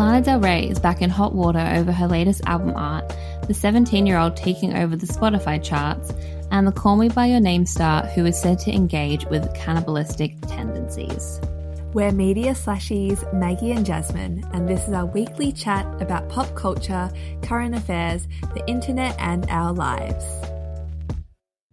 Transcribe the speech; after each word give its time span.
Lana 0.00 0.22
Del 0.22 0.40
Rey 0.40 0.66
is 0.66 0.78
back 0.78 1.02
in 1.02 1.10
hot 1.10 1.34
water 1.34 1.58
over 1.58 1.92
her 1.92 2.08
latest 2.08 2.40
album 2.46 2.72
art, 2.74 3.14
the 3.46 3.52
17 3.52 4.06
year 4.06 4.16
old 4.16 4.34
taking 4.34 4.74
over 4.74 4.96
the 4.96 5.04
Spotify 5.04 5.62
charts, 5.62 6.10
and 6.50 6.66
the 6.66 6.72
Call 6.72 6.96
Me 6.96 7.10
By 7.10 7.26
Your 7.26 7.38
Name 7.38 7.66
star 7.66 8.06
who 8.06 8.24
is 8.24 8.40
said 8.40 8.58
to 8.60 8.72
engage 8.72 9.26
with 9.26 9.52
cannibalistic 9.52 10.40
tendencies. 10.46 11.38
We're 11.92 12.12
media 12.12 12.52
slashies 12.52 13.30
Maggie 13.34 13.72
and 13.72 13.84
Jasmine, 13.84 14.42
and 14.54 14.66
this 14.66 14.88
is 14.88 14.94
our 14.94 15.04
weekly 15.04 15.52
chat 15.52 15.84
about 16.00 16.30
pop 16.30 16.54
culture, 16.54 17.10
current 17.42 17.74
affairs, 17.74 18.26
the 18.54 18.66
internet, 18.66 19.14
and 19.18 19.44
our 19.50 19.74
lives. 19.74 20.24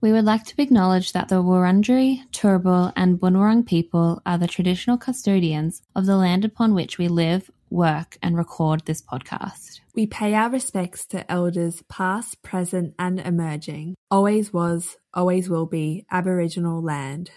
We 0.01 0.11
would 0.11 0.25
like 0.25 0.43
to 0.43 0.61
acknowledge 0.61 1.13
that 1.13 1.29
the 1.29 1.41
Wurundjeri, 1.41 2.29
Turrbal, 2.31 2.91
and 2.97 3.19
Bunurong 3.19 3.65
people 3.65 4.21
are 4.25 4.37
the 4.37 4.47
traditional 4.47 4.97
custodians 4.97 5.81
of 5.95 6.05
the 6.05 6.17
land 6.17 6.43
upon 6.43 6.73
which 6.73 6.97
we 6.97 7.07
live, 7.07 7.49
work, 7.69 8.17
and 8.21 8.37
record 8.37 8.85
this 8.85 9.01
podcast. 9.01 9.81
We 9.95 10.07
pay 10.07 10.33
our 10.33 10.49
respects 10.49 11.05
to 11.07 11.29
elders 11.31 11.83
past, 11.89 12.41
present, 12.43 12.93
and 12.99 13.19
emerging. 13.19 13.95
Always 14.11 14.53
was, 14.53 14.97
always 15.13 15.49
will 15.49 15.65
be 15.65 16.05
Aboriginal 16.11 16.81
land. 16.81 17.31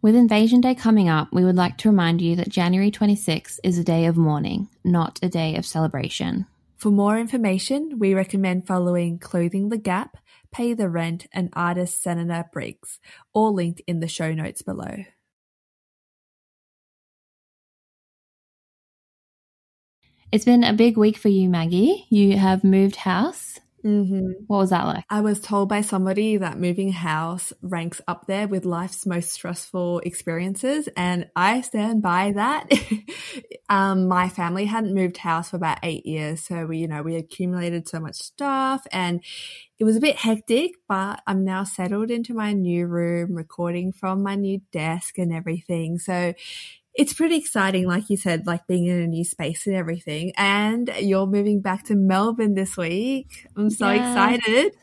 With 0.00 0.14
Invasion 0.14 0.60
Day 0.60 0.74
coming 0.74 1.08
up, 1.08 1.28
we 1.32 1.44
would 1.44 1.56
like 1.56 1.76
to 1.78 1.88
remind 1.88 2.20
you 2.20 2.36
that 2.36 2.48
January 2.48 2.90
26th 2.90 3.58
is 3.64 3.78
a 3.78 3.84
day 3.84 4.06
of 4.06 4.16
mourning, 4.16 4.68
not 4.84 5.18
a 5.22 5.28
day 5.28 5.56
of 5.56 5.66
celebration. 5.66 6.46
For 6.76 6.90
more 6.90 7.18
information, 7.18 7.98
we 7.98 8.14
recommend 8.14 8.66
following 8.68 9.18
Clothing 9.18 9.68
the 9.68 9.76
Gap, 9.76 10.16
Pay 10.52 10.74
the 10.74 10.88
Rent, 10.88 11.26
and 11.32 11.48
artist 11.52 12.00
Senator 12.00 12.44
Briggs, 12.52 13.00
all 13.32 13.52
linked 13.52 13.82
in 13.88 13.98
the 13.98 14.06
show 14.06 14.32
notes 14.32 14.62
below. 14.62 15.04
It's 20.30 20.44
been 20.44 20.62
a 20.62 20.74
big 20.74 20.98
week 20.98 21.16
for 21.16 21.28
you, 21.28 21.48
Maggie. 21.48 22.06
You 22.10 22.36
have 22.36 22.62
moved 22.62 22.96
house. 22.96 23.58
Mm-hmm. 23.82 24.44
What 24.46 24.58
was 24.58 24.70
that 24.70 24.84
like? 24.84 25.04
I 25.08 25.22
was 25.22 25.40
told 25.40 25.70
by 25.70 25.80
somebody 25.80 26.36
that 26.36 26.58
moving 26.58 26.92
house 26.92 27.52
ranks 27.62 28.02
up 28.06 28.26
there 28.26 28.46
with 28.46 28.66
life's 28.66 29.06
most 29.06 29.30
stressful 29.30 30.00
experiences, 30.00 30.86
and 30.98 31.28
I 31.34 31.62
stand 31.62 32.02
by 32.02 32.32
that. 32.32 32.70
um, 33.70 34.06
my 34.06 34.28
family 34.28 34.66
hadn't 34.66 34.94
moved 34.94 35.16
house 35.16 35.50
for 35.50 35.56
about 35.56 35.78
eight 35.82 36.04
years, 36.04 36.42
so 36.42 36.66
we, 36.66 36.78
you 36.78 36.88
know, 36.88 37.02
we 37.02 37.16
accumulated 37.16 37.88
so 37.88 37.98
much 37.98 38.16
stuff, 38.16 38.86
and 38.92 39.24
it 39.78 39.84
was 39.84 39.96
a 39.96 40.00
bit 40.00 40.16
hectic. 40.16 40.72
But 40.88 41.22
I'm 41.26 41.42
now 41.42 41.64
settled 41.64 42.10
into 42.10 42.34
my 42.34 42.52
new 42.52 42.86
room, 42.86 43.34
recording 43.34 43.92
from 43.92 44.22
my 44.22 44.34
new 44.34 44.60
desk 44.72 45.16
and 45.16 45.32
everything. 45.32 45.98
So 45.98 46.34
it's 46.98 47.12
pretty 47.12 47.36
exciting, 47.36 47.86
like 47.86 48.10
you 48.10 48.16
said, 48.16 48.44
like 48.46 48.66
being 48.66 48.86
in 48.86 49.00
a 49.00 49.06
new 49.06 49.24
space 49.24 49.68
and 49.68 49.76
everything. 49.76 50.32
And 50.36 50.92
you're 51.00 51.28
moving 51.28 51.60
back 51.60 51.84
to 51.84 51.94
Melbourne 51.94 52.54
this 52.54 52.76
week. 52.76 53.46
I'm 53.56 53.70
so 53.70 53.88
yeah. 53.88 54.10
excited. 54.10 54.74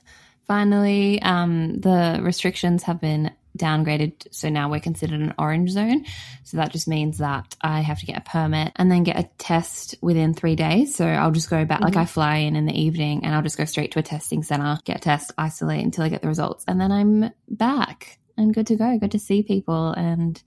Finally, 0.47 1.21
um, 1.21 1.81
the 1.81 2.19
restrictions 2.23 2.83
have 2.83 3.01
been 3.01 3.31
downgraded. 3.57 4.27
So 4.31 4.47
now 4.47 4.69
we're 4.69 4.79
considered 4.79 5.19
an 5.19 5.33
orange 5.37 5.71
zone. 5.71 6.05
So 6.45 6.55
that 6.57 6.71
just 6.71 6.87
means 6.87 7.17
that 7.17 7.55
I 7.59 7.81
have 7.81 7.99
to 7.99 8.05
get 8.05 8.17
a 8.17 8.21
permit 8.21 8.71
and 8.77 8.89
then 8.89 9.03
get 9.03 9.19
a 9.19 9.29
test 9.37 9.95
within 10.01 10.33
three 10.33 10.55
days. 10.55 10.95
So 10.95 11.05
I'll 11.05 11.31
just 11.31 11.49
go 11.49 11.65
back, 11.65 11.79
mm-hmm. 11.79 11.85
like 11.85 11.97
I 11.97 12.05
fly 12.05 12.37
in 12.37 12.55
in 12.55 12.65
the 12.65 12.79
evening 12.79 13.25
and 13.25 13.35
I'll 13.35 13.43
just 13.43 13.57
go 13.57 13.65
straight 13.65 13.91
to 13.91 13.99
a 13.99 14.03
testing 14.03 14.41
center, 14.41 14.79
get 14.85 14.97
a 14.97 15.01
test, 15.01 15.33
isolate 15.37 15.83
until 15.83 16.05
I 16.05 16.09
get 16.09 16.21
the 16.21 16.29
results. 16.29 16.63
And 16.65 16.79
then 16.79 16.93
I'm 16.93 17.31
back 17.49 18.19
and 18.37 18.53
good 18.53 18.67
to 18.67 18.77
go. 18.77 18.97
Good 18.99 19.11
to 19.11 19.19
see 19.19 19.43
people 19.43 19.91
and 19.91 20.41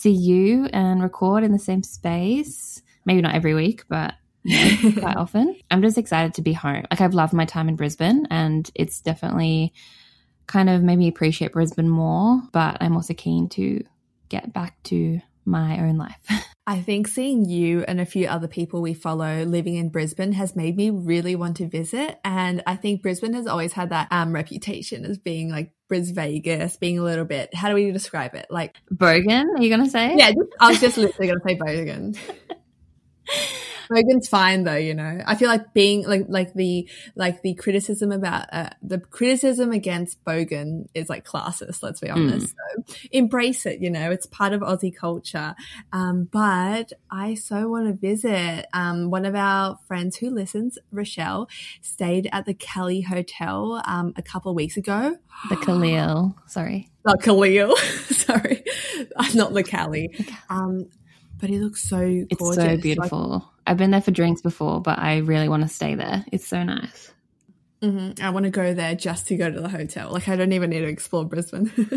see 0.00 0.10
you 0.10 0.66
and 0.72 1.02
record 1.02 1.44
in 1.44 1.52
the 1.52 1.58
same 1.58 1.82
space. 1.82 2.82
Maybe 3.04 3.20
not 3.20 3.34
every 3.34 3.54
week, 3.54 3.84
but 3.88 4.14
quite 4.98 5.16
often. 5.16 5.58
I'm 5.70 5.82
just 5.82 5.98
excited 5.98 6.34
to 6.34 6.42
be 6.42 6.52
home. 6.52 6.84
Like 6.90 7.00
I've 7.00 7.14
loved 7.14 7.32
my 7.32 7.44
time 7.44 7.68
in 7.68 7.76
Brisbane 7.76 8.26
and 8.30 8.70
it's 8.74 9.00
definitely 9.00 9.72
kind 10.46 10.70
of 10.70 10.82
made 10.82 10.98
me 10.98 11.08
appreciate 11.08 11.52
Brisbane 11.52 11.88
more, 11.88 12.42
but 12.52 12.78
I'm 12.80 12.96
also 12.96 13.14
keen 13.14 13.48
to 13.50 13.84
get 14.28 14.52
back 14.52 14.82
to 14.84 15.20
my 15.44 15.80
own 15.80 15.96
life. 15.96 16.20
I 16.66 16.80
think 16.82 17.08
seeing 17.08 17.46
you 17.46 17.84
and 17.88 18.00
a 18.00 18.06
few 18.06 18.28
other 18.28 18.46
people 18.46 18.80
we 18.80 18.94
follow 18.94 19.42
living 19.44 19.74
in 19.74 19.88
Brisbane 19.88 20.32
has 20.32 20.54
made 20.54 20.76
me 20.76 20.90
really 20.90 21.34
want 21.34 21.56
to 21.56 21.66
visit. 21.66 22.20
And 22.24 22.62
I 22.66 22.76
think 22.76 23.02
Brisbane 23.02 23.32
has 23.32 23.48
always 23.48 23.72
had 23.72 23.90
that 23.90 24.06
um, 24.12 24.32
reputation 24.32 25.04
as 25.04 25.18
being 25.18 25.50
like 25.50 25.72
Bris 25.88 26.10
Vegas, 26.10 26.76
being 26.76 26.98
a 26.98 27.02
little 27.02 27.24
bit, 27.24 27.52
how 27.54 27.68
do 27.68 27.74
we 27.74 27.90
describe 27.90 28.34
it? 28.34 28.46
Like 28.50 28.76
bogan, 28.94 29.46
are 29.56 29.62
you 29.62 29.68
going 29.68 29.84
to 29.84 29.90
say? 29.90 30.14
Yeah, 30.16 30.32
I 30.60 30.68
was 30.68 30.80
just 30.80 30.96
literally 30.96 31.26
going 31.26 31.40
to 31.40 31.48
say 31.48 31.58
bogan. 31.58 32.16
Bogan's 33.90 34.28
fine 34.28 34.64
though, 34.64 34.76
you 34.76 34.94
know. 34.94 35.20
I 35.26 35.34
feel 35.34 35.48
like 35.48 35.72
being 35.74 36.06
like 36.06 36.26
like 36.28 36.54
the 36.54 36.88
like 37.16 37.42
the 37.42 37.54
criticism 37.54 38.12
about 38.12 38.46
uh, 38.52 38.70
the 38.82 38.98
criticism 38.98 39.72
against 39.72 40.24
Bogan 40.24 40.86
is 40.94 41.08
like 41.08 41.24
classist. 41.24 41.82
Let's 41.82 42.00
be 42.00 42.08
hmm. 42.08 42.14
honest. 42.14 42.54
Mm. 42.54 42.88
So 42.88 42.96
embrace 43.10 43.66
it. 43.66 43.80
You 43.80 43.90
know, 43.90 44.10
it's 44.10 44.26
part 44.26 44.52
of 44.52 44.60
Aussie 44.60 44.94
culture. 44.94 45.54
Um, 45.92 46.28
but 46.30 46.92
I 47.10 47.34
so 47.34 47.68
want 47.68 47.86
to 47.86 47.92
visit. 47.94 48.66
Um, 48.72 49.10
one 49.10 49.26
of 49.26 49.34
our 49.34 49.78
friends 49.88 50.16
who 50.16 50.30
listens, 50.30 50.78
Rochelle, 50.92 51.48
stayed 51.82 52.28
at 52.32 52.46
the 52.46 52.54
Kelly 52.54 53.00
Hotel 53.00 53.82
um, 53.86 54.12
a 54.16 54.22
couple 54.22 54.50
of 54.50 54.56
weeks 54.56 54.76
ago. 54.76 55.16
The 55.48 55.56
Khalil, 55.56 56.36
sorry. 56.46 56.90
Not 57.04 57.22
Khalil, 57.22 57.76
sorry, 58.10 58.62
not 59.34 59.54
the 59.54 59.62
Cali. 59.62 60.14
Um, 60.50 60.86
but 61.40 61.50
it 61.50 61.60
looks 61.60 61.82
so 61.88 61.98
gorgeous. 61.98 62.28
It's 62.30 62.56
so 62.56 62.76
beautiful. 62.76 63.28
Like, 63.28 63.42
I've 63.70 63.76
been 63.76 63.92
there 63.92 64.00
for 64.00 64.10
drinks 64.10 64.42
before, 64.42 64.80
but 64.80 64.98
I 64.98 65.18
really 65.18 65.48
want 65.48 65.62
to 65.62 65.68
stay 65.68 65.94
there. 65.94 66.24
It's 66.32 66.48
so 66.48 66.64
nice. 66.64 67.12
Mm-hmm. 67.80 68.20
I 68.20 68.30
want 68.30 68.42
to 68.42 68.50
go 68.50 68.74
there 68.74 68.96
just 68.96 69.28
to 69.28 69.36
go 69.36 69.48
to 69.48 69.60
the 69.60 69.68
hotel. 69.68 70.10
Like 70.10 70.28
I 70.28 70.34
don't 70.34 70.50
even 70.50 70.70
need 70.70 70.80
to 70.80 70.88
explore 70.88 71.24
Brisbane. 71.24 71.70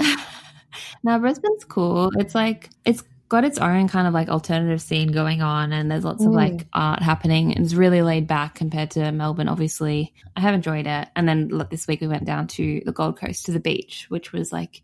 now 1.03 1.17
Brisbane's 1.17 1.65
cool. 1.65 2.11
It's 2.19 2.35
like 2.35 2.69
it's 2.85 3.01
got 3.27 3.43
its 3.43 3.57
own 3.57 3.87
kind 3.87 4.07
of 4.07 4.13
like 4.13 4.29
alternative 4.29 4.83
scene 4.83 5.11
going 5.11 5.41
on, 5.41 5.73
and 5.73 5.89
there's 5.89 6.03
lots 6.03 6.23
mm. 6.23 6.27
of 6.27 6.33
like 6.33 6.53
mm. 6.53 6.67
art 6.73 7.01
happening. 7.01 7.53
It's 7.53 7.73
really 7.73 8.03
laid 8.03 8.27
back 8.27 8.53
compared 8.53 8.91
to 8.91 9.11
Melbourne. 9.11 9.49
Obviously, 9.49 10.13
I 10.37 10.41
have 10.41 10.53
enjoyed 10.53 10.85
it. 10.85 11.07
And 11.15 11.27
then 11.27 11.47
look, 11.47 11.71
this 11.71 11.87
week 11.87 12.01
we 12.01 12.07
went 12.07 12.25
down 12.25 12.45
to 12.49 12.83
the 12.85 12.91
Gold 12.91 13.17
Coast 13.17 13.47
to 13.47 13.51
the 13.51 13.59
beach, 13.59 14.05
which 14.09 14.31
was 14.31 14.53
like 14.53 14.83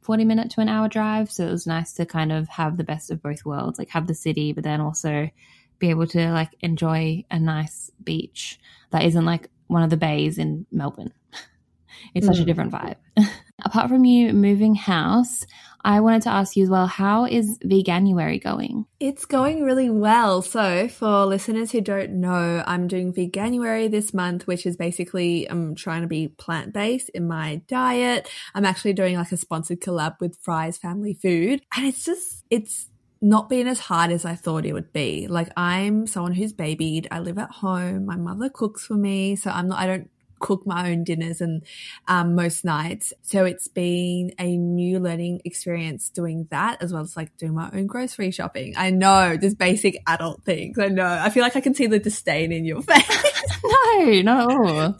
40 0.00 0.24
minute 0.24 0.50
to 0.50 0.60
an 0.62 0.68
hour 0.68 0.88
drive. 0.88 1.30
So 1.30 1.46
it 1.46 1.52
was 1.52 1.64
nice 1.64 1.92
to 1.92 2.06
kind 2.06 2.32
of 2.32 2.48
have 2.48 2.76
the 2.76 2.82
best 2.82 3.12
of 3.12 3.22
both 3.22 3.44
worlds, 3.44 3.78
like 3.78 3.90
have 3.90 4.08
the 4.08 4.14
city, 4.14 4.52
but 4.52 4.64
then 4.64 4.80
also 4.80 5.30
be 5.78 5.90
able 5.90 6.06
to 6.08 6.30
like 6.32 6.50
enjoy 6.60 7.24
a 7.30 7.38
nice 7.38 7.90
beach 8.02 8.58
that 8.90 9.04
isn't 9.04 9.24
like 9.24 9.48
one 9.66 9.82
of 9.82 9.90
the 9.90 9.96
bays 9.96 10.38
in 10.38 10.66
Melbourne. 10.70 11.12
it's 12.14 12.26
mm. 12.26 12.30
such 12.30 12.40
a 12.40 12.42
mm. 12.42 12.46
different 12.46 12.72
vibe. 12.72 12.96
Apart 13.64 13.88
from 13.88 14.04
you 14.04 14.32
moving 14.32 14.74
house, 14.74 15.46
I 15.86 16.00
wanted 16.00 16.22
to 16.22 16.30
ask 16.30 16.56
you 16.56 16.64
as 16.64 16.70
well, 16.70 16.86
how 16.86 17.26
is 17.26 17.58
Veganuary 17.58 18.42
going? 18.42 18.86
It's 19.00 19.26
going 19.26 19.62
really 19.62 19.90
well. 19.90 20.40
So, 20.40 20.88
for 20.88 21.26
listeners 21.26 21.72
who 21.72 21.82
don't 21.82 22.20
know, 22.20 22.64
I'm 22.66 22.88
doing 22.88 23.12
Veganuary 23.12 23.90
this 23.90 24.14
month, 24.14 24.46
which 24.46 24.64
is 24.64 24.78
basically 24.78 25.48
I'm 25.48 25.74
trying 25.74 26.00
to 26.00 26.08
be 26.08 26.28
plant 26.28 26.72
based 26.72 27.10
in 27.10 27.28
my 27.28 27.56
diet. 27.68 28.30
I'm 28.54 28.64
actually 28.64 28.94
doing 28.94 29.16
like 29.16 29.30
a 29.30 29.36
sponsored 29.36 29.80
collab 29.80 30.16
with 30.20 30.38
Fry's 30.40 30.78
Family 30.78 31.12
Food, 31.12 31.60
and 31.76 31.84
it's 31.86 32.04
just 32.04 32.44
it's 32.48 32.88
not 33.24 33.48
been 33.48 33.66
as 33.66 33.80
hard 33.80 34.12
as 34.12 34.26
I 34.26 34.34
thought 34.34 34.66
it 34.66 34.74
would 34.74 34.92
be. 34.92 35.26
Like 35.26 35.48
I'm 35.56 36.06
someone 36.06 36.32
who's 36.32 36.52
babied. 36.52 37.08
I 37.10 37.20
live 37.20 37.38
at 37.38 37.50
home. 37.50 38.04
My 38.04 38.16
mother 38.16 38.50
cooks 38.50 38.84
for 38.84 38.94
me, 38.94 39.34
so 39.34 39.50
I'm 39.50 39.68
not. 39.68 39.78
I 39.78 39.86
don't 39.86 40.10
cook 40.40 40.66
my 40.66 40.90
own 40.90 41.04
dinners 41.04 41.40
and 41.40 41.62
um, 42.06 42.34
most 42.34 42.66
nights. 42.66 43.14
So 43.22 43.46
it's 43.46 43.66
been 43.66 44.34
a 44.38 44.58
new 44.58 45.00
learning 45.00 45.40
experience 45.46 46.10
doing 46.10 46.48
that 46.50 46.82
as 46.82 46.92
well 46.92 47.02
as 47.02 47.16
like 47.16 47.34
doing 47.38 47.54
my 47.54 47.70
own 47.72 47.86
grocery 47.86 48.30
shopping. 48.30 48.74
I 48.76 48.90
know, 48.90 49.38
just 49.38 49.56
basic 49.56 50.02
adult 50.06 50.44
things. 50.44 50.78
I 50.78 50.88
know. 50.88 51.06
I 51.06 51.30
feel 51.30 51.42
like 51.42 51.56
I 51.56 51.62
can 51.62 51.74
see 51.74 51.86
the 51.86 51.98
disdain 51.98 52.52
in 52.52 52.66
your 52.66 52.82
face. 52.90 53.52
no, 53.64 54.20
not 54.20 54.50
at 54.50 54.56
all. 54.58 54.96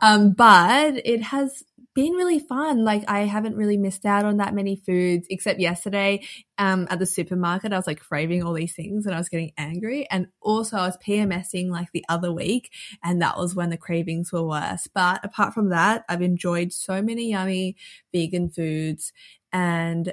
um, 0.00 0.32
but 0.32 1.02
it 1.04 1.20
has 1.24 1.64
been 1.98 2.12
really 2.12 2.38
fun. 2.38 2.84
Like 2.84 3.02
I 3.08 3.22
haven't 3.22 3.56
really 3.56 3.76
missed 3.76 4.06
out 4.06 4.24
on 4.24 4.36
that 4.36 4.54
many 4.54 4.76
foods 4.76 5.26
except 5.30 5.58
yesterday 5.58 6.22
um, 6.56 6.86
at 6.90 7.00
the 7.00 7.06
supermarket. 7.06 7.72
I 7.72 7.76
was 7.76 7.88
like 7.88 7.98
craving 7.98 8.44
all 8.44 8.52
these 8.52 8.72
things 8.72 9.04
and 9.04 9.16
I 9.16 9.18
was 9.18 9.28
getting 9.28 9.50
angry. 9.58 10.06
And 10.08 10.28
also 10.40 10.76
I 10.76 10.86
was 10.86 10.96
PMSing 10.98 11.70
like 11.70 11.90
the 11.90 12.04
other 12.08 12.32
week 12.32 12.70
and 13.02 13.20
that 13.20 13.36
was 13.36 13.56
when 13.56 13.70
the 13.70 13.76
cravings 13.76 14.32
were 14.32 14.46
worse. 14.46 14.86
But 14.94 15.24
apart 15.24 15.54
from 15.54 15.70
that, 15.70 16.04
I've 16.08 16.22
enjoyed 16.22 16.72
so 16.72 17.02
many 17.02 17.30
yummy 17.30 17.74
vegan 18.14 18.48
foods 18.48 19.12
and 19.52 20.12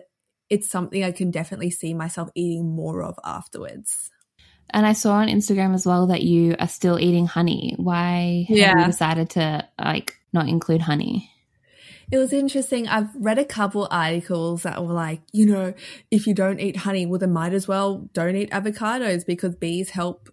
it's 0.49 0.67
something 0.67 1.03
I 1.03 1.11
can 1.11 1.29
definitely 1.29 1.69
see 1.69 1.93
myself 1.93 2.29
eating 2.33 2.65
more 2.65 3.03
of 3.03 3.19
afterwards. 3.23 4.09
And 4.71 4.87
I 4.87 4.93
saw 4.93 5.17
on 5.17 5.27
Instagram 5.27 5.75
as 5.75 5.85
well 5.85 6.07
that 6.07 6.23
you 6.23 6.55
are 6.57 6.67
still 6.67 6.99
eating 6.99 7.27
honey. 7.27 7.75
Why 7.77 8.47
have 8.49 8.57
yeah. 8.57 8.79
you 8.79 8.85
decided 8.87 9.29
to 9.31 9.69
like 9.79 10.17
not 10.33 10.49
include 10.49 10.81
honey? 10.81 11.29
It 12.15 12.19
was 12.19 12.31
interesting. 12.31 12.87
I've 12.87 13.13
read 13.13 13.37
a 13.39 13.43
couple 13.43 13.89
articles 13.91 14.63
that 14.63 14.81
were 14.81 14.93
like, 14.93 15.19
you 15.33 15.45
know, 15.47 15.73
if 16.09 16.27
you 16.27 16.33
don't 16.33 16.61
eat 16.61 16.77
honey, 16.77 17.05
well, 17.05 17.19
then 17.19 17.33
might 17.33 17.51
as 17.53 17.67
well 17.67 18.07
don't 18.13 18.37
eat 18.37 18.51
avocados 18.51 19.25
because 19.25 19.53
bees 19.55 19.89
help 19.89 20.29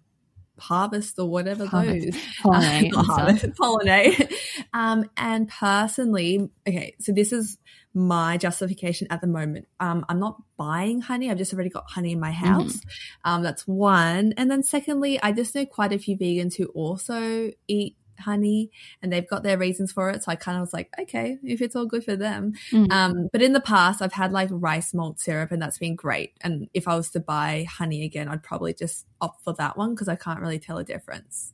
harvest 0.57 1.19
or 1.19 1.27
whatever 1.29 1.65
Harvest. 1.65 2.05
those 2.13 2.15
Pollinate 2.41 2.93
Uh, 2.95 3.03
harvest, 3.03 3.45
pollinate. 3.59 4.33
Um, 4.73 5.09
and 5.17 5.49
personally, 5.49 6.49
okay, 6.67 6.95
so 6.99 7.11
this 7.11 7.31
is 7.33 7.57
my 7.93 8.37
justification 8.37 9.05
at 9.11 9.19
the 9.21 9.27
moment. 9.27 9.67
Um, 9.79 10.05
I'm 10.09 10.19
not 10.19 10.41
buying 10.57 11.01
honey. 11.01 11.29
I've 11.29 11.37
just 11.37 11.53
already 11.53 11.69
got 11.69 11.83
honey 11.91 12.13
in 12.13 12.19
my 12.19 12.31
house. 12.31 12.79
Um, 13.25 13.43
that's 13.43 13.67
one. 13.67 14.33
And 14.37 14.49
then 14.49 14.63
secondly, 14.63 15.21
I 15.21 15.31
just 15.33 15.53
know 15.53 15.65
quite 15.65 15.91
a 15.91 15.99
few 15.99 16.17
vegans 16.17 16.55
who 16.55 16.65
also 16.67 17.51
eat 17.67 17.97
honey 18.19 18.71
and 19.01 19.11
they've 19.11 19.27
got 19.27 19.43
their 19.43 19.57
reasons 19.57 19.91
for 19.91 20.09
it. 20.09 20.23
So 20.23 20.31
I 20.31 20.35
kind 20.35 20.57
of 20.57 20.61
was 20.61 20.73
like, 20.73 20.89
okay, 20.99 21.37
if 21.43 21.61
it's 21.61 21.75
all 21.75 21.85
good 21.85 22.03
for 22.03 22.15
them. 22.15 22.53
Mm. 22.71 22.91
Um, 22.91 23.29
but 23.31 23.41
in 23.41 23.53
the 23.53 23.59
past, 23.59 24.01
I've 24.01 24.13
had 24.13 24.31
like 24.31 24.49
rice 24.51 24.93
malt 24.93 25.19
syrup 25.19 25.51
and 25.51 25.61
that's 25.61 25.77
been 25.77 25.95
great. 25.95 26.33
And 26.41 26.69
if 26.73 26.87
I 26.87 26.95
was 26.95 27.09
to 27.11 27.19
buy 27.19 27.65
honey 27.69 28.03
again, 28.03 28.27
I'd 28.27 28.43
probably 28.43 28.73
just 28.73 29.05
opt 29.21 29.43
for 29.43 29.53
that 29.53 29.77
one 29.77 29.93
because 29.93 30.07
I 30.07 30.15
can't 30.15 30.39
really 30.39 30.59
tell 30.59 30.77
a 30.77 30.83
difference. 30.83 31.53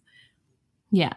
Yeah. 0.91 1.13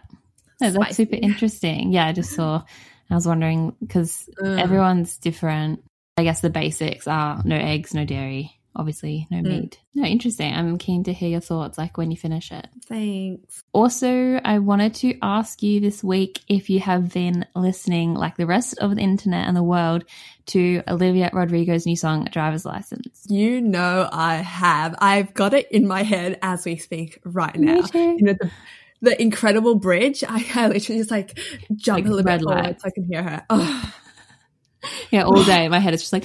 No, 0.60 0.70
that's 0.70 0.96
super 0.96 1.16
interesting. 1.16 1.92
Yeah, 1.92 2.06
I 2.06 2.12
just 2.12 2.32
saw, 2.32 2.62
I 3.10 3.14
was 3.14 3.26
wondering 3.26 3.74
because 3.80 4.28
Mm. 4.40 4.60
everyone's 4.60 5.18
different. 5.18 5.82
I 6.16 6.24
guess 6.24 6.40
the 6.40 6.50
basics 6.50 7.08
are 7.08 7.42
no 7.44 7.56
eggs, 7.56 7.94
no 7.94 8.04
dairy, 8.04 8.60
obviously, 8.74 9.26
no 9.30 9.38
Mm. 9.38 9.48
meat. 9.48 9.78
No, 9.94 10.04
interesting. 10.04 10.52
I'm 10.54 10.78
keen 10.78 11.04
to 11.04 11.12
hear 11.12 11.28
your 11.28 11.40
thoughts 11.40 11.76
like 11.78 11.96
when 11.98 12.10
you 12.10 12.16
finish 12.16 12.50
it. 12.50 12.66
Thanks. 12.86 13.62
Also, 13.72 14.40
I 14.44 14.58
wanted 14.58 14.94
to 14.96 15.19
ask 15.22 15.62
you 15.62 15.80
this 15.80 16.02
week 16.02 16.40
if 16.48 16.70
you 16.70 16.80
have 16.80 17.12
been 17.12 17.44
listening, 17.54 18.14
like 18.14 18.36
the 18.36 18.46
rest 18.46 18.78
of 18.78 18.94
the 18.96 19.02
internet 19.02 19.46
and 19.46 19.56
the 19.56 19.62
world, 19.62 20.04
to 20.46 20.82
Olivia 20.88 21.30
Rodrigo's 21.32 21.86
new 21.86 21.96
song, 21.96 22.26
Driver's 22.32 22.64
License. 22.64 23.24
You 23.28 23.60
know 23.60 24.08
I 24.10 24.36
have. 24.36 24.94
I've 24.98 25.34
got 25.34 25.54
it 25.54 25.70
in 25.70 25.86
my 25.86 26.02
head 26.02 26.38
as 26.42 26.64
we 26.64 26.76
speak 26.76 27.20
right 27.24 27.54
now. 27.56 27.74
Me 27.74 27.82
too. 27.82 28.16
You 28.19 28.22
know, 28.24 28.34
the, 28.40 28.50
the 29.02 29.22
incredible 29.22 29.74
bridge. 29.76 30.24
I, 30.26 30.44
I 30.54 30.69
literally 30.69 31.00
just 31.00 31.10
like 31.10 31.38
jump 31.76 31.98
Like 31.98 32.06
a 32.06 32.08
little 32.08 32.24
red 32.24 32.40
bit 32.40 32.44
forward 32.48 32.80
so 32.80 32.88
I 32.88 32.90
can 32.90 33.04
hear 33.04 33.22
her. 33.22 33.44
Oh. 33.50 33.94
Yeah, 35.12 35.22
all 35.24 35.44
day. 35.44 35.69
My 35.69 35.78
head 35.78 35.94
is 35.94 36.00
just 36.00 36.12
like. 36.12 36.24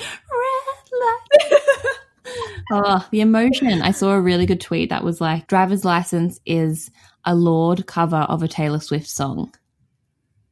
Oh, 2.72 3.08
the 3.12 3.22
emotion. 3.22 3.82
I 3.82 3.92
saw 3.92 4.12
a 4.12 4.22
really 4.22 4.46
good 4.46 4.62
tweet 4.62 4.90
that 4.90 5.04
was 5.04 5.22
like, 5.22 5.48
driver's 5.48 5.86
license 5.86 6.40
is 6.46 6.92
a 7.26 7.34
Lorde 7.36 7.86
cover 7.86 8.18
of 8.18 8.44
a 8.44 8.48
Taylor 8.48 8.80
Swift 8.80 9.08
song. 9.08 9.54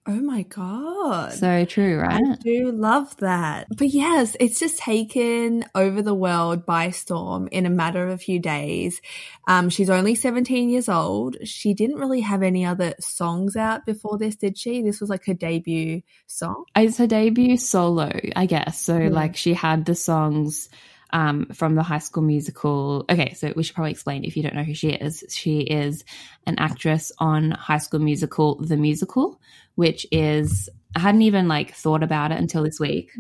oh 0.07 0.21
my 0.21 0.44
God. 0.44 1.33
So 1.33 1.65
true, 1.65 1.97
right? 2.00 2.21
I 2.23 2.35
do 2.35 2.71
love 2.71 3.17
that. 3.17 3.65
But 3.75 3.88
yes, 3.89 4.38
it's 4.39 4.59
just 4.59 4.77
taken 4.77 5.65
over 5.73 6.01
the 6.03 6.13
world 6.13 6.63
by 6.65 6.91
storm 6.91 7.47
in 7.51 7.65
a 7.65 7.71
matter 7.71 8.03
of 8.06 8.12
a 8.12 8.18
few 8.19 8.39
days. 8.39 9.01
Um, 9.47 9.69
she's 9.69 9.89
only 9.89 10.13
17 10.13 10.69
years 10.69 10.88
old. 10.89 11.38
She 11.44 11.73
didn't 11.73 11.97
really 11.97 12.21
have 12.21 12.44
any 12.44 12.65
other 12.65 12.94
songs 13.00 13.56
out 13.56 13.83
before 13.85 14.18
this, 14.19 14.35
did 14.35 14.57
she? 14.59 14.83
This 14.83 15.01
was 15.01 15.09
like 15.09 15.25
her 15.25 15.33
debut 15.33 16.01
song. 16.27 16.65
It's 16.75 16.97
her 17.00 17.07
debut 17.07 17.57
solo, 17.57 18.11
I 18.35 18.45
guess. 18.45 18.79
So, 18.79 18.97
Yeah. 18.97 19.09
like, 19.09 19.35
she 19.35 19.53
had 19.56 19.85
the 19.85 19.95
songs 19.95 20.69
um, 21.12 21.48
from 21.54 21.75
the 21.75 21.84
high 21.84 22.00
school 22.00 22.24
musical. 22.24 23.06
Okay, 23.10 23.34
so 23.34 23.54
we 23.56 23.63
should 23.63 23.75
probably 23.75 23.92
explain 23.92 24.24
if 24.24 24.36
you 24.36 24.44
don't 24.44 24.56
know 24.56 24.63
who 24.63 24.74
she 24.74 24.90
is. 24.90 25.24
She 25.30 25.60
is 25.62 26.04
an 26.46 26.56
actress 26.57 27.12
on 27.19 27.52
High 27.52 27.78
School 27.78 28.00
Musical, 28.00 28.56
the 28.56 28.78
musical, 28.78 29.40
which 29.75 30.06
is, 30.12 30.69
I 30.96 31.00
hadn't 31.00 31.22
even 31.24 31.48
like 31.48 31.74
thought 31.74 32.04
about 32.04 32.31
it 32.31 32.40
until 32.40 32.63
this 32.63 32.80
week. 32.80 33.12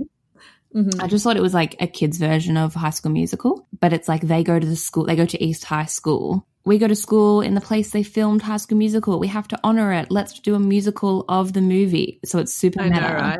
Mhm. 0.75 1.01
I 1.01 1.07
just 1.07 1.23
thought 1.23 1.37
it 1.37 1.41
was 1.41 1.53
like 1.53 1.75
a 1.79 1.87
kid's 1.87 2.17
version 2.17 2.57
of 2.57 2.73
High 2.73 2.89
School 2.89 3.11
Musical, 3.11 3.65
but 3.79 3.93
it's 3.93 4.09
like 4.09 4.21
they 4.21 4.43
go 4.43 4.59
to 4.59 4.67
the 4.67 4.75
school, 4.75 5.05
they 5.05 5.15
go 5.15 5.25
to 5.25 5.41
East 5.43 5.63
High 5.63 5.85
School. 5.85 6.45
We 6.65 6.79
go 6.79 6.87
to 6.87 6.95
school 6.95 7.41
in 7.41 7.53
the 7.53 7.61
place 7.61 7.91
they 7.91 8.01
filmed 8.03 8.41
High 8.41 8.57
School 8.57 8.77
Musical. 8.79 9.19
We 9.19 9.27
have 9.27 9.47
to 9.49 9.59
honor 9.63 9.93
it. 9.93 10.09
Let's 10.09 10.39
do 10.39 10.55
a 10.55 10.59
musical 10.59 11.23
of 11.29 11.53
the 11.53 11.61
movie. 11.61 12.19
So 12.25 12.39
it's 12.39 12.53
super 12.53 12.81
I 12.81 12.89
meta. 12.89 13.01
know, 13.01 13.13
right? 13.13 13.39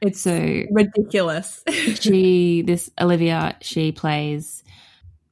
It's 0.00 0.20
So 0.20 0.62
ridiculous. 0.70 1.62
she, 2.00 2.62
this 2.62 2.90
Olivia, 3.00 3.56
she 3.60 3.92
plays 3.92 4.62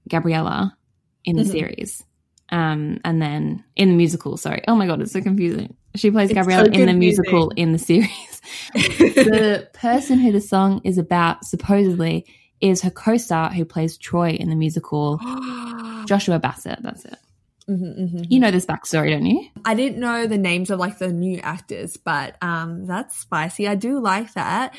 Gabriella 0.08 0.76
in 1.24 1.36
the 1.36 1.42
Mhm. 1.42 1.50
series. 1.50 2.04
Um, 2.50 3.00
and 3.04 3.20
then 3.20 3.64
in 3.74 3.88
the 3.90 3.96
musical, 3.96 4.36
sorry. 4.36 4.62
Oh 4.68 4.74
my 4.76 4.86
God, 4.86 5.00
it's 5.00 5.12
so 5.12 5.20
confusing. 5.20 5.76
She 5.96 6.10
plays 6.10 6.30
It's 6.30 6.38
Gabriella 6.38 6.66
so 6.66 6.72
in 6.72 6.86
the 6.86 6.92
musical 6.92 7.50
in 7.56 7.72
the 7.72 7.78
series. 7.78 8.40
the 8.74 9.68
person 9.72 10.18
who 10.18 10.30
the 10.30 10.40
song 10.40 10.80
is 10.84 10.98
about 10.98 11.44
supposedly 11.44 12.24
is 12.60 12.82
her 12.82 12.90
co-star 12.90 13.50
who 13.52 13.64
plays 13.64 13.98
Troy 13.98 14.30
in 14.30 14.48
the 14.48 14.56
musical 14.56 15.18
Joshua 16.06 16.38
Bassett. 16.38 16.78
That's 16.82 17.04
it. 17.04 17.18
Mhm, 17.68 17.98
mhm. 17.98 18.26
You 18.30 18.38
know 18.38 18.52
this 18.52 18.64
backstory, 18.64 19.10
don't 19.10 19.26
you? 19.26 19.48
I 19.64 19.74
didn't 19.74 19.98
know 19.98 20.26
the 20.28 20.38
names 20.38 20.70
of 20.70 20.78
like 20.78 20.98
the 20.98 21.12
new 21.12 21.40
actors, 21.40 21.96
but 21.96 22.36
um, 22.40 22.86
that's 22.86 23.16
spicy. 23.16 23.66
I 23.66 23.74
do 23.74 23.98
like 23.98 24.34
that. 24.34 24.74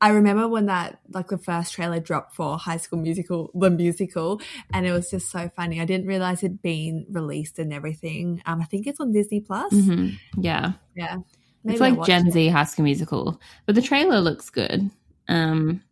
I 0.00 0.10
remember 0.10 0.46
when 0.48 0.66
that 0.66 1.00
like 1.12 1.28
the 1.28 1.38
first 1.38 1.74
trailer 1.74 1.98
dropped 1.98 2.34
for 2.34 2.56
High 2.56 2.76
School 2.76 3.00
Musical, 3.00 3.50
the 3.54 3.68
musical, 3.68 4.40
and 4.72 4.86
it 4.86 4.92
was 4.92 5.10
just 5.10 5.30
so 5.30 5.50
funny. 5.56 5.80
I 5.80 5.84
didn't 5.84 6.06
realize 6.06 6.42
it'd 6.44 6.62
been 6.62 7.04
released 7.10 7.58
and 7.58 7.72
everything. 7.72 8.42
Um, 8.46 8.62
I 8.62 8.64
think 8.64 8.86
it's 8.86 9.00
on 9.00 9.12
Disney 9.12 9.40
Plus. 9.40 9.72
hmm 9.72 10.10
Yeah, 10.38 10.72
Yeah, 10.94 11.16
it's 11.64 11.80
Maybe 11.80 11.80
I'll 11.80 11.94
like 11.96 12.06
Gen 12.06 12.28
it. 12.28 12.32
Z 12.32 12.48
High 12.48 12.64
School 12.64 12.84
Musical, 12.84 13.40
but 13.66 13.74
the 13.74 13.82
trailer 13.82 14.20
looks 14.20 14.50
good. 14.50 14.88
Um, 15.28 15.82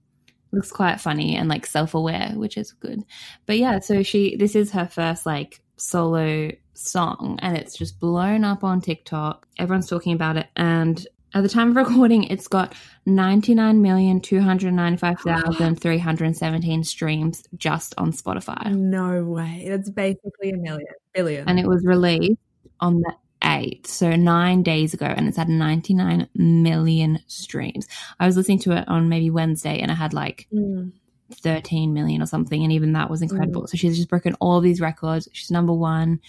looks 0.52 0.70
quite 0.70 1.00
funny 1.00 1.36
and 1.36 1.48
like 1.48 1.66
self-aware, 1.66 2.32
which 2.36 2.56
is 2.56 2.72
good. 2.72 3.04
But 3.44 3.58
yeah, 3.58 3.80
so 3.80 4.02
she 4.02 4.36
this 4.36 4.54
is 4.54 4.70
her 4.70 4.86
first 4.86 5.26
like 5.26 5.60
solo 5.78 6.50
song, 6.74 7.38
and 7.42 7.56
it's 7.56 7.76
just 7.76 7.98
blown 8.00 8.44
up 8.44 8.62
on 8.64 8.80
TikTok. 8.80 9.46
Everyone's 9.58 9.88
talking 9.88 10.12
about 10.12 10.36
it, 10.36 10.46
and 10.56 11.06
at 11.34 11.42
the 11.42 11.48
time 11.48 11.70
of 11.70 11.76
recording, 11.88 12.24
it's 12.24 12.48
got 12.48 12.74
ninety 13.06 13.54
nine 13.54 13.82
million 13.82 14.20
two 14.20 14.40
hundred 14.40 14.72
ninety 14.74 14.98
five 14.98 15.18
thousand 15.20 15.76
three 15.80 15.98
hundred 15.98 16.36
seventeen 16.36 16.84
streams 16.84 17.44
just 17.56 17.94
on 17.98 18.12
Spotify. 18.12 18.72
No 18.74 19.24
way. 19.24 19.66
That's 19.68 19.90
basically 19.90 20.50
a 20.50 20.56
million, 20.56 20.86
billion. 21.14 21.48
and 21.48 21.58
it 21.58 21.66
was 21.66 21.84
released 21.84 22.40
on 22.80 23.00
the 23.00 23.12
8th, 23.42 23.86
so 23.86 24.16
nine 24.16 24.62
days 24.64 24.94
ago, 24.94 25.06
and 25.06 25.28
it's 25.28 25.36
had 25.36 25.48
99 25.48 26.28
million 26.34 27.20
streams. 27.28 27.86
I 28.18 28.26
was 28.26 28.36
listening 28.36 28.58
to 28.60 28.72
it 28.72 28.88
on 28.88 29.08
maybe 29.08 29.30
Wednesday, 29.30 29.78
and 29.78 29.90
I 29.92 29.94
had 29.94 30.12
like 30.12 30.46
Mm. 30.52 30.92
13 31.32 31.92
million 31.92 32.22
or 32.22 32.26
something, 32.26 32.62
and 32.62 32.72
even 32.72 32.92
that 32.92 33.10
was 33.10 33.22
incredible. 33.22 33.66
So 33.66 33.76
she's 33.76 33.96
just 33.96 34.08
broken 34.08 34.34
all 34.40 34.60
these 34.60 34.80
records. 34.80 35.28
She's 35.32 35.50
number 35.50 35.72
one 35.72 36.20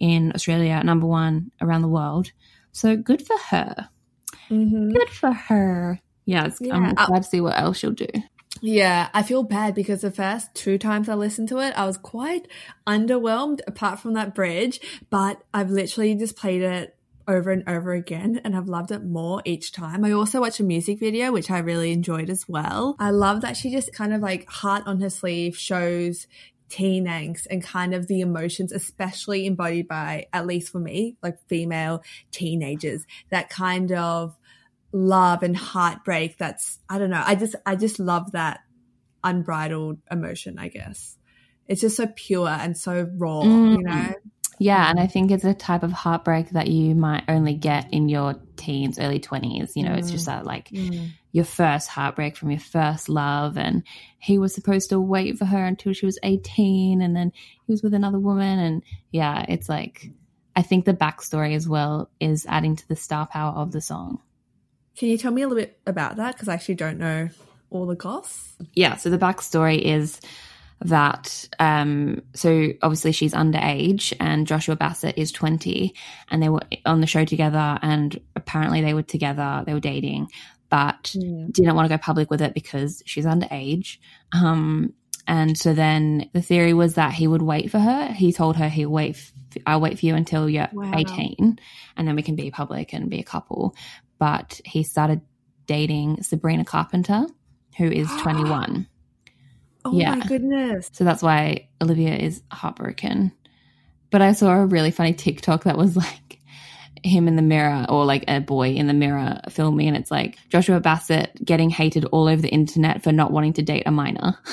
in 0.00 0.32
Australia, 0.34 0.82
number 0.84 1.06
one 1.06 1.50
around 1.60 1.82
the 1.82 1.88
world. 1.88 2.30
So 2.72 2.96
good 2.96 3.24
for 3.26 3.36
her. 3.50 3.88
Mhm. 4.50 4.92
Good 4.92 5.10
for 5.10 5.32
her. 5.32 6.00
Yeah, 6.26 6.46
it's, 6.46 6.60
I'm 6.60 6.84
Yeah. 6.84 6.92
uh 6.96 7.06
glad 7.06 7.22
to 7.22 7.28
see 7.28 7.40
what 7.40 7.58
else 7.58 7.78
she'll 7.78 7.90
do. 7.92 8.06
Yeah, 8.60 9.08
I 9.12 9.22
feel 9.24 9.42
bad 9.42 9.74
because 9.74 10.02
the 10.02 10.10
first 10.12 10.54
two 10.54 10.78
times 10.78 11.08
I 11.08 11.14
listened 11.14 11.48
to 11.48 11.58
it, 11.58 11.74
I 11.76 11.86
was 11.86 11.98
quite 11.98 12.46
underwhelmed 12.86 13.60
apart 13.66 13.98
from 13.98 14.14
that 14.14 14.34
bridge, 14.34 14.80
but 15.10 15.42
I've 15.52 15.70
literally 15.70 16.14
just 16.14 16.36
played 16.36 16.62
it 16.62 16.93
over 17.26 17.50
and 17.50 17.62
over 17.68 17.92
again 17.92 18.40
and 18.44 18.56
I've 18.56 18.68
loved 18.68 18.90
it 18.90 19.04
more 19.04 19.42
each 19.44 19.72
time. 19.72 20.04
I 20.04 20.12
also 20.12 20.40
watched 20.40 20.60
a 20.60 20.64
music 20.64 20.98
video, 20.98 21.32
which 21.32 21.50
I 21.50 21.58
really 21.58 21.92
enjoyed 21.92 22.28
as 22.30 22.48
well. 22.48 22.96
I 22.98 23.10
love 23.10 23.40
that 23.42 23.56
she 23.56 23.70
just 23.70 23.92
kind 23.92 24.12
of 24.12 24.20
like 24.20 24.48
heart 24.48 24.82
on 24.86 25.00
her 25.00 25.10
sleeve 25.10 25.56
shows 25.56 26.26
teen 26.68 27.06
angst 27.06 27.46
and 27.50 27.62
kind 27.62 27.94
of 27.94 28.06
the 28.08 28.20
emotions, 28.20 28.72
especially 28.72 29.46
embodied 29.46 29.86
by, 29.86 30.26
at 30.32 30.46
least 30.46 30.72
for 30.72 30.78
me, 30.80 31.16
like 31.22 31.38
female 31.48 32.02
teenagers, 32.30 33.06
that 33.30 33.48
kind 33.50 33.92
of 33.92 34.36
love 34.96 35.42
and 35.42 35.56
heartbreak 35.56 36.38
that's 36.38 36.78
i 36.88 36.98
don't 37.00 37.10
know 37.10 37.20
i 37.26 37.34
just 37.34 37.56
i 37.66 37.74
just 37.74 37.98
love 37.98 38.30
that 38.30 38.60
unbridled 39.24 39.98
emotion 40.08 40.56
i 40.56 40.68
guess 40.68 41.18
it's 41.66 41.80
just 41.80 41.96
so 41.96 42.06
pure 42.14 42.46
and 42.46 42.76
so 42.76 43.10
raw 43.16 43.42
Mm. 43.42 43.72
you 43.78 43.82
know 43.82 44.14
Yeah, 44.58 44.88
and 44.88 45.00
I 45.00 45.06
think 45.06 45.30
it's 45.30 45.44
a 45.44 45.54
type 45.54 45.82
of 45.82 45.92
heartbreak 45.92 46.50
that 46.50 46.68
you 46.68 46.94
might 46.94 47.24
only 47.28 47.54
get 47.54 47.92
in 47.92 48.08
your 48.08 48.34
teens, 48.56 48.98
early 48.98 49.20
20s. 49.20 49.72
You 49.74 49.84
know, 49.84 49.94
it's 49.94 50.10
just 50.10 50.24
mm. 50.24 50.26
that 50.26 50.46
like 50.46 50.68
mm. 50.68 51.10
your 51.32 51.44
first 51.44 51.88
heartbreak 51.88 52.36
from 52.36 52.50
your 52.50 52.60
first 52.60 53.08
love 53.08 53.58
and 53.58 53.82
he 54.18 54.38
was 54.38 54.54
supposed 54.54 54.90
to 54.90 55.00
wait 55.00 55.36
for 55.36 55.44
her 55.44 55.64
until 55.64 55.92
she 55.92 56.06
was 56.06 56.18
18 56.22 57.02
and 57.02 57.14
then 57.14 57.32
he 57.66 57.72
was 57.72 57.82
with 57.82 57.92
another 57.92 58.20
woman 58.20 58.58
and 58.60 58.82
yeah 59.10 59.44
it's 59.48 59.68
like 59.68 60.10
i 60.54 60.62
think 60.62 60.84
the 60.84 60.94
backstory 60.94 61.56
as 61.56 61.68
well 61.68 62.08
is 62.20 62.46
adding 62.48 62.76
to 62.76 62.88
the 62.88 62.96
star 62.96 63.26
power 63.26 63.52
of 63.52 63.72
the 63.72 63.80
song. 63.80 64.20
Can 64.96 65.08
you 65.08 65.18
tell 65.18 65.32
me 65.32 65.42
a 65.42 65.48
little 65.48 65.60
bit 65.60 65.78
about 65.86 66.16
that? 66.16 66.36
Because 66.36 66.48
i 66.48 66.54
actually 66.54 66.76
don't 66.76 66.98
know 66.98 67.28
all 67.70 67.86
the 67.86 67.96
goss 67.96 68.54
yeah 68.74 68.94
so 68.94 69.10
the 69.10 69.18
backstory 69.18 69.80
is 69.80 70.20
that 70.80 71.48
um 71.60 72.20
so 72.34 72.68
obviously 72.82 73.12
she's 73.12 73.32
underage 73.32 74.12
and 74.20 74.46
joshua 74.46 74.76
bassett 74.76 75.16
is 75.16 75.32
20 75.32 75.94
and 76.30 76.42
they 76.42 76.48
were 76.48 76.60
on 76.84 77.00
the 77.00 77.06
show 77.06 77.24
together 77.24 77.78
and 77.80 78.20
apparently 78.36 78.82
they 78.82 78.92
were 78.94 79.02
together 79.02 79.62
they 79.66 79.72
were 79.74 79.80
dating 79.80 80.28
but 80.70 81.14
Mm. 81.16 81.52
didn't 81.52 81.76
want 81.76 81.88
to 81.88 81.94
go 81.96 82.00
public 82.02 82.30
with 82.30 82.42
it 82.42 82.52
because 82.52 83.00
she's 83.06 83.26
underage. 83.26 83.98
Um, 84.32 84.92
and 85.28 85.56
so 85.56 85.72
then 85.72 86.28
the 86.32 86.42
theory 86.42 86.72
was 86.74 86.94
that 86.94 87.12
he 87.12 87.28
would 87.28 87.42
wait 87.42 87.70
for 87.70 87.78
her. 87.78 88.06
He 88.12 88.32
told 88.32 88.56
her 88.56 88.68
he'll 88.68 88.90
wait. 88.90 89.14
F- 89.14 89.32
I'll 89.66 89.80
wait 89.80 90.00
for 90.00 90.06
you 90.06 90.16
until 90.16 90.48
you're 90.50 90.66
Wow. 90.72 90.90
18, 90.96 91.60
and 91.96 92.08
then 92.08 92.16
we 92.16 92.22
can 92.22 92.34
be 92.34 92.50
public 92.50 92.92
and 92.92 93.08
be 93.08 93.20
a 93.20 93.24
couple. 93.24 93.76
But 94.18 94.60
he 94.64 94.82
started 94.82 95.20
dating 95.66 96.22
Sabrina 96.24 96.64
Carpenter, 96.64 97.26
who 97.78 97.84
is 97.84 98.08
21. 98.22 98.88
Oh 99.84 99.92
Yeah. 99.92 100.14
my 100.14 100.26
goodness. 100.26 100.90
So 100.92 101.04
that's 101.04 101.22
why 101.22 101.68
Olivia 101.82 102.14
is 102.16 102.42
heartbroken. 102.50 103.32
But 104.10 104.22
I 104.22 104.32
saw 104.32 104.52
a 104.52 104.66
really 104.66 104.90
funny 104.90 105.12
TikTok 105.14 105.64
that 105.64 105.76
was 105.76 105.96
like 105.96 106.38
him 107.02 107.28
in 107.28 107.36
the 107.36 107.42
mirror 107.42 107.84
or 107.90 108.06
like 108.06 108.24
a 108.28 108.40
boy 108.40 108.70
in 108.70 108.86
the 108.86 108.94
mirror 108.94 109.38
filming 109.50 109.88
and 109.88 109.96
it's 109.96 110.10
like 110.10 110.38
Joshua 110.48 110.80
Bassett 110.80 111.32
getting 111.44 111.68
hated 111.68 112.06
all 112.06 112.28
over 112.28 112.40
the 112.40 112.48
internet 112.48 113.02
for 113.02 113.12
not 113.12 113.30
wanting 113.30 113.52
to 113.54 113.62
date 113.62 113.82
a 113.84 113.90
minor. 113.90 114.38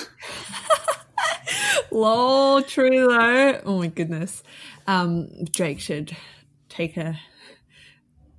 Lol, 1.91 2.61
true 2.63 3.07
though. 3.07 3.61
Oh 3.65 3.77
my 3.79 3.87
goodness. 3.87 4.43
Um, 4.87 5.27
Drake 5.45 5.79
should 5.79 6.15
take 6.69 6.97
a 6.97 7.19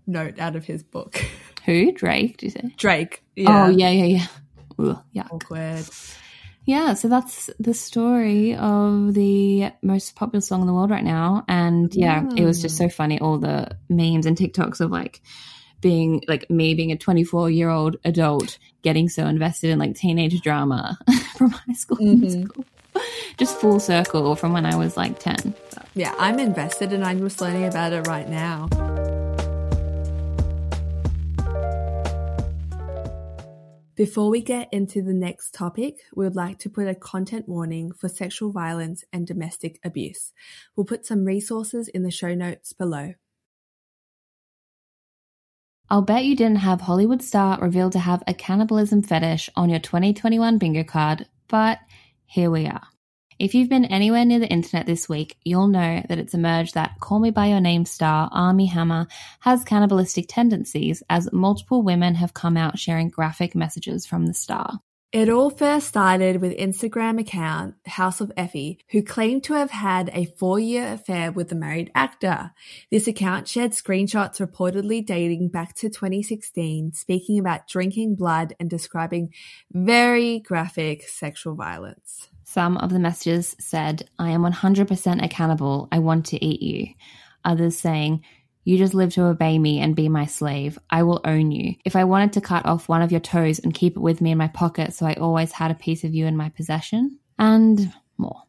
note 0.06 0.38
out 0.38 0.56
of 0.56 0.64
his 0.64 0.82
book. 0.82 1.22
Who? 1.66 1.92
Drake, 1.92 2.38
do 2.38 2.46
you 2.46 2.50
say? 2.50 2.74
Drake. 2.76 3.22
Yeah. 3.36 3.66
Oh 3.66 3.70
yeah, 3.70 3.90
yeah, 3.90 4.04
yeah. 4.04 4.26
Ugh, 4.78 5.02
yeah. 5.12 5.26
Awkward. 5.30 5.84
Yeah, 6.64 6.94
so 6.94 7.08
that's 7.08 7.50
the 7.58 7.74
story 7.74 8.54
of 8.54 9.14
the 9.14 9.72
most 9.82 10.14
popular 10.14 10.40
song 10.40 10.60
in 10.60 10.66
the 10.68 10.72
world 10.72 10.90
right 10.90 11.02
now. 11.04 11.44
And 11.48 11.92
yeah, 11.94 12.24
it 12.36 12.44
was 12.44 12.62
just 12.62 12.76
so 12.76 12.88
funny. 12.88 13.18
All 13.20 13.38
the 13.38 13.76
memes 13.88 14.26
and 14.26 14.36
TikToks 14.36 14.80
of 14.80 14.90
like 14.90 15.22
being 15.80 16.22
like 16.28 16.48
me 16.48 16.74
being 16.74 16.92
a 16.92 16.96
24 16.96 17.50
year 17.50 17.68
old 17.68 17.96
adult 18.04 18.58
getting 18.82 19.08
so 19.08 19.26
invested 19.26 19.70
in 19.70 19.80
like 19.80 19.96
teenage 19.96 20.40
drama 20.40 20.96
from 21.36 21.50
high 21.50 21.72
school 21.74 21.98
Mhm. 21.98 22.20
musical. 22.20 22.64
Just 23.38 23.56
full 23.58 23.80
circle 23.80 24.36
from 24.36 24.52
when 24.52 24.64
I 24.66 24.76
was 24.76 24.96
like 24.96 25.18
10. 25.18 25.54
So. 25.70 25.82
Yeah, 25.94 26.14
I'm 26.18 26.38
invested 26.38 26.92
and 26.92 27.04
I'm 27.04 27.18
just 27.18 27.40
learning 27.40 27.64
about 27.64 27.92
it 27.92 28.06
right 28.06 28.28
now. 28.28 28.68
Before 34.02 34.30
we 34.30 34.40
get 34.40 34.68
into 34.72 35.00
the 35.00 35.14
next 35.14 35.54
topic, 35.54 35.98
we 36.12 36.24
would 36.24 36.34
like 36.34 36.58
to 36.58 36.68
put 36.68 36.88
a 36.88 36.94
content 36.96 37.48
warning 37.48 37.92
for 37.92 38.08
sexual 38.08 38.50
violence 38.50 39.04
and 39.12 39.24
domestic 39.24 39.78
abuse. 39.84 40.32
We'll 40.74 40.86
put 40.86 41.06
some 41.06 41.24
resources 41.24 41.86
in 41.86 42.02
the 42.02 42.10
show 42.10 42.34
notes 42.34 42.72
below. 42.72 43.14
I'll 45.88 46.02
bet 46.02 46.24
you 46.24 46.34
didn't 46.34 46.56
have 46.56 46.80
Hollywood 46.80 47.22
star 47.22 47.60
revealed 47.60 47.92
to 47.92 48.00
have 48.00 48.24
a 48.26 48.34
cannibalism 48.34 49.04
fetish 49.04 49.48
on 49.54 49.68
your 49.68 49.78
2021 49.78 50.58
bingo 50.58 50.82
card, 50.82 51.28
but 51.46 51.78
here 52.26 52.50
we 52.50 52.66
are. 52.66 52.91
If 53.42 53.56
you've 53.56 53.68
been 53.68 53.86
anywhere 53.86 54.24
near 54.24 54.38
the 54.38 54.46
internet 54.46 54.86
this 54.86 55.08
week, 55.08 55.36
you'll 55.42 55.66
know 55.66 56.00
that 56.08 56.20
it's 56.20 56.32
emerged 56.32 56.74
that 56.74 57.00
Call 57.00 57.18
Me 57.18 57.32
By 57.32 57.46
Your 57.46 57.58
Name 57.58 57.84
star 57.84 58.30
Armie 58.30 58.66
Hammer 58.66 59.08
has 59.40 59.64
cannibalistic 59.64 60.26
tendencies 60.28 61.02
as 61.10 61.32
multiple 61.32 61.82
women 61.82 62.14
have 62.14 62.34
come 62.34 62.56
out 62.56 62.78
sharing 62.78 63.08
graphic 63.08 63.56
messages 63.56 64.06
from 64.06 64.26
the 64.26 64.32
star. 64.32 64.78
It 65.10 65.28
all 65.28 65.50
first 65.50 65.88
started 65.88 66.40
with 66.40 66.56
Instagram 66.56 67.18
account 67.18 67.74
House 67.84 68.20
of 68.20 68.30
Effie, 68.36 68.78
who 68.92 69.02
claimed 69.02 69.42
to 69.42 69.54
have 69.54 69.72
had 69.72 70.08
a 70.14 70.26
four 70.38 70.60
year 70.60 70.92
affair 70.92 71.32
with 71.32 71.48
the 71.48 71.56
married 71.56 71.90
actor. 71.96 72.52
This 72.92 73.08
account 73.08 73.48
shared 73.48 73.72
screenshots 73.72 74.38
reportedly 74.38 75.04
dating 75.04 75.48
back 75.48 75.74
to 75.78 75.88
2016, 75.88 76.92
speaking 76.92 77.40
about 77.40 77.66
drinking 77.66 78.14
blood 78.14 78.54
and 78.60 78.70
describing 78.70 79.34
very 79.72 80.38
graphic 80.38 81.08
sexual 81.08 81.56
violence. 81.56 82.28
Some 82.52 82.76
of 82.76 82.90
the 82.90 82.98
messages 82.98 83.56
said, 83.58 84.10
I 84.18 84.28
am 84.28 84.42
100% 84.42 85.24
accountable. 85.24 85.88
I 85.90 86.00
want 86.00 86.26
to 86.26 86.44
eat 86.44 86.60
you. 86.60 86.92
Others 87.46 87.78
saying, 87.78 88.24
You 88.64 88.76
just 88.76 88.92
live 88.92 89.14
to 89.14 89.24
obey 89.24 89.58
me 89.58 89.80
and 89.80 89.96
be 89.96 90.10
my 90.10 90.26
slave. 90.26 90.78
I 90.90 91.02
will 91.04 91.22
own 91.24 91.50
you. 91.50 91.76
If 91.86 91.96
I 91.96 92.04
wanted 92.04 92.34
to 92.34 92.42
cut 92.42 92.66
off 92.66 92.90
one 92.90 93.00
of 93.00 93.10
your 93.10 93.20
toes 93.22 93.58
and 93.58 93.72
keep 93.72 93.96
it 93.96 94.02
with 94.02 94.20
me 94.20 94.32
in 94.32 94.36
my 94.36 94.48
pocket 94.48 94.92
so 94.92 95.06
I 95.06 95.14
always 95.14 95.52
had 95.52 95.70
a 95.70 95.74
piece 95.74 96.04
of 96.04 96.12
you 96.12 96.26
in 96.26 96.36
my 96.36 96.50
possession, 96.50 97.18
and 97.38 97.90
more. 98.18 98.42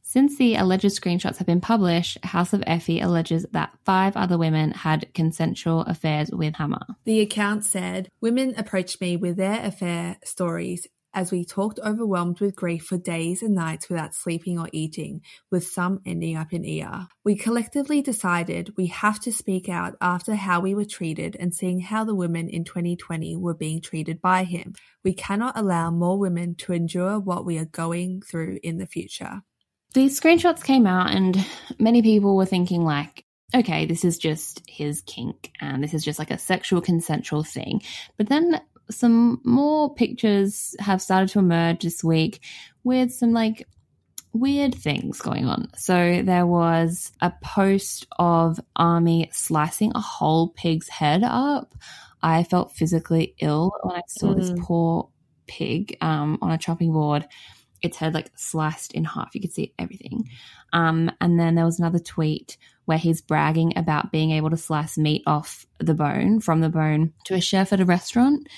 Since 0.00 0.38
the 0.38 0.54
alleged 0.54 0.84
screenshots 0.84 1.36
have 1.36 1.46
been 1.46 1.60
published, 1.60 2.24
House 2.24 2.54
of 2.54 2.64
Effie 2.66 3.00
alleges 3.00 3.44
that 3.52 3.76
five 3.84 4.16
other 4.16 4.38
women 4.38 4.70
had 4.70 5.12
consensual 5.12 5.82
affairs 5.82 6.30
with 6.30 6.54
Hammer. 6.54 6.86
The 7.04 7.20
account 7.20 7.64
said, 7.64 8.08
Women 8.22 8.54
approached 8.56 9.02
me 9.02 9.18
with 9.18 9.36
their 9.36 9.62
affair 9.62 10.16
stories 10.24 10.86
as 11.14 11.32
we 11.32 11.44
talked 11.44 11.78
overwhelmed 11.84 12.40
with 12.40 12.56
grief 12.56 12.84
for 12.84 12.98
days 12.98 13.42
and 13.42 13.54
nights 13.54 13.88
without 13.88 14.14
sleeping 14.14 14.58
or 14.58 14.68
eating, 14.72 15.22
with 15.50 15.66
some 15.66 16.00
ending 16.04 16.36
up 16.36 16.52
in 16.52 16.64
ER. 16.64 17.06
We 17.24 17.36
collectively 17.36 18.02
decided 18.02 18.74
we 18.76 18.86
have 18.88 19.20
to 19.20 19.32
speak 19.32 19.68
out 19.68 19.96
after 20.00 20.34
how 20.34 20.60
we 20.60 20.74
were 20.74 20.84
treated 20.84 21.36
and 21.38 21.54
seeing 21.54 21.80
how 21.80 22.04
the 22.04 22.14
women 22.14 22.48
in 22.48 22.64
2020 22.64 23.36
were 23.36 23.54
being 23.54 23.80
treated 23.80 24.20
by 24.20 24.44
him. 24.44 24.74
We 25.02 25.14
cannot 25.14 25.58
allow 25.58 25.90
more 25.90 26.18
women 26.18 26.54
to 26.56 26.72
endure 26.72 27.18
what 27.18 27.44
we 27.44 27.58
are 27.58 27.64
going 27.64 28.22
through 28.22 28.58
in 28.62 28.78
the 28.78 28.86
future. 28.86 29.42
These 29.94 30.20
screenshots 30.20 30.64
came 30.64 30.86
out, 30.86 31.10
and 31.12 31.46
many 31.78 32.02
people 32.02 32.36
were 32.36 32.46
thinking, 32.46 32.82
like, 32.82 33.24
okay, 33.54 33.86
this 33.86 34.04
is 34.04 34.18
just 34.18 34.62
his 34.66 35.02
kink 35.02 35.52
and 35.60 35.82
this 35.82 35.94
is 35.94 36.04
just 36.04 36.18
like 36.18 36.30
a 36.30 36.38
sexual 36.38 36.80
consensual 36.80 37.44
thing. 37.44 37.82
But 38.16 38.28
then 38.28 38.60
some 38.90 39.40
more 39.44 39.94
pictures 39.94 40.74
have 40.78 41.00
started 41.02 41.28
to 41.30 41.38
emerge 41.38 41.82
this 41.82 42.04
week 42.04 42.40
with 42.82 43.12
some 43.12 43.32
like 43.32 43.66
weird 44.32 44.74
things 44.74 45.20
going 45.20 45.46
on. 45.46 45.68
So 45.76 46.22
there 46.22 46.46
was 46.46 47.12
a 47.20 47.32
post 47.42 48.06
of 48.18 48.58
Armie 48.76 49.30
slicing 49.32 49.92
a 49.94 50.00
whole 50.00 50.48
pig's 50.48 50.88
head 50.88 51.22
up. 51.24 51.74
I 52.22 52.42
felt 52.42 52.72
physically 52.74 53.34
ill 53.40 53.72
when 53.82 53.96
I 53.96 54.02
saw 54.08 54.34
this 54.34 54.50
Mm. 54.50 54.60
poor 54.60 55.08
pig 55.46 55.96
um, 56.00 56.38
on 56.42 56.50
a 56.50 56.58
chopping 56.58 56.92
board. 56.92 57.26
Its 57.82 57.98
head 57.98 58.14
like 58.14 58.30
sliced 58.34 58.92
in 58.92 59.04
half. 59.04 59.34
You 59.34 59.42
could 59.42 59.52
see 59.52 59.74
everything. 59.78 60.28
Um, 60.72 61.10
and 61.20 61.38
then 61.38 61.54
there 61.54 61.66
was 61.66 61.78
another 61.78 61.98
tweet 61.98 62.56
where 62.84 62.98
he's 62.98 63.20
bragging 63.20 63.76
about 63.76 64.12
being 64.12 64.30
able 64.32 64.50
to 64.50 64.56
slice 64.56 64.98
meat 64.98 65.22
off 65.26 65.66
the 65.78 65.94
bone 65.94 66.40
from 66.40 66.60
the 66.60 66.68
bone 66.68 67.12
to 67.24 67.34
a 67.34 67.40
chef 67.40 67.72
at 67.72 67.80
a 67.80 67.84
restaurant. 67.84 68.48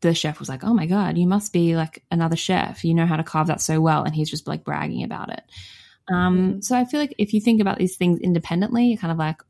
The 0.00 0.14
chef 0.14 0.38
was 0.38 0.48
like, 0.48 0.64
"Oh 0.64 0.74
my 0.74 0.86
god, 0.86 1.16
you 1.16 1.26
must 1.26 1.52
be 1.52 1.76
like 1.76 2.02
another 2.10 2.36
chef. 2.36 2.84
You 2.84 2.94
know 2.94 3.06
how 3.06 3.16
to 3.16 3.22
carve 3.24 3.46
that 3.48 3.60
so 3.60 3.80
well." 3.80 4.04
And 4.04 4.14
he's 4.14 4.30
just 4.30 4.48
like 4.48 4.64
bragging 4.64 5.04
about 5.04 5.30
it. 5.30 5.42
Um, 6.12 6.62
so 6.62 6.76
I 6.76 6.84
feel 6.84 7.00
like 7.00 7.14
if 7.18 7.32
you 7.32 7.40
think 7.40 7.60
about 7.60 7.78
these 7.78 7.96
things 7.96 8.20
independently, 8.20 8.86
you're 8.86 8.98
kind 8.98 9.12
of 9.12 9.18
like 9.18 9.40
a 9.40 9.44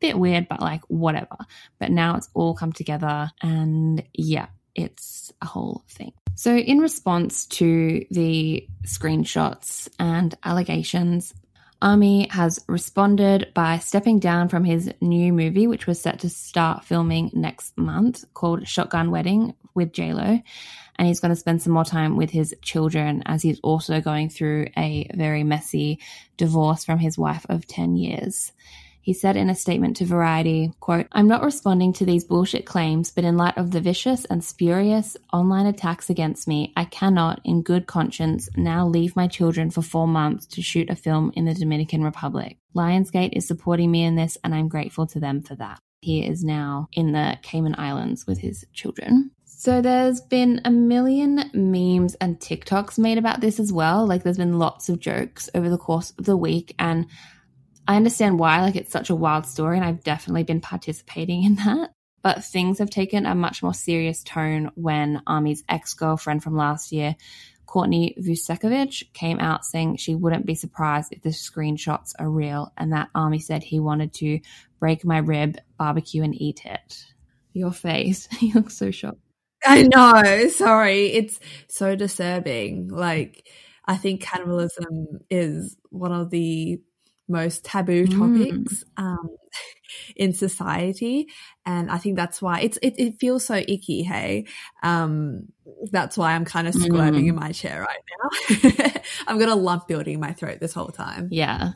bit 0.00 0.18
weird, 0.18 0.48
but 0.48 0.60
like 0.60 0.82
whatever. 0.88 1.36
But 1.78 1.90
now 1.90 2.16
it's 2.16 2.30
all 2.34 2.54
come 2.54 2.72
together, 2.72 3.30
and 3.42 4.02
yeah, 4.14 4.46
it's 4.74 5.32
a 5.42 5.46
whole 5.46 5.84
thing. 5.88 6.12
So, 6.34 6.56
in 6.56 6.78
response 6.78 7.46
to 7.46 8.04
the 8.10 8.66
screenshots 8.84 9.88
and 9.98 10.34
allegations, 10.44 11.34
Armie 11.80 12.26
has 12.30 12.64
responded 12.66 13.52
by 13.54 13.78
stepping 13.78 14.18
down 14.18 14.48
from 14.48 14.64
his 14.64 14.90
new 15.00 15.32
movie, 15.32 15.68
which 15.68 15.86
was 15.86 16.00
set 16.00 16.20
to 16.20 16.28
start 16.28 16.84
filming 16.84 17.30
next 17.32 17.76
month, 17.78 18.24
called 18.34 18.66
Shotgun 18.66 19.12
Wedding 19.12 19.54
with 19.74 19.92
JLo. 19.92 20.42
And 20.96 21.06
he's 21.06 21.20
going 21.20 21.30
to 21.30 21.36
spend 21.36 21.62
some 21.62 21.72
more 21.72 21.84
time 21.84 22.16
with 22.16 22.30
his 22.30 22.52
children 22.62 23.22
as 23.26 23.42
he's 23.42 23.60
also 23.60 24.00
going 24.00 24.28
through 24.28 24.68
a 24.76 25.08
very 25.14 25.44
messy 25.44 26.00
divorce 26.36 26.84
from 26.84 26.98
his 26.98 27.16
wife 27.16 27.46
of 27.48 27.68
10 27.68 27.94
years. 27.94 28.52
He 29.08 29.14
said 29.14 29.38
in 29.38 29.48
a 29.48 29.54
statement 29.54 29.96
to 29.96 30.04
Variety, 30.04 30.70
quote, 30.80 31.06
I'm 31.12 31.28
not 31.28 31.42
responding 31.42 31.94
to 31.94 32.04
these 32.04 32.24
bullshit 32.24 32.66
claims, 32.66 33.10
but 33.10 33.24
in 33.24 33.38
light 33.38 33.56
of 33.56 33.70
the 33.70 33.80
vicious 33.80 34.26
and 34.26 34.44
spurious 34.44 35.16
online 35.32 35.64
attacks 35.64 36.10
against 36.10 36.46
me, 36.46 36.74
I 36.76 36.84
cannot, 36.84 37.40
in 37.42 37.62
good 37.62 37.86
conscience, 37.86 38.50
now 38.54 38.86
leave 38.86 39.16
my 39.16 39.26
children 39.26 39.70
for 39.70 39.80
four 39.80 40.06
months 40.06 40.44
to 40.48 40.60
shoot 40.60 40.90
a 40.90 40.94
film 40.94 41.32
in 41.34 41.46
the 41.46 41.54
Dominican 41.54 42.04
Republic. 42.04 42.58
Lionsgate 42.76 43.32
is 43.32 43.48
supporting 43.48 43.90
me 43.90 44.04
in 44.04 44.14
this, 44.14 44.36
and 44.44 44.54
I'm 44.54 44.68
grateful 44.68 45.06
to 45.06 45.18
them 45.18 45.40
for 45.40 45.54
that. 45.54 45.78
He 46.02 46.26
is 46.26 46.44
now 46.44 46.88
in 46.92 47.12
the 47.12 47.38
Cayman 47.40 47.76
Islands 47.78 48.26
with 48.26 48.36
his 48.36 48.66
children. 48.74 49.30
So 49.46 49.80
there's 49.80 50.20
been 50.20 50.60
a 50.66 50.70
million 50.70 51.50
memes 51.54 52.14
and 52.16 52.38
TikToks 52.38 52.98
made 52.98 53.16
about 53.16 53.40
this 53.40 53.58
as 53.58 53.72
well. 53.72 54.06
Like 54.06 54.22
there's 54.22 54.36
been 54.36 54.58
lots 54.58 54.90
of 54.90 55.00
jokes 55.00 55.48
over 55.54 55.70
the 55.70 55.78
course 55.78 56.12
of 56.18 56.26
the 56.26 56.36
week 56.36 56.74
and 56.78 57.06
I 57.88 57.96
understand 57.96 58.38
why, 58.38 58.60
like 58.60 58.76
it's 58.76 58.92
such 58.92 59.08
a 59.08 59.16
wild 59.16 59.46
story, 59.46 59.78
and 59.78 59.84
I've 59.84 60.04
definitely 60.04 60.44
been 60.44 60.60
participating 60.60 61.42
in 61.42 61.54
that. 61.54 61.90
But 62.22 62.44
things 62.44 62.80
have 62.80 62.90
taken 62.90 63.24
a 63.24 63.34
much 63.34 63.62
more 63.62 63.72
serious 63.72 64.22
tone 64.22 64.70
when 64.74 65.22
Armie's 65.26 65.64
ex 65.68 65.94
girlfriend 65.94 66.42
from 66.42 66.54
last 66.54 66.92
year, 66.92 67.16
Courtney 67.64 68.14
Vucekovich, 68.20 69.10
came 69.14 69.40
out 69.40 69.64
saying 69.64 69.96
she 69.96 70.14
wouldn't 70.14 70.44
be 70.44 70.54
surprised 70.54 71.12
if 71.12 71.22
the 71.22 71.30
screenshots 71.30 72.12
are 72.18 72.28
real, 72.28 72.70
and 72.76 72.92
that 72.92 73.08
Armie 73.14 73.38
said 73.38 73.62
he 73.62 73.80
wanted 73.80 74.12
to 74.14 74.40
break 74.78 75.02
my 75.02 75.18
rib, 75.18 75.56
barbecue, 75.78 76.22
and 76.22 76.38
eat 76.38 76.66
it. 76.66 77.06
Your 77.54 77.72
face, 77.72 78.28
you 78.40 78.52
look 78.52 78.70
so 78.70 78.90
shocked. 78.90 79.18
I 79.64 79.84
know. 79.84 80.48
Sorry. 80.48 81.06
It's 81.06 81.40
so 81.68 81.96
disturbing. 81.96 82.88
Like, 82.88 83.48
I 83.86 83.96
think 83.96 84.20
cannibalism 84.20 85.20
is 85.30 85.76
one 85.90 86.12
of 86.12 86.28
the 86.30 86.80
most 87.28 87.64
taboo 87.64 88.06
Mm. 88.06 88.18
topics 88.18 88.84
um, 88.96 89.28
in 90.16 90.32
society, 90.32 91.28
and 91.66 91.90
I 91.90 91.98
think 91.98 92.16
that's 92.16 92.40
why 92.42 92.60
it's 92.60 92.78
it, 92.82 92.94
it 92.98 93.18
feels 93.20 93.44
so 93.44 93.54
icky. 93.56 94.02
Hey, 94.02 94.46
um, 94.82 95.48
that's 95.90 96.16
why 96.16 96.32
I'm 96.34 96.44
kind 96.44 96.66
of 96.68 96.74
squirming 96.74 97.24
Mm. 97.26 97.28
in 97.28 97.34
my 97.36 97.52
chair 97.52 97.86
right 97.86 98.72
now. 98.74 99.00
I'm 99.26 99.38
got 99.38 99.48
a 99.48 99.54
lump 99.54 99.86
building 99.88 100.14
in 100.14 100.20
my 100.20 100.32
throat 100.32 100.58
this 100.60 100.72
whole 100.74 100.88
time. 100.88 101.28
Yeah. 101.30 101.72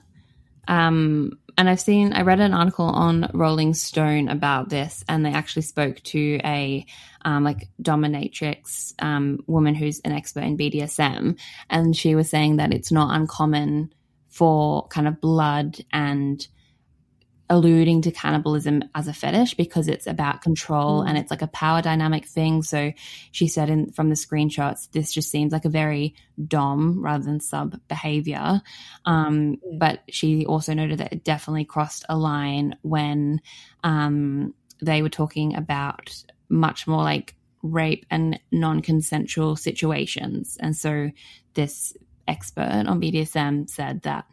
Um, 0.68 1.32
and 1.59 1.68
I've 1.68 1.80
seen, 1.80 2.12
I 2.12 2.23
read 2.23 2.40
an 2.40 2.54
article 2.54 2.87
on 2.87 3.28
Rolling 3.35 3.75
Stone 3.75 4.28
about 4.28 4.68
this, 4.71 5.04
and 5.09 5.26
they 5.26 5.32
actually 5.32 5.62
spoke 5.62 6.00
to 6.04 6.40
a 6.44 6.87
um, 7.25 7.44
like 7.44 7.68
dominatrix 7.82 8.94
um, 9.00 9.40
woman 9.47 9.75
who's 9.75 10.00
an 10.00 10.12
expert 10.12 10.44
in 10.44 10.56
BDSM, 10.56 11.38
and 11.68 11.97
she 11.97 12.14
was 12.14 12.30
saying 12.30 12.56
that 12.56 12.73
it's 12.73 12.92
not 12.92 13.14
uncommon 13.14 13.92
for 14.33 14.89
kind 14.89 15.07
of 15.07 15.21
blood 15.21 15.79
and 15.93 16.47
alluding 17.51 18.01
to 18.01 18.11
cannibalism 18.11 18.83
as 18.95 19.09
a 19.09 19.12
fetish 19.12 19.53
because 19.55 19.87
it's 19.87 20.07
about 20.07 20.41
control 20.41 21.03
and 21.03 21.19
it's 21.19 21.31
like 21.31 21.43
a 21.43 21.47
power 21.49 21.83
dynamic 21.83 22.27
thing. 22.27 22.62
So 22.62 22.93
she 23.31 23.47
said 23.47 23.69
in 23.69 23.93
from 23.93 24.09
the 24.09 24.15
screenshots, 24.15 24.91
this 24.91 25.12
just 25.12 25.31
seems 25.31 25.53
like 25.53 25.67
a 25.67 25.69
very 25.69 26.15
dom 26.49 27.05
rather 27.05 27.23
than 27.25 27.41
sub 27.41 27.79
behavior. 27.89 28.62
Um, 29.05 29.33
Mm. 29.33 29.79
but 29.79 30.01
she 30.09 30.47
also 30.47 30.73
noted 30.73 30.99
that 31.01 31.12
it 31.12 31.25
definitely 31.25 31.67
crossed 31.67 32.07
a 32.09 32.17
line 32.17 32.77
when 32.81 33.43
um, 33.85 34.55
they 34.81 35.03
were 35.03 35.11
talking 35.11 35.55
about 35.55 36.25
much 36.49 36.87
more 36.87 37.03
like 37.03 37.35
rape 37.62 38.07
and 38.11 38.41
non-consensual 38.51 39.57
situations. 39.57 40.57
And 40.59 40.75
so 40.75 41.11
this 41.53 41.95
expert 42.26 42.85
on 42.87 43.00
BDSM 43.00 43.69
said 43.69 44.02
that 44.02 44.26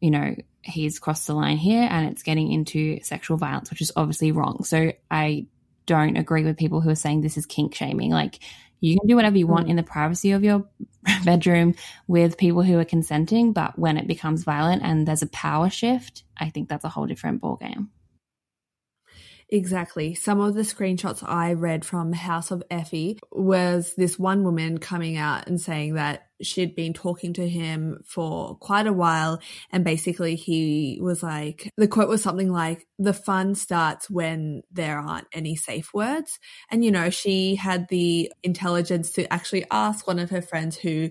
you 0.00 0.10
know 0.10 0.34
he's 0.62 0.98
crossed 0.98 1.26
the 1.26 1.34
line 1.34 1.56
here 1.56 1.86
and 1.90 2.08
it's 2.08 2.22
getting 2.22 2.52
into 2.52 3.00
sexual 3.02 3.36
violence, 3.36 3.70
which 3.70 3.80
is 3.80 3.92
obviously 3.96 4.32
wrong. 4.32 4.64
So 4.64 4.92
I 5.10 5.46
don't 5.86 6.16
agree 6.16 6.44
with 6.44 6.58
people 6.58 6.80
who 6.80 6.90
are 6.90 6.94
saying 6.94 7.20
this 7.20 7.38
is 7.38 7.46
kink 7.46 7.74
shaming. 7.74 8.10
Like 8.10 8.40
you 8.80 8.98
can 8.98 9.08
do 9.08 9.16
whatever 9.16 9.38
you 9.38 9.46
want 9.46 9.66
mm. 9.66 9.70
in 9.70 9.76
the 9.76 9.82
privacy 9.82 10.32
of 10.32 10.44
your 10.44 10.68
bedroom 11.24 11.74
with 12.06 12.38
people 12.38 12.62
who 12.62 12.78
are 12.78 12.84
consenting, 12.84 13.52
but 13.52 13.78
when 13.78 13.96
it 13.96 14.06
becomes 14.06 14.44
violent 14.44 14.82
and 14.82 15.06
there's 15.06 15.22
a 15.22 15.28
power 15.28 15.70
shift, 15.70 16.24
I 16.36 16.50
think 16.50 16.68
that's 16.68 16.84
a 16.84 16.88
whole 16.88 17.06
different 17.06 17.42
ballgame. 17.42 17.88
Exactly. 19.50 20.14
Some 20.14 20.40
of 20.40 20.54
the 20.54 20.62
screenshots 20.62 21.26
I 21.26 21.54
read 21.54 21.84
from 21.84 22.12
House 22.12 22.50
of 22.50 22.62
Effie 22.70 23.18
was 23.32 23.94
this 23.94 24.18
one 24.18 24.44
woman 24.44 24.76
coming 24.78 25.16
out 25.16 25.46
and 25.46 25.58
saying 25.58 25.94
that 25.94 26.27
she'd 26.40 26.74
been 26.74 26.92
talking 26.92 27.32
to 27.34 27.48
him 27.48 28.02
for 28.04 28.56
quite 28.56 28.86
a 28.86 28.92
while. 28.92 29.40
And 29.70 29.84
basically, 29.84 30.34
he 30.34 30.98
was 31.00 31.22
like, 31.22 31.70
the 31.76 31.88
quote 31.88 32.08
was 32.08 32.22
something 32.22 32.52
like, 32.52 32.86
the 32.98 33.12
fun 33.12 33.54
starts 33.54 34.08
when 34.10 34.62
there 34.70 34.98
aren't 34.98 35.28
any 35.32 35.56
safe 35.56 35.92
words. 35.94 36.38
And, 36.70 36.84
you 36.84 36.90
know, 36.90 37.10
she 37.10 37.56
had 37.56 37.88
the 37.88 38.32
intelligence 38.42 39.10
to 39.12 39.32
actually 39.32 39.64
ask 39.70 40.06
one 40.06 40.18
of 40.18 40.30
her 40.30 40.42
friends 40.42 40.76
who 40.76 41.10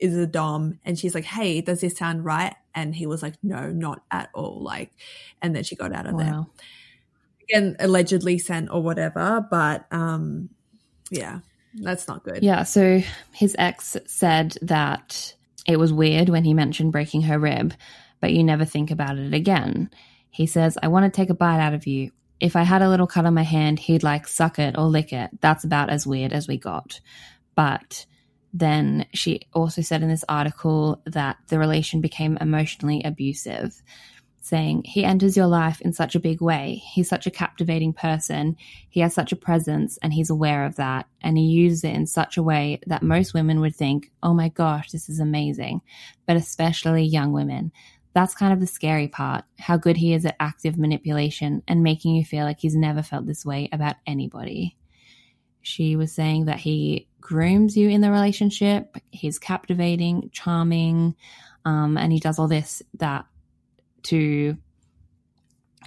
is 0.00 0.16
a 0.16 0.26
Dom 0.26 0.78
and 0.84 0.98
she's 0.98 1.14
like, 1.14 1.24
Hey, 1.24 1.60
does 1.60 1.80
this 1.80 1.96
sound 1.96 2.24
right? 2.24 2.54
And 2.74 2.94
he 2.94 3.06
was 3.06 3.22
like, 3.22 3.34
No, 3.42 3.70
not 3.70 4.02
at 4.12 4.30
all. 4.32 4.62
Like, 4.62 4.92
and 5.42 5.56
then 5.56 5.64
she 5.64 5.74
got 5.74 5.92
out 5.92 6.06
of 6.06 6.16
there 6.18 6.46
again 7.48 7.76
allegedly 7.78 8.38
sent 8.38 8.70
or 8.70 8.82
whatever 8.82 9.46
but 9.50 9.86
um 9.90 10.48
yeah 11.10 11.40
that's 11.74 12.08
not 12.08 12.24
good 12.24 12.42
Yeah, 12.42 12.64
so 12.64 13.02
his 13.32 13.54
ex 13.58 13.96
said 14.06 14.56
that 14.62 15.34
it 15.66 15.78
was 15.78 15.92
weird 15.92 16.28
when 16.28 16.44
he 16.44 16.54
mentioned 16.54 16.92
breaking 16.92 17.22
her 17.22 17.38
rib, 17.38 17.74
but 18.20 18.32
you 18.32 18.42
never 18.42 18.64
think 18.64 18.90
about 18.90 19.18
it 19.18 19.34
again. 19.34 19.90
He 20.30 20.46
says, 20.46 20.78
I 20.82 20.88
want 20.88 21.04
to 21.04 21.16
take 21.16 21.30
a 21.30 21.34
bite 21.34 21.60
out 21.60 21.74
of 21.74 21.86
you. 21.86 22.10
If 22.40 22.56
I 22.56 22.62
had 22.62 22.82
a 22.82 22.88
little 22.88 23.06
cut 23.06 23.26
on 23.26 23.34
my 23.34 23.42
hand, 23.42 23.78
he'd 23.78 24.02
like 24.02 24.26
suck 24.26 24.58
it 24.58 24.78
or 24.78 24.84
lick 24.84 25.12
it. 25.12 25.30
That's 25.40 25.64
about 25.64 25.90
as 25.90 26.06
weird 26.06 26.32
as 26.32 26.48
we 26.48 26.56
got. 26.56 27.00
But 27.54 28.06
then 28.54 29.06
she 29.12 29.42
also 29.52 29.82
said 29.82 30.02
in 30.02 30.08
this 30.08 30.24
article 30.28 31.02
that 31.06 31.36
the 31.48 31.58
relation 31.58 32.00
became 32.00 32.38
emotionally 32.40 33.02
abusive, 33.04 33.82
saying, 34.48 34.84
He 34.84 35.04
enters 35.04 35.36
your 35.36 35.46
life 35.46 35.80
in 35.80 35.92
such 35.92 36.14
a 36.14 36.20
big 36.20 36.40
way. 36.40 36.82
He's 36.92 37.08
such 37.08 37.26
a 37.26 37.30
captivating 37.30 37.92
person. 37.92 38.56
He 38.88 39.00
has 39.00 39.14
such 39.14 39.32
a 39.32 39.36
presence 39.36 39.98
and 40.02 40.12
he's 40.12 40.30
aware 40.30 40.64
of 40.64 40.76
that. 40.76 41.06
And 41.20 41.36
he 41.36 41.44
uses 41.44 41.84
it 41.84 41.94
in 41.94 42.06
such 42.06 42.36
a 42.36 42.42
way 42.42 42.80
that 42.86 43.02
most 43.02 43.34
women 43.34 43.60
would 43.60 43.76
think, 43.76 44.10
Oh 44.22 44.34
my 44.34 44.48
gosh, 44.48 44.90
this 44.90 45.08
is 45.08 45.20
amazing. 45.20 45.82
But 46.26 46.36
especially 46.36 47.04
young 47.04 47.32
women. 47.32 47.72
That's 48.14 48.34
kind 48.34 48.52
of 48.52 48.60
the 48.60 48.66
scary 48.66 49.06
part 49.06 49.44
how 49.58 49.76
good 49.76 49.96
he 49.96 50.12
is 50.12 50.24
at 50.24 50.36
active 50.40 50.76
manipulation 50.76 51.62
and 51.68 51.82
making 51.82 52.14
you 52.16 52.24
feel 52.24 52.44
like 52.44 52.58
he's 52.58 52.74
never 52.74 53.02
felt 53.02 53.26
this 53.26 53.44
way 53.44 53.68
about 53.70 53.96
anybody. 54.06 54.76
She 55.62 55.94
was 55.96 56.12
saying 56.12 56.46
that 56.46 56.58
he 56.58 57.06
grooms 57.20 57.76
you 57.76 57.90
in 57.90 58.00
the 58.00 58.10
relationship, 58.10 58.96
he's 59.10 59.38
captivating, 59.38 60.30
charming, 60.32 61.14
um, 61.64 61.98
and 61.98 62.12
he 62.12 62.18
does 62.18 62.38
all 62.38 62.48
this 62.48 62.82
that 62.94 63.26
to 64.04 64.56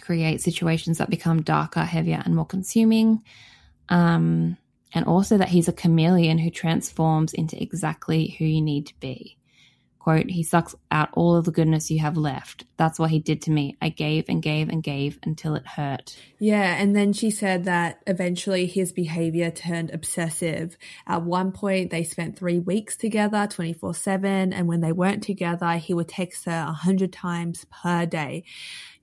create 0.01 0.41
situations 0.41 0.97
that 0.97 1.09
become 1.09 1.41
darker, 1.41 1.83
heavier, 1.83 2.21
and 2.25 2.35
more 2.35 2.45
consuming. 2.45 3.23
Um, 3.89 4.57
and 4.93 5.05
also 5.05 5.37
that 5.37 5.49
he's 5.49 5.67
a 5.67 5.73
chameleon 5.73 6.37
who 6.37 6.49
transforms 6.49 7.33
into 7.33 7.61
exactly 7.61 8.35
who 8.37 8.45
you 8.45 8.61
need 8.61 8.87
to 8.87 8.99
be. 8.99 9.37
Quote, 10.03 10.31
he 10.31 10.41
sucks 10.41 10.73
out 10.89 11.09
all 11.13 11.35
of 11.35 11.45
the 11.45 11.51
goodness 11.51 11.91
you 11.91 11.99
have 11.99 12.17
left. 12.17 12.65
That's 12.75 12.97
what 12.97 13.11
he 13.11 13.19
did 13.19 13.39
to 13.43 13.51
me. 13.51 13.77
I 13.79 13.89
gave 13.89 14.25
and 14.29 14.41
gave 14.41 14.67
and 14.67 14.81
gave 14.81 15.19
until 15.21 15.53
it 15.53 15.67
hurt. 15.67 16.17
yeah 16.39 16.75
and 16.81 16.95
then 16.95 17.13
she 17.13 17.29
said 17.29 17.65
that 17.65 18.01
eventually 18.07 18.65
his 18.65 18.91
behavior 18.91 19.51
turned 19.51 19.91
obsessive 19.91 20.75
at 21.05 21.21
one 21.21 21.51
point 21.51 21.91
they 21.91 22.03
spent 22.03 22.35
three 22.35 22.57
weeks 22.57 22.95
together 22.97 23.45
24 23.47 23.93
7 23.93 24.51
and 24.53 24.67
when 24.67 24.81
they 24.81 24.91
weren't 24.91 25.21
together 25.21 25.73
he 25.73 25.93
would 25.93 26.07
text 26.07 26.45
her 26.45 26.65
100 26.65 27.13
times 27.13 27.65
per 27.69 28.07
day 28.07 28.43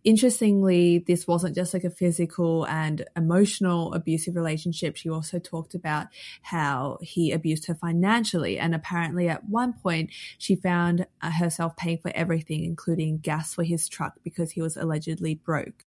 interestingly, 0.05 0.99
this 0.99 1.27
wasn't 1.27 1.55
just 1.55 1.75
like 1.75 1.85
a 1.85 1.91
physical 1.91 2.67
and 2.67 3.05
emotional 3.17 3.93
abusive 3.95 4.37
relationship. 4.37 4.97
She 4.97 5.11
also 5.11 5.39
talked 5.39 5.75
about 5.75 6.07
how 6.43 6.99
he 7.03 7.33
abused 7.33 7.67
her 7.67 7.75
financially. 7.75 8.59
And 8.59 8.75
apparently, 8.75 9.29
at 9.29 9.49
one 9.49 9.73
point, 9.73 10.11
she 10.39 10.57
found 10.57 11.07
uh, 11.21 11.31
herself 11.31 11.77
paying 11.77 11.99
for 11.99 12.13
everything, 12.15 12.65
including 12.65 13.19
gas 13.19 13.55
for 13.55 13.65
his 13.65 13.89
truck, 13.89 14.15
because 14.25 14.53
he 14.53 14.63
was 14.63 14.77
allegedly 14.77 15.35
broke. 15.35 15.85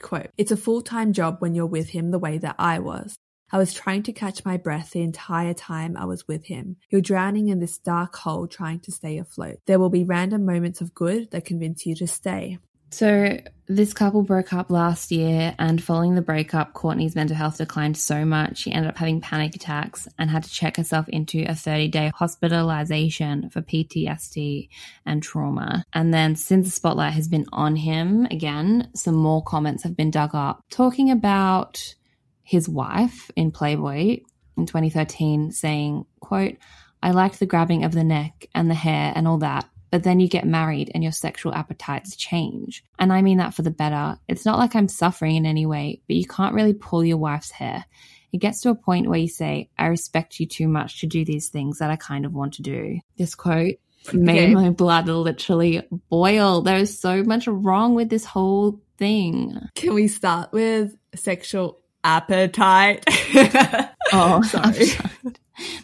Quote, 0.00 0.30
it's 0.38 0.52
a 0.52 0.56
full 0.56 0.80
time 0.80 1.12
job 1.12 1.36
when 1.40 1.54
you're 1.54 1.66
with 1.66 1.90
him 1.90 2.10
the 2.10 2.18
way 2.18 2.38
that 2.38 2.56
I 2.58 2.78
was. 2.78 3.16
I 3.52 3.58
was 3.58 3.74
trying 3.74 4.04
to 4.04 4.12
catch 4.12 4.44
my 4.44 4.56
breath 4.56 4.90
the 4.90 5.02
entire 5.02 5.54
time 5.54 5.96
I 5.96 6.04
was 6.04 6.28
with 6.28 6.46
him. 6.46 6.76
You're 6.88 7.00
drowning 7.00 7.48
in 7.48 7.58
this 7.58 7.78
dark 7.78 8.14
hole 8.14 8.46
trying 8.46 8.78
to 8.80 8.92
stay 8.92 9.18
afloat. 9.18 9.58
There 9.66 9.80
will 9.80 9.90
be 9.90 10.04
random 10.04 10.46
moments 10.46 10.80
of 10.80 10.94
good 10.94 11.32
that 11.32 11.44
convince 11.44 11.84
you 11.84 11.96
to 11.96 12.06
stay. 12.06 12.58
So, 12.92 13.40
this 13.66 13.92
couple 13.92 14.24
broke 14.24 14.52
up 14.52 14.68
last 14.68 15.12
year, 15.12 15.54
and 15.56 15.80
following 15.80 16.16
the 16.16 16.22
breakup, 16.22 16.72
Courtney's 16.72 17.14
mental 17.14 17.36
health 17.36 17.58
declined 17.58 17.96
so 17.96 18.24
much 18.24 18.58
she 18.58 18.72
ended 18.72 18.90
up 18.90 18.96
having 18.96 19.20
panic 19.20 19.54
attacks 19.54 20.08
and 20.18 20.28
had 20.28 20.42
to 20.42 20.50
check 20.50 20.76
herself 20.76 21.08
into 21.08 21.44
a 21.46 21.54
30 21.54 21.86
day 21.86 22.10
hospitalization 22.12 23.48
for 23.48 23.62
PTSD 23.62 24.68
and 25.06 25.22
trauma. 25.22 25.84
And 25.92 26.12
then, 26.12 26.34
since 26.34 26.66
the 26.66 26.72
spotlight 26.72 27.12
has 27.12 27.28
been 27.28 27.46
on 27.52 27.76
him 27.76 28.26
again, 28.26 28.90
some 28.96 29.14
more 29.14 29.42
comments 29.44 29.84
have 29.84 29.96
been 29.96 30.10
dug 30.10 30.34
up 30.34 30.64
talking 30.68 31.12
about 31.12 31.94
his 32.42 32.68
wife 32.68 33.30
in 33.36 33.52
Playboy 33.52 34.18
in 34.56 34.66
2013, 34.66 35.52
saying, 35.52 36.06
quote, 36.18 36.56
I 37.02 37.12
liked 37.12 37.38
the 37.38 37.46
grabbing 37.46 37.84
of 37.84 37.92
the 37.92 38.04
neck 38.04 38.46
and 38.52 38.68
the 38.68 38.74
hair 38.74 39.12
and 39.14 39.28
all 39.28 39.38
that, 39.38 39.68
but 39.90 40.02
then 40.02 40.20
you 40.20 40.28
get 40.28 40.46
married 40.46 40.90
and 40.94 41.02
your 41.02 41.12
sexual 41.12 41.54
appetites 41.54 42.16
change. 42.16 42.84
And 42.98 43.12
I 43.12 43.22
mean 43.22 43.38
that 43.38 43.54
for 43.54 43.62
the 43.62 43.70
better. 43.70 44.18
It's 44.28 44.44
not 44.46 44.58
like 44.58 44.74
I'm 44.76 44.88
suffering 44.88 45.36
in 45.36 45.46
any 45.46 45.66
way, 45.66 46.00
but 46.06 46.16
you 46.16 46.26
can't 46.26 46.54
really 46.54 46.74
pull 46.74 47.04
your 47.04 47.18
wife's 47.18 47.50
hair. 47.50 47.84
It 48.32 48.38
gets 48.38 48.60
to 48.60 48.70
a 48.70 48.74
point 48.76 49.08
where 49.08 49.18
you 49.18 49.26
say, 49.28 49.68
I 49.76 49.86
respect 49.86 50.38
you 50.38 50.46
too 50.46 50.68
much 50.68 51.00
to 51.00 51.06
do 51.06 51.24
these 51.24 51.48
things 51.48 51.78
that 51.78 51.90
I 51.90 51.96
kind 51.96 52.24
of 52.24 52.32
want 52.32 52.54
to 52.54 52.62
do. 52.62 53.00
This 53.18 53.34
quote 53.34 53.74
made 54.12 54.44
Okay. 54.44 54.54
my 54.54 54.70
blood 54.70 55.08
literally 55.08 55.82
boil. 56.08 56.62
There 56.62 56.78
is 56.78 56.98
so 57.00 57.22
much 57.24 57.48
wrong 57.48 57.94
with 57.94 58.08
this 58.08 58.24
whole 58.24 58.80
thing. 58.98 59.58
Can 59.74 59.94
we 59.94 60.06
start 60.08 60.52
with 60.52 60.94
sexual 61.14 61.80
appetite? 62.04 63.04
Oh, 64.12 64.42
Sorry. 64.42 64.88
I'm 65.24 65.34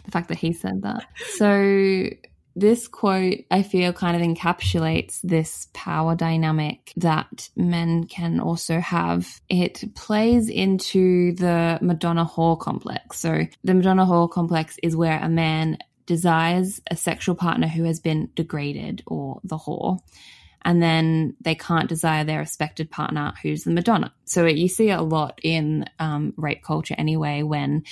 the 0.03 0.11
fact 0.11 0.27
that 0.27 0.37
he 0.37 0.51
said 0.51 0.81
that. 0.81 1.05
So 1.35 2.09
this 2.57 2.87
quote, 2.87 3.45
I 3.51 3.61
feel, 3.61 3.93
kind 3.93 4.15
of 4.15 4.27
encapsulates 4.27 5.19
this 5.21 5.67
power 5.73 6.15
dynamic 6.15 6.91
that 6.97 7.49
men 7.55 8.05
can 8.05 8.39
also 8.39 8.79
have. 8.79 9.41
It 9.47 9.83
plays 9.93 10.49
into 10.49 11.33
the 11.33 11.77
Madonna 11.81 12.25
whore 12.25 12.59
complex. 12.59 13.19
So, 13.19 13.45
the 13.63 13.73
Madonna 13.75 14.05
whore 14.05 14.29
complex 14.29 14.77
is 14.81 14.95
where 14.95 15.19
a 15.19 15.29
man 15.29 15.77
desires 16.07 16.81
a 16.89 16.95
sexual 16.95 17.35
partner 17.35 17.67
who 17.67 17.83
has 17.83 17.99
been 17.99 18.29
degraded 18.33 19.03
or 19.05 19.39
the 19.43 19.57
whore. 19.57 19.99
And 20.63 20.81
then 20.81 21.35
they 21.39 21.55
can't 21.55 21.87
desire 21.87 22.23
their 22.23 22.39
respected 22.39 22.89
partner 22.89 23.33
who's 23.41 23.63
the 23.63 23.71
Madonna. 23.71 24.13
So 24.25 24.47
you 24.47 24.67
see 24.67 24.89
a 24.89 25.01
lot 25.01 25.39
in 25.43 25.85
um, 25.99 26.33
rape 26.35 26.63
culture 26.63 26.95
anyway, 26.97 27.43
when 27.43 27.83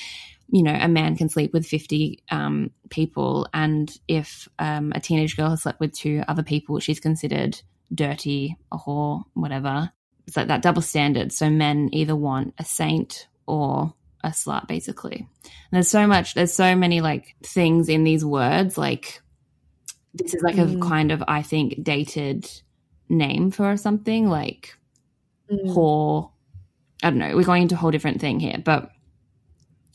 you 0.49 0.63
know, 0.63 0.77
a 0.79 0.87
man 0.87 1.15
can 1.15 1.29
sleep 1.29 1.53
with 1.53 1.65
50 1.65 2.23
um, 2.29 2.71
people. 2.89 3.47
And 3.53 3.91
if 4.07 4.47
um, 4.59 4.91
a 4.95 4.99
teenage 4.99 5.35
girl 5.35 5.49
has 5.49 5.63
slept 5.63 5.79
with 5.79 5.93
two 5.93 6.23
other 6.27 6.43
people, 6.43 6.79
she's 6.79 6.99
considered 6.99 7.59
dirty, 7.93 8.57
a 8.71 8.77
whore, 8.77 9.23
whatever. 9.33 9.91
It's 10.27 10.37
like 10.37 10.47
that 10.47 10.61
double 10.61 10.81
standard. 10.81 11.31
So 11.31 11.49
men 11.49 11.89
either 11.93 12.15
want 12.15 12.53
a 12.57 12.65
saint 12.65 13.27
or 13.47 13.93
a 14.23 14.29
slut, 14.29 14.67
basically. 14.67 15.17
And 15.43 15.71
there's 15.71 15.89
so 15.89 16.07
much, 16.07 16.33
there's 16.33 16.53
so 16.53 16.75
many 16.75 17.01
like 17.01 17.35
things 17.43 17.89
in 17.89 18.03
these 18.03 18.23
words. 18.23 18.77
Like, 18.77 19.21
this 20.13 20.33
is 20.33 20.41
like 20.41 20.55
mm. 20.55 20.77
a 20.77 20.87
kind 20.87 21.11
of, 21.11 21.23
I 21.27 21.41
think, 21.41 21.83
dated 21.83 22.49
name 23.09 23.51
for 23.51 23.77
something 23.77 24.29
like 24.29 24.77
mm. 25.51 25.75
whore. 25.75 26.31
I 27.03 27.09
don't 27.09 27.19
know. 27.19 27.35
We're 27.35 27.43
going 27.43 27.63
into 27.63 27.75
a 27.75 27.77
whole 27.77 27.91
different 27.91 28.21
thing 28.21 28.39
here, 28.39 28.57
but 28.63 28.89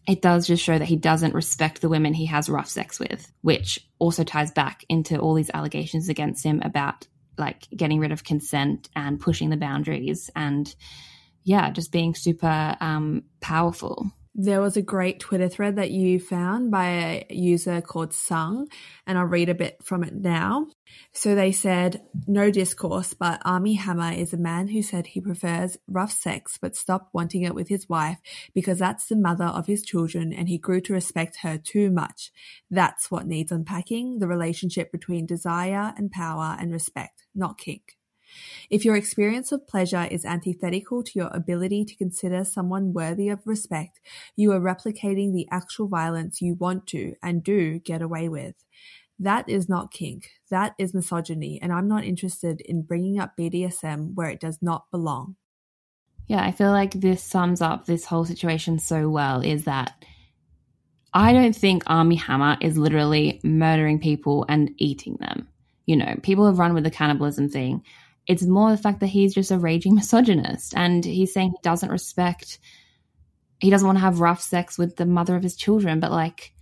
it 0.07 0.23
does 0.23 0.47
just 0.47 0.63
show 0.63 0.79
that 0.79 0.89
he 0.89 0.97
doesn't 0.97 1.35
respect 1.35 1.81
the 1.81 1.89
women 1.89 2.15
he 2.15 2.27
has 2.27 2.49
rough 2.49 2.69
sex 2.69 2.99
with, 2.99 3.31
which 3.43 3.79
also 3.99 4.25
ties 4.25 4.51
back 4.51 4.85
into 4.89 5.19
all 5.19 5.35
these 5.35 5.51
allegations 5.53 6.09
against 6.09 6.45
him 6.45 6.61
about 6.65 7.07
like 7.39 7.69
getting 7.75 8.01
rid 8.01 8.13
of 8.13 8.25
consent 8.25 8.89
and 8.97 9.21
pushing 9.21 9.51
the 9.51 9.57
boundaries 9.57 10.31
and 10.35 10.75
yeah, 11.43 11.71
just 11.71 11.93
being 11.93 12.15
super 12.15 12.77
um, 12.81 13.25
powerful. 13.41 14.11
There 14.35 14.61
was 14.61 14.77
a 14.77 14.83
great 14.83 15.19
Twitter 15.19 15.49
thread 15.49 15.77
that 15.77 15.91
you 15.91 16.21
found 16.21 16.71
by 16.71 16.87
a 16.87 17.27
user 17.31 17.81
called 17.81 18.15
Sung, 18.15 18.69
and 19.05 19.19
I'll 19.19 19.25
read 19.25 19.49
a 19.49 19.55
bit 19.55 19.83
from 19.83 20.05
it 20.05 20.15
now. 20.15 20.69
So 21.13 21.35
they 21.35 21.51
said, 21.51 22.03
no 22.29 22.51
discourse, 22.51 23.13
but 23.13 23.43
Armie 23.45 23.75
Hammer 23.75 24.13
is 24.13 24.33
a 24.33 24.39
man 24.39 24.69
who 24.69 24.83
said 24.83 25.09
he 25.09 25.21
prefers 25.21 25.77
rough 25.89 26.13
sex 26.13 26.59
but 26.61 26.77
stopped 26.77 27.13
wanting 27.13 27.43
it 27.43 27.55
with 27.55 27.69
his 27.69 27.89
wife 27.89 28.19
because 28.55 28.79
that's 28.79 29.07
the 29.07 29.17
mother 29.17 29.45
of 29.45 29.67
his 29.67 29.83
children 29.83 30.33
and 30.33 30.49
he 30.49 30.59
grew 30.59 30.81
to 30.83 30.93
respect 30.93 31.39
her 31.43 31.59
too 31.59 31.91
much. 31.91 32.31
That's 32.71 33.11
what 33.11 33.27
needs 33.27 33.51
unpacking 33.51 34.21
the 34.21 34.29
relationship 34.29 34.93
between 34.93 35.27
desire 35.27 35.93
and 35.97 36.11
power 36.11 36.57
and 36.59 36.73
respect, 36.73 37.25
not 37.35 37.59
kink. 37.59 37.97
If 38.69 38.85
your 38.85 38.97
experience 38.97 39.53
of 39.53 39.67
pleasure 39.67 40.09
is 40.11 40.25
antithetical 40.25 41.03
to 41.03 41.13
your 41.15 41.29
ability 41.29 41.85
to 41.87 41.97
consider 41.97 42.45
someone 42.45 42.93
worthy 42.93 43.29
of 43.29 43.47
respect, 43.47 44.01
you 44.37 44.53
are 44.53 44.61
replicating 44.61 45.33
the 45.33 45.49
actual 45.51 45.89
violence 45.89 46.41
you 46.41 46.55
want 46.55 46.87
to 46.89 47.15
and 47.23 47.43
do 47.43 47.79
get 47.79 48.03
away 48.03 48.29
with. 48.29 48.55
That 49.19 49.49
is 49.49 49.69
not 49.69 49.93
kink. 49.93 50.31
That 50.51 50.75
is 50.79 50.95
misogyny, 50.95 51.61
and 51.61 51.73
I'm 51.73 51.89
not 51.89 52.05
interested 52.05 52.63
in 52.63 52.83
bringing 52.83 53.19
up 53.21 53.37
BDSM 53.37 54.15
where 54.15 54.31
it 54.31 54.41
does 54.41 54.59
not 54.63 54.91
belong. 54.91 55.37
Yeah, 56.27 56.43
I 56.43 56.53
feel 56.53 56.71
like 56.71 56.93
this 56.93 57.23
sums 57.23 57.61
up 57.61 57.85
this 57.85 58.05
whole 58.05 58.25
situation 58.25 58.79
so 58.79 59.11
well 59.11 59.41
is 59.43 59.65
that 59.65 60.05
I 61.13 61.33
don't 61.33 61.57
think 61.57 61.83
Armie 61.87 62.15
Hammer 62.15 62.57
is 62.61 62.79
literally 62.79 63.41
murdering 63.43 63.99
people 63.99 64.47
and 64.49 64.73
eating 64.79 65.17
them. 65.21 65.49
You 65.87 65.97
know, 65.97 66.15
people 66.23 66.47
have 66.47 66.59
run 66.59 66.73
with 66.73 66.85
the 66.85 66.91
cannibalism 66.91 67.49
thing. 67.49 67.83
It's 68.31 68.47
more 68.47 68.71
the 68.71 68.77
fact 68.77 69.01
that 69.01 69.09
he's 69.09 69.35
just 69.35 69.51
a 69.51 69.59
raging 69.59 69.95
misogynist 69.97 70.73
and 70.77 71.05
he's 71.05 71.35
saying 71.35 71.51
he 71.51 71.59
doesn't 71.63 71.91
respect, 71.91 72.61
he 73.59 73.71
doesn't 73.71 73.87
want 73.87 73.99
to 73.99 74.03
have 74.03 74.21
rough 74.21 74.41
sex 74.41 74.79
with 74.79 74.95
the 74.95 75.05
mother 75.05 75.35
of 75.35 75.43
his 75.43 75.57
children, 75.57 75.99
but 75.99 76.13
like, 76.13 76.53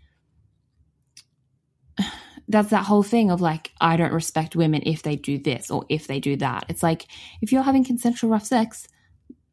that's 2.48 2.70
that 2.70 2.86
whole 2.86 3.02
thing 3.02 3.30
of 3.30 3.42
like, 3.42 3.70
I 3.82 3.98
don't 3.98 4.14
respect 4.14 4.56
women 4.56 4.82
if 4.86 5.02
they 5.02 5.16
do 5.16 5.36
this 5.36 5.70
or 5.70 5.84
if 5.90 6.06
they 6.06 6.20
do 6.20 6.36
that. 6.36 6.64
It's 6.70 6.82
like, 6.82 7.04
if 7.42 7.52
you're 7.52 7.62
having 7.62 7.84
consensual 7.84 8.30
rough 8.30 8.46
sex, 8.46 8.88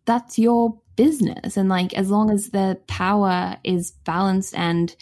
that's 0.06 0.39
your 0.39 0.80
business. 0.95 1.58
And 1.58 1.67
like, 1.67 1.93
as 1.95 2.10
long 2.10 2.32
as 2.32 2.51
the 2.51 2.80
power 2.88 3.58
is 3.65 3.91
balanced 4.06 4.56
and, 4.56 4.95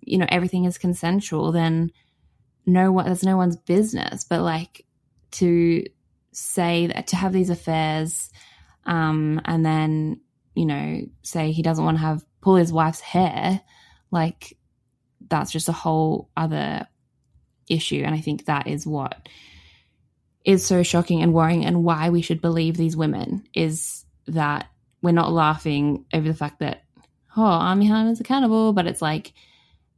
you 0.00 0.18
know, 0.18 0.26
everything 0.30 0.64
is 0.64 0.78
consensual, 0.78 1.52
then 1.52 1.92
no 2.66 2.90
one, 2.90 3.06
that's 3.06 3.22
no 3.22 3.36
one's 3.36 3.56
business. 3.56 4.24
But 4.24 4.42
like, 4.42 4.84
to 5.30 5.84
say 6.36 6.86
that 6.88 7.06
to 7.06 7.16
have 7.16 7.32
these 7.32 7.48
affairs 7.48 8.30
um, 8.84 9.40
and 9.46 9.64
then 9.64 10.20
you 10.54 10.66
know 10.66 11.00
say 11.22 11.50
he 11.50 11.62
doesn't 11.62 11.84
want 11.84 11.96
to 11.96 12.02
have 12.02 12.24
pull 12.42 12.56
his 12.56 12.72
wife's 12.72 13.00
hair 13.00 13.60
like 14.10 14.56
that's 15.28 15.50
just 15.50 15.68
a 15.68 15.72
whole 15.72 16.28
other 16.36 16.86
issue. 17.68 18.02
And 18.04 18.14
i 18.14 18.20
think 18.20 18.44
that 18.44 18.66
is 18.66 18.86
what 18.86 19.28
is 20.44 20.64
so 20.64 20.82
shocking 20.82 21.22
and 21.22 21.32
worrying 21.32 21.64
and 21.64 21.82
why 21.82 22.10
we 22.10 22.20
should 22.20 22.42
believe 22.42 22.76
these 22.76 22.96
women 22.96 23.44
is 23.54 24.04
that 24.26 24.68
we're 25.02 25.12
not 25.12 25.32
laughing 25.32 26.04
over 26.12 26.28
the 26.28 26.34
fact 26.34 26.60
that 26.60 26.84
oh 27.34 27.58
Hammer 27.58 28.10
is 28.10 28.20
a 28.20 28.24
cannibal 28.24 28.74
but 28.74 28.86
it's 28.86 29.02
like 29.02 29.32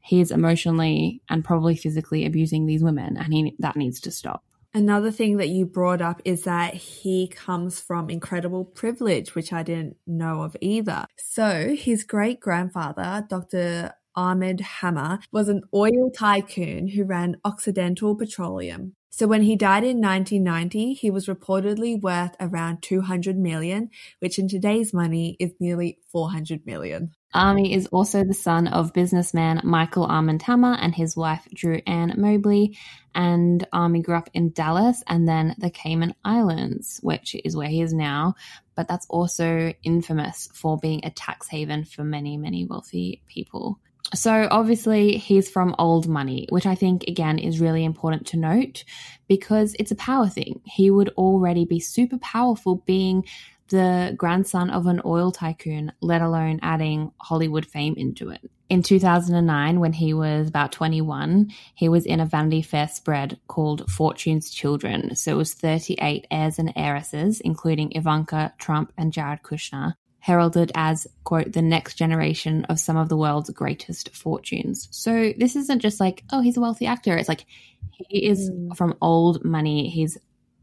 he's 0.01 0.31
emotionally 0.31 1.21
and 1.29 1.45
probably 1.45 1.75
physically 1.75 2.25
abusing 2.25 2.65
these 2.65 2.83
women 2.83 3.17
and 3.17 3.35
he 3.35 3.57
that 3.59 3.77
needs 3.77 4.01
to 4.03 4.13
stop 4.13 4.45
Another 4.75 5.11
thing 5.11 5.39
that 5.39 5.49
you 5.49 5.65
brought 5.65 6.03
up 6.03 6.21
is 6.25 6.45
that 6.45 6.75
he 6.75 7.27
comes 7.29 7.81
from 7.81 8.11
incredible 8.11 8.65
privilege, 8.65 9.35
which 9.35 9.53
I 9.53 9.63
didn't 9.63 9.97
know 10.07 10.43
of 10.43 10.57
either. 10.61 11.07
So 11.17 11.75
his 11.75 12.05
great 12.05 12.39
grandfather, 12.39 13.27
Dr. 13.29 13.95
Armand 14.15 14.61
Hammer, 14.61 15.21
was 15.33 15.49
an 15.49 15.63
oil 15.75 16.11
tycoon 16.15 16.89
who 16.89 17.05
ran 17.05 17.37
Occidental 17.45 18.15
Petroleum. 18.15 18.95
So 19.11 19.27
when 19.27 19.43
he 19.43 19.57
died 19.57 19.85
in 19.85 20.01
1990, 20.01 20.93
he 20.93 21.11
was 21.11 21.27
reportedly 21.27 22.01
worth 22.01 22.37
around 22.39 22.83
200 22.83 23.37
million, 23.37 23.91
which 24.21 24.39
in 24.39 24.49
today's 24.49 24.93
money 24.93 25.37
is 25.41 25.53
nearly 25.59 25.99
400 26.13 26.67
million. 26.67 27.13
Armie 27.35 27.75
is 27.75 27.87
also 27.89 28.25
the 28.25 28.35
son 28.35 28.69
of 28.69 28.95
businessman 28.95 29.61
Michael 29.63 30.05
Armand 30.05 30.43
Hammer 30.43 30.75
and 30.75 30.95
his 30.95 31.17
wife 31.17 31.47
Dru 31.53 31.81
Ann 31.87 32.15
Mobley. 32.17 32.77
And 33.15 33.67
Armie 33.73 34.03
grew 34.03 34.17
up 34.17 34.31
in 34.33 34.51
Dallas 34.53 35.03
and 35.07 35.29
then 35.29 35.55
the 35.59 35.71
Cayman 35.71 36.15
Islands, 36.25 37.01
which 37.03 37.37
is 37.45 37.57
where 37.57 37.69
he 37.69 37.83
is 37.83 37.93
now. 37.93 38.35
But 38.75 38.89
that's 38.89 39.07
also 39.11 39.73
infamous 39.83 40.49
for 40.55 40.79
being 40.79 41.05
a 41.05 41.11
tax 41.11 41.49
haven 41.49 41.85
for 41.85 42.05
many, 42.05 42.37
many 42.37 42.65
wealthy 42.65 43.23
people. 43.29 43.79
So 44.15 44.49
obviously 44.51 45.19
he's 45.19 45.51
from 45.51 45.75
old 45.79 46.09
money, 46.09 46.47
which 46.49 46.65
I 46.65 46.75
think 46.75 47.05
again 47.09 47.39
is 47.39 47.61
really 47.61 47.85
important 47.85 48.29
to 48.29 48.39
note 48.39 48.85
because 49.27 49.77
it's 49.79 49.91
a 49.91 49.97
power 49.97 50.29
thing. 50.29 50.63
He 50.65 50.91
would 50.91 51.11
already 51.11 51.67
be 51.67 51.79
super 51.79 52.17
powerful 52.19 52.77
being 52.87 53.27
the 53.69 54.15
grandson 54.17 54.71
of 54.71 54.87
an 54.87 55.01
oil 55.05 55.31
tycoon, 55.31 55.93
let 56.01 56.23
alone 56.23 56.61
adding 56.63 57.13
Hollywood 57.21 57.67
fame 57.67 57.95
into 57.97 58.31
it. 58.31 58.41
In 58.69 58.83
2009, 58.83 59.81
when 59.81 59.95
he 59.95 60.13
was 60.13 60.49
about 60.49 60.73
21, 60.73 61.51
he 61.75 61.89
was 61.89 62.05
in 62.05 62.21
a 62.21 62.27
Vanity 62.27 62.61
Fair 62.61 62.89
spread 62.89 63.39
called 63.47 63.91
Fortune's 63.91 64.51
Children. 64.51 65.17
So 65.17 65.33
it 65.33 65.37
was 65.37 65.55
38 65.55 66.27
heirs 66.31 66.59
and 66.59 66.73
heiresses, 66.77 67.41
including 67.41 67.93
Ivanka, 67.93 68.53
Trump, 68.59 68.93
and 68.99 69.11
Jared 69.11 69.43
Kushner, 69.43 69.95
heralded 70.19 70.71
as, 70.75 71.07
quote, 71.25 71.53
the 71.53 71.63
next 71.63 71.95
generation 71.95 72.67
of 72.67 72.79
some 72.79 72.99
of 72.99 73.09
the 73.09 73.17
world's 73.17 73.49
greatest 73.51 74.15
fortunes. 74.15 74.87
So 74.91 75.33
this 75.39 75.57
isn't 75.57 75.81
just 75.81 75.99
like, 75.99 76.23
oh, 76.31 76.43
he's 76.43 76.59
a 76.59 76.61
wealthy 76.61 76.87
actor. 76.87 77.17
It's 77.17 77.29
like 77.29 77.47
he 77.91 78.27
is 78.27 78.51
mm. 78.51 78.77
from 78.77 78.99
old 79.01 79.45
money. 79.47 79.89
His 79.89 80.19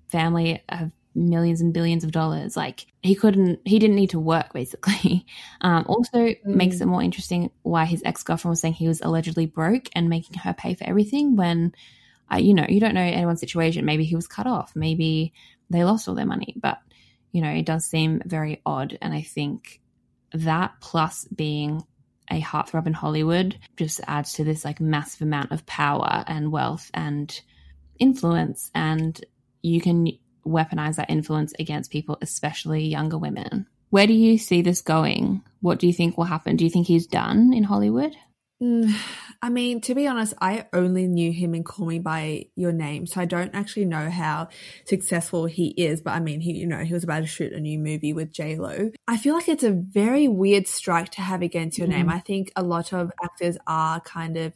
family 0.10 0.64
have 0.70 0.92
millions 1.16 1.62
and 1.62 1.74
billions 1.74 2.04
of 2.04 2.12
dollars. 2.12 2.56
Like 2.58 2.86
he 3.02 3.16
couldn't, 3.16 3.60
he 3.66 3.80
didn't 3.80 3.96
need 3.96 4.12
to 4.12 4.20
work 4.20 4.54
basically. 4.54 5.26
Um, 5.62 5.86
also 5.88 6.18
mm. 6.20 6.46
makes 6.46 6.80
it 6.80 6.86
more 6.86 7.02
interesting 7.02 7.50
why 7.64 7.86
his 7.86 8.04
ex 8.06 8.22
girlfriend 8.22 8.52
was 8.52 8.60
saying 8.60 8.74
he 8.74 8.88
was 8.88 9.02
allegedly 9.02 9.48
broke 9.48 9.88
and 9.94 10.10
making 10.10 10.38
her 10.40 10.54
pay 10.54 10.76
for 10.76 10.84
everything 10.84 11.36
when, 11.36 11.74
uh, 12.32 12.38
you 12.38 12.54
know, 12.54 12.66
you 12.70 12.80
don't 12.80 12.94
know 12.94 13.02
anyone's 13.02 13.40
situation. 13.40 13.86
Maybe 13.86 14.04
he 14.04 14.16
was 14.16 14.28
cut 14.28 14.46
off. 14.46 14.74
Maybe 14.76 15.34
they 15.72 15.84
lost 15.84 16.08
all 16.08 16.14
their 16.14 16.26
money. 16.26 16.54
But, 16.58 16.80
you 17.32 17.42
know, 17.42 17.50
it 17.50 17.66
does 17.66 17.86
seem 17.86 18.22
very 18.26 18.62
odd. 18.66 18.98
And 19.02 19.14
I 19.14 19.22
think 19.22 19.82
that 20.34 20.74
plus 20.82 21.26
being 21.26 21.84
a 22.30 22.42
heartthrob 22.42 22.88
in 22.88 22.94
Hollywood 22.94 23.58
just 23.78 24.02
adds 24.08 24.34
to 24.34 24.44
this 24.44 24.66
like 24.66 24.80
massive 24.80 25.22
amount 25.22 25.52
of 25.52 25.66
power 25.66 26.24
and 26.28 26.52
wealth 26.52 26.92
and 26.94 27.42
influence. 28.00 28.72
And 28.76 29.24
you 29.62 29.82
can 29.82 30.08
weaponize 30.46 30.96
that 30.96 31.10
influence 31.10 31.54
against 31.60 31.92
people, 31.92 32.18
especially 32.22 32.86
younger 32.86 33.18
women. 33.18 33.68
Where 33.90 34.08
do 34.08 34.14
you 34.14 34.38
see 34.38 34.62
this 34.62 34.82
going? 34.82 35.44
What 35.62 35.80
do 35.80 35.88
you 35.88 35.94
think 35.94 36.18
will 36.18 36.26
happen? 36.26 36.56
Do 36.56 36.64
you 36.64 36.70
think 36.70 36.88
he's 36.88 37.08
done 37.08 37.54
in 37.54 37.64
Hollywood? 37.64 38.16
Mm, 38.62 38.94
I 39.42 39.50
mean, 39.50 39.82
to 39.82 39.94
be 39.94 40.08
honest, 40.08 40.34
I 40.40 40.66
only 40.72 41.08
knew 41.08 41.32
him 41.32 41.54
in 41.54 41.64
Call 41.64 41.86
Me 41.86 42.00
by 42.00 42.48
Your 42.56 42.72
Name, 42.72 43.06
so 43.06 43.20
I 43.20 43.26
don't 43.26 43.54
actually 43.54 43.86
know 43.86 44.10
how 44.10 44.48
successful 44.86 45.46
he 45.46 45.68
is. 45.70 46.02
But 46.02 46.12
I 46.12 46.20
mean, 46.20 46.40
he, 46.40 46.54
you 46.54 46.66
know, 46.66 46.80
he 46.80 46.94
was 46.94 47.04
about 47.04 47.20
to 47.20 47.28
shoot 47.28 47.52
a 47.52 47.60
new 47.60 47.78
movie 47.78 48.14
with 48.14 48.32
J 48.32 48.56
Lo. 48.56 48.92
I 49.08 49.18
feel 49.18 49.34
like 49.34 49.50
it's 49.50 49.64
a 49.64 49.72
very 49.72 50.28
weird 50.28 50.68
strike 50.68 51.10
to 51.12 51.22
have 51.22 51.42
against 51.42 51.78
your 51.78 51.88
mm. 51.88 51.92
name. 51.92 52.10
I 52.10 52.20
think 52.20 52.52
a 52.56 52.64
lot 52.64 52.94
of 52.94 53.12
actors 53.24 53.58
are 53.68 54.00
kind 54.00 54.38
of 54.38 54.54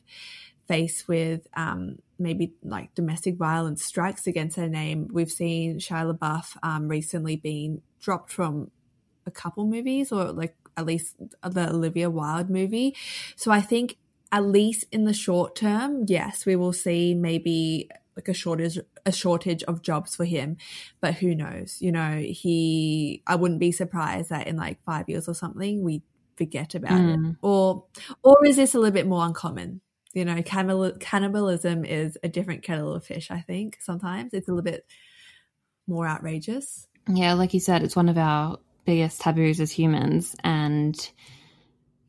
faced 0.68 1.08
with 1.08 1.46
um, 1.56 1.98
maybe 2.20 2.54
like 2.64 2.94
domestic 2.96 3.38
violence 3.38 3.84
strikes 3.84 4.28
against 4.28 4.58
her 4.58 4.68
name. 4.68 5.08
We've 5.12 5.32
seen 5.32 5.80
Shia 5.80 6.16
LaBeouf 6.16 6.58
um, 6.64 6.88
recently 6.88 7.36
being 7.36 7.82
dropped 8.00 8.32
from 8.32 8.72
a 9.26 9.32
couple 9.32 9.66
movies 9.66 10.12
or 10.12 10.32
like 10.32 10.56
at 10.78 10.86
least 10.86 11.16
the 11.44 11.70
Olivia 11.70 12.10
Wilde 12.10 12.50
movie. 12.50 12.96
So 13.36 13.52
I 13.52 13.62
think 13.62 13.98
at 14.32 14.46
least 14.46 14.86
in 14.92 15.06
the 15.06 15.14
short 15.14 15.56
term, 15.56 16.06
yes, 16.08 16.46
we 16.46 16.56
will 16.56 16.74
see 16.74 17.14
maybe 17.14 17.90
like 18.16 18.28
a 18.28 18.34
shortage 18.34 18.78
a 19.06 19.12
shortage 19.14 19.64
of 19.64 19.82
jobs 19.82 20.14
for 20.14 20.26
him 20.26 20.58
but 21.00 21.16
who 21.16 21.34
knows 21.34 21.78
you 21.80 21.90
know 21.90 22.18
he 22.18 23.24
i 23.26 23.34
wouldn't 23.34 23.62
be 23.62 23.72
surprised 23.72 24.30
that 24.30 24.46
in 24.46 24.58
like 24.58 24.78
five 24.84 25.08
years 25.08 25.30
or 25.30 25.34
something 25.34 25.84
we 25.84 26.02
forget 26.36 26.76
about 26.76 27.00
mm. 27.00 27.32
it 27.32 27.36
or 27.42 27.86
or 28.22 28.46
is 28.46 28.58
this 28.58 28.76
a 28.76 28.78
little 28.78 28.94
bit 28.94 29.08
more 29.08 29.26
uncommon 29.26 29.80
you 30.20 30.26
know 30.26 30.42
cannibal, 30.44 30.92
cannibalism 31.00 31.86
is 31.86 32.18
a 32.24 32.30
different 32.30 32.64
kettle 32.64 32.94
of 32.94 33.04
fish 33.04 33.32
i 33.32 33.42
think 33.42 33.78
sometimes 33.80 34.34
it's 34.34 34.48
a 34.48 34.52
little 34.52 34.64
bit 34.64 34.86
more 35.88 36.08
outrageous 36.08 36.88
yeah 37.08 37.34
like 37.34 37.54
you 37.54 37.60
said 37.60 37.82
it's 37.82 37.96
one 37.96 38.10
of 38.10 38.18
our 38.18 38.58
biggest 38.90 39.22
taboos 39.22 39.60
as 39.60 39.72
humans. 39.72 40.36
And 40.44 40.98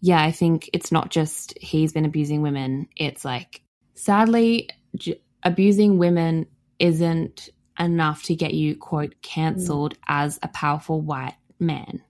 yeah, 0.00 0.22
I 0.22 0.32
think 0.32 0.70
it's 0.72 0.90
not 0.90 1.10
just 1.10 1.52
he's 1.60 1.92
been 1.92 2.06
abusing 2.06 2.40
women. 2.40 2.88
It's 2.96 3.22
like, 3.22 3.60
sadly, 3.94 4.70
j- 4.96 5.20
abusing 5.42 5.98
women 5.98 6.46
isn't 6.78 7.50
enough 7.78 8.22
to 8.24 8.34
get 8.34 8.54
you, 8.54 8.76
quote, 8.76 9.14
cancelled 9.20 9.94
mm. 9.94 9.98
as 10.08 10.38
a 10.42 10.48
powerful 10.48 11.02
white 11.02 11.34
man, 11.58 12.02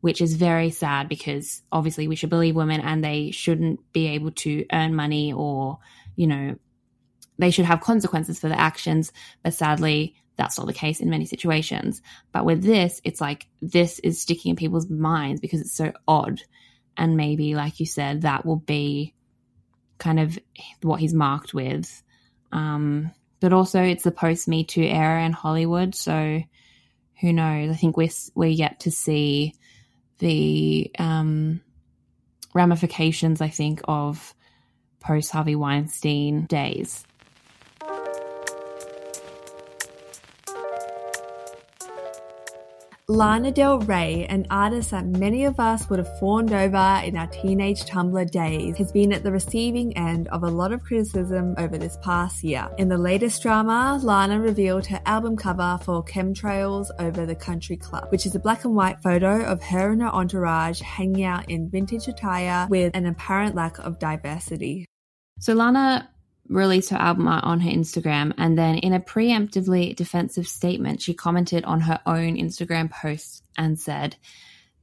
which 0.00 0.20
is 0.20 0.34
very 0.34 0.70
sad 0.70 1.08
because 1.08 1.62
obviously 1.70 2.08
we 2.08 2.16
should 2.16 2.30
believe 2.30 2.56
women 2.56 2.80
and 2.80 3.04
they 3.04 3.30
shouldn't 3.30 3.80
be 3.92 4.08
able 4.08 4.30
to 4.30 4.64
earn 4.72 4.94
money 4.94 5.32
or, 5.32 5.78
you 6.16 6.26
know, 6.26 6.56
they 7.38 7.50
should 7.50 7.64
have 7.64 7.80
consequences 7.80 8.38
for 8.38 8.48
their 8.48 8.58
actions. 8.58 9.12
But 9.42 9.54
sadly, 9.54 10.14
that's 10.36 10.58
not 10.58 10.66
the 10.66 10.72
case 10.72 11.00
in 11.00 11.10
many 11.10 11.26
situations. 11.26 12.00
But 12.32 12.44
with 12.44 12.62
this, 12.62 13.00
it's 13.04 13.20
like 13.20 13.46
this 13.60 13.98
is 13.98 14.20
sticking 14.20 14.50
in 14.50 14.56
people's 14.56 14.88
minds 14.88 15.40
because 15.40 15.60
it's 15.60 15.76
so 15.76 15.92
odd. 16.08 16.40
And 16.96 17.16
maybe, 17.16 17.54
like 17.54 17.80
you 17.80 17.86
said, 17.86 18.22
that 18.22 18.44
will 18.44 18.56
be 18.56 19.14
kind 19.98 20.18
of 20.18 20.38
what 20.82 21.00
he's 21.00 21.14
marked 21.14 21.52
with. 21.54 22.02
Um, 22.52 23.10
but 23.40 23.52
also, 23.52 23.82
it's 23.82 24.04
the 24.04 24.10
post 24.10 24.48
Me 24.48 24.64
Too 24.64 24.82
era 24.82 25.24
in 25.24 25.32
Hollywood. 25.32 25.94
So 25.94 26.42
who 27.20 27.32
knows? 27.32 27.70
I 27.70 27.74
think 27.74 27.96
we're, 27.96 28.08
we're 28.34 28.48
yet 28.48 28.80
to 28.80 28.90
see 28.90 29.54
the 30.20 30.90
um, 30.98 31.60
ramifications, 32.54 33.40
I 33.40 33.48
think, 33.48 33.80
of 33.84 34.34
post 35.00 35.30
Harvey 35.32 35.56
Weinstein 35.56 36.46
days. 36.46 37.04
Lana 43.10 43.50
Del 43.50 43.80
Rey, 43.80 44.24
an 44.26 44.46
artist 44.50 44.92
that 44.92 45.04
many 45.04 45.44
of 45.44 45.58
us 45.58 45.90
would 45.90 45.98
have 45.98 46.20
fawned 46.20 46.52
over 46.52 47.02
in 47.04 47.16
our 47.16 47.26
teenage 47.26 47.82
Tumblr 47.84 48.30
days, 48.30 48.78
has 48.78 48.92
been 48.92 49.12
at 49.12 49.24
the 49.24 49.32
receiving 49.32 49.96
end 49.96 50.28
of 50.28 50.44
a 50.44 50.48
lot 50.48 50.70
of 50.70 50.84
criticism 50.84 51.56
over 51.58 51.76
this 51.76 51.98
past 52.02 52.44
year. 52.44 52.68
In 52.78 52.88
the 52.88 52.96
latest 52.96 53.42
drama, 53.42 53.98
Lana 54.00 54.38
revealed 54.38 54.86
her 54.86 55.00
album 55.06 55.36
cover 55.36 55.80
for 55.82 56.04
Chemtrails 56.04 56.86
Over 57.00 57.26
the 57.26 57.34
Country 57.34 57.76
Club, 57.76 58.12
which 58.12 58.26
is 58.26 58.36
a 58.36 58.38
black 58.38 58.64
and 58.64 58.76
white 58.76 59.02
photo 59.02 59.42
of 59.42 59.60
her 59.60 59.90
and 59.90 60.02
her 60.02 60.08
entourage 60.08 60.80
hanging 60.80 61.24
out 61.24 61.50
in 61.50 61.68
vintage 61.68 62.06
attire 62.06 62.68
with 62.70 62.94
an 62.94 63.06
apparent 63.06 63.56
lack 63.56 63.80
of 63.80 63.98
diversity. 63.98 64.86
So 65.40 65.54
Lana 65.54 66.08
released 66.50 66.90
her 66.90 66.96
album 66.96 67.28
art 67.28 67.44
on 67.44 67.60
her 67.60 67.70
Instagram, 67.70 68.34
and 68.36 68.58
then 68.58 68.76
in 68.76 68.92
a 68.92 69.00
preemptively 69.00 69.94
defensive 69.94 70.46
statement, 70.46 71.00
she 71.00 71.14
commented 71.14 71.64
on 71.64 71.80
her 71.82 72.00
own 72.04 72.36
Instagram 72.36 72.90
post 72.90 73.44
and 73.56 73.78
said, 73.78 74.16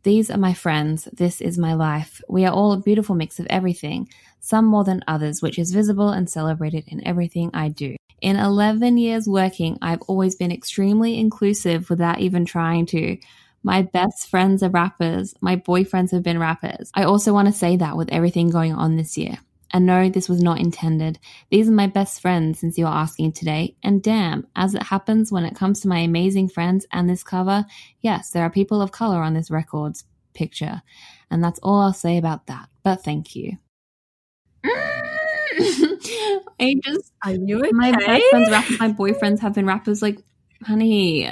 These 0.03 0.31
are 0.31 0.37
my 0.37 0.53
friends. 0.53 1.07
This 1.13 1.41
is 1.41 1.57
my 1.57 1.73
life. 1.73 2.21
We 2.29 2.45
are 2.45 2.53
all 2.53 2.71
a 2.71 2.79
beautiful 2.79 3.15
mix 3.15 3.39
of 3.39 3.47
everything, 3.49 4.09
some 4.39 4.65
more 4.65 4.85
than 4.85 5.03
others, 5.07 5.41
which 5.41 5.59
is 5.59 5.73
visible 5.73 6.09
and 6.09 6.29
celebrated 6.29 6.85
in 6.87 7.05
everything 7.05 7.51
I 7.53 7.69
do. 7.69 7.97
In 8.21 8.37
11 8.37 8.97
years 8.97 9.27
working, 9.27 9.77
I've 9.81 10.01
always 10.03 10.35
been 10.35 10.51
extremely 10.51 11.19
inclusive 11.19 11.89
without 11.89 12.19
even 12.19 12.45
trying 12.45 12.87
to. 12.87 13.17
My 13.61 13.81
best 13.81 14.29
friends 14.29 14.63
are 14.63 14.69
rappers. 14.69 15.35
My 15.41 15.57
boyfriends 15.57 16.11
have 16.11 16.23
been 16.23 16.39
rappers. 16.39 16.89
I 16.95 17.03
also 17.03 17.33
want 17.33 17.47
to 17.47 17.53
say 17.53 17.77
that 17.77 17.97
with 17.97 18.09
everything 18.11 18.49
going 18.49 18.73
on 18.73 18.95
this 18.95 19.17
year. 19.17 19.37
And 19.73 19.85
no, 19.85 20.09
this 20.09 20.29
was 20.29 20.41
not 20.41 20.59
intended. 20.59 21.19
These 21.49 21.67
are 21.67 21.73
my 21.73 21.87
best 21.87 22.21
friends 22.21 22.59
since 22.59 22.77
you're 22.77 22.87
asking 22.87 23.33
today. 23.33 23.75
And 23.83 24.01
damn, 24.01 24.47
as 24.55 24.75
it 24.75 24.83
happens 24.83 25.31
when 25.31 25.43
it 25.43 25.55
comes 25.55 25.81
to 25.81 25.87
my 25.87 25.99
amazing 25.99 26.49
friends 26.49 26.85
and 26.91 27.09
this 27.09 27.23
cover, 27.23 27.65
yes, 27.99 28.29
there 28.29 28.43
are 28.43 28.49
people 28.49 28.81
of 28.81 28.91
color 28.91 29.21
on 29.21 29.33
this 29.33 29.51
record's 29.51 30.05
picture. 30.33 30.81
And 31.29 31.43
that's 31.43 31.59
all 31.61 31.81
I'll 31.81 31.93
say 31.93 32.17
about 32.17 32.47
that. 32.47 32.69
But 32.83 33.03
thank 33.03 33.35
you. 33.35 33.57
Mm. 34.65 35.07
I 36.59 36.75
just 36.83 37.13
Are 37.23 37.33
you 37.33 37.59
okay? 37.59 37.71
My 37.71 37.91
best 37.91 38.23
friends 38.29 38.49
rappers, 38.49 38.79
my 38.79 38.91
boyfriends 38.91 39.39
have 39.39 39.53
been 39.53 39.65
rappers 39.65 40.01
like, 40.01 40.19
honey, 40.63 41.23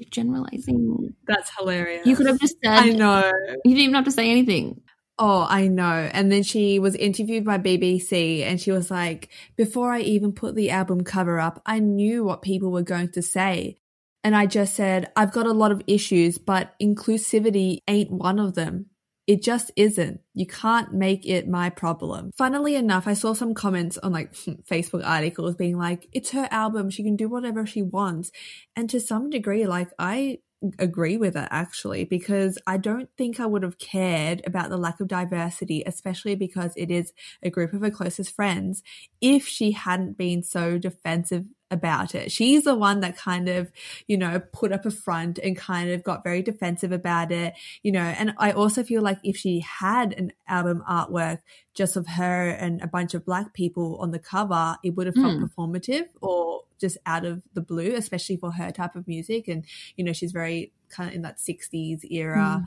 you're 0.00 0.08
generalizing. 0.10 1.14
That's 1.26 1.50
hilarious. 1.58 2.06
You 2.06 2.16
could 2.16 2.26
have 2.26 2.40
just 2.40 2.56
said 2.64 2.72
I 2.72 2.88
know. 2.90 3.30
You 3.64 3.74
didn't 3.74 3.80
even 3.80 3.94
have 3.94 4.04
to 4.04 4.10
say 4.10 4.30
anything. 4.30 4.80
Oh, 5.22 5.46
I 5.46 5.68
know. 5.68 6.08
And 6.14 6.32
then 6.32 6.42
she 6.42 6.78
was 6.78 6.94
interviewed 6.94 7.44
by 7.44 7.58
BBC 7.58 8.40
and 8.42 8.58
she 8.58 8.72
was 8.72 8.90
like, 8.90 9.28
before 9.54 9.92
I 9.92 10.00
even 10.00 10.32
put 10.32 10.54
the 10.54 10.70
album 10.70 11.04
cover 11.04 11.38
up, 11.38 11.60
I 11.66 11.78
knew 11.78 12.24
what 12.24 12.40
people 12.40 12.70
were 12.70 12.80
going 12.80 13.10
to 13.10 13.20
say. 13.20 13.76
And 14.24 14.34
I 14.34 14.46
just 14.46 14.74
said, 14.74 15.12
I've 15.16 15.32
got 15.32 15.44
a 15.44 15.52
lot 15.52 15.72
of 15.72 15.82
issues, 15.86 16.38
but 16.38 16.72
inclusivity 16.80 17.80
ain't 17.86 18.10
one 18.10 18.38
of 18.38 18.54
them. 18.54 18.86
It 19.26 19.42
just 19.42 19.70
isn't. 19.76 20.20
You 20.32 20.46
can't 20.46 20.94
make 20.94 21.26
it 21.26 21.46
my 21.46 21.68
problem. 21.68 22.30
Funnily 22.38 22.74
enough, 22.74 23.06
I 23.06 23.12
saw 23.12 23.34
some 23.34 23.52
comments 23.52 23.98
on 23.98 24.12
like 24.12 24.32
Facebook 24.70 25.06
articles 25.06 25.54
being 25.54 25.76
like, 25.76 26.08
it's 26.12 26.30
her 26.30 26.48
album. 26.50 26.88
She 26.88 27.02
can 27.02 27.16
do 27.16 27.28
whatever 27.28 27.66
she 27.66 27.82
wants. 27.82 28.30
And 28.74 28.88
to 28.88 28.98
some 28.98 29.28
degree, 29.28 29.66
like 29.66 29.90
I 29.98 30.38
agree 30.78 31.16
with 31.16 31.36
it 31.36 31.48
actually 31.50 32.04
because 32.04 32.58
I 32.66 32.76
don't 32.76 33.08
think 33.16 33.40
I 33.40 33.46
would 33.46 33.62
have 33.62 33.78
cared 33.78 34.42
about 34.46 34.68
the 34.68 34.76
lack 34.76 35.00
of 35.00 35.08
diversity, 35.08 35.82
especially 35.86 36.34
because 36.34 36.72
it 36.76 36.90
is 36.90 37.12
a 37.42 37.50
group 37.50 37.72
of 37.72 37.80
her 37.80 37.90
closest 37.90 38.34
friends, 38.34 38.82
if 39.20 39.46
she 39.46 39.72
hadn't 39.72 40.18
been 40.18 40.42
so 40.42 40.78
defensive 40.78 41.46
about 41.70 42.14
it. 42.14 42.32
She's 42.32 42.64
the 42.64 42.74
one 42.74 43.00
that 43.00 43.16
kind 43.16 43.48
of, 43.48 43.70
you 44.08 44.18
know, 44.18 44.40
put 44.52 44.72
up 44.72 44.84
a 44.84 44.90
front 44.90 45.38
and 45.38 45.56
kind 45.56 45.90
of 45.90 46.02
got 46.02 46.24
very 46.24 46.42
defensive 46.42 46.92
about 46.92 47.30
it, 47.30 47.54
you 47.82 47.92
know. 47.92 48.00
And 48.00 48.34
I 48.38 48.52
also 48.52 48.82
feel 48.82 49.02
like 49.02 49.18
if 49.22 49.36
she 49.36 49.60
had 49.60 50.12
an 50.14 50.32
album 50.48 50.82
artwork 50.88 51.38
just 51.74 51.96
of 51.96 52.06
her 52.06 52.48
and 52.48 52.82
a 52.82 52.88
bunch 52.88 53.14
of 53.14 53.24
black 53.24 53.54
people 53.54 53.98
on 54.00 54.10
the 54.10 54.18
cover, 54.18 54.76
it 54.82 54.96
would 54.96 55.06
have 55.06 55.14
felt 55.14 55.38
mm. 55.38 55.48
performative 55.48 56.06
or 56.20 56.62
just 56.80 56.98
out 57.06 57.24
of 57.24 57.42
the 57.54 57.60
blue, 57.60 57.94
especially 57.94 58.36
for 58.36 58.52
her 58.52 58.70
type 58.70 58.96
of 58.96 59.06
music. 59.06 59.48
And, 59.48 59.64
you 59.96 60.04
know, 60.04 60.12
she's 60.12 60.32
very 60.32 60.72
kind 60.88 61.08
of 61.08 61.14
in 61.14 61.22
that 61.22 61.38
60s 61.38 62.10
era. 62.10 62.62
Mm. 62.62 62.64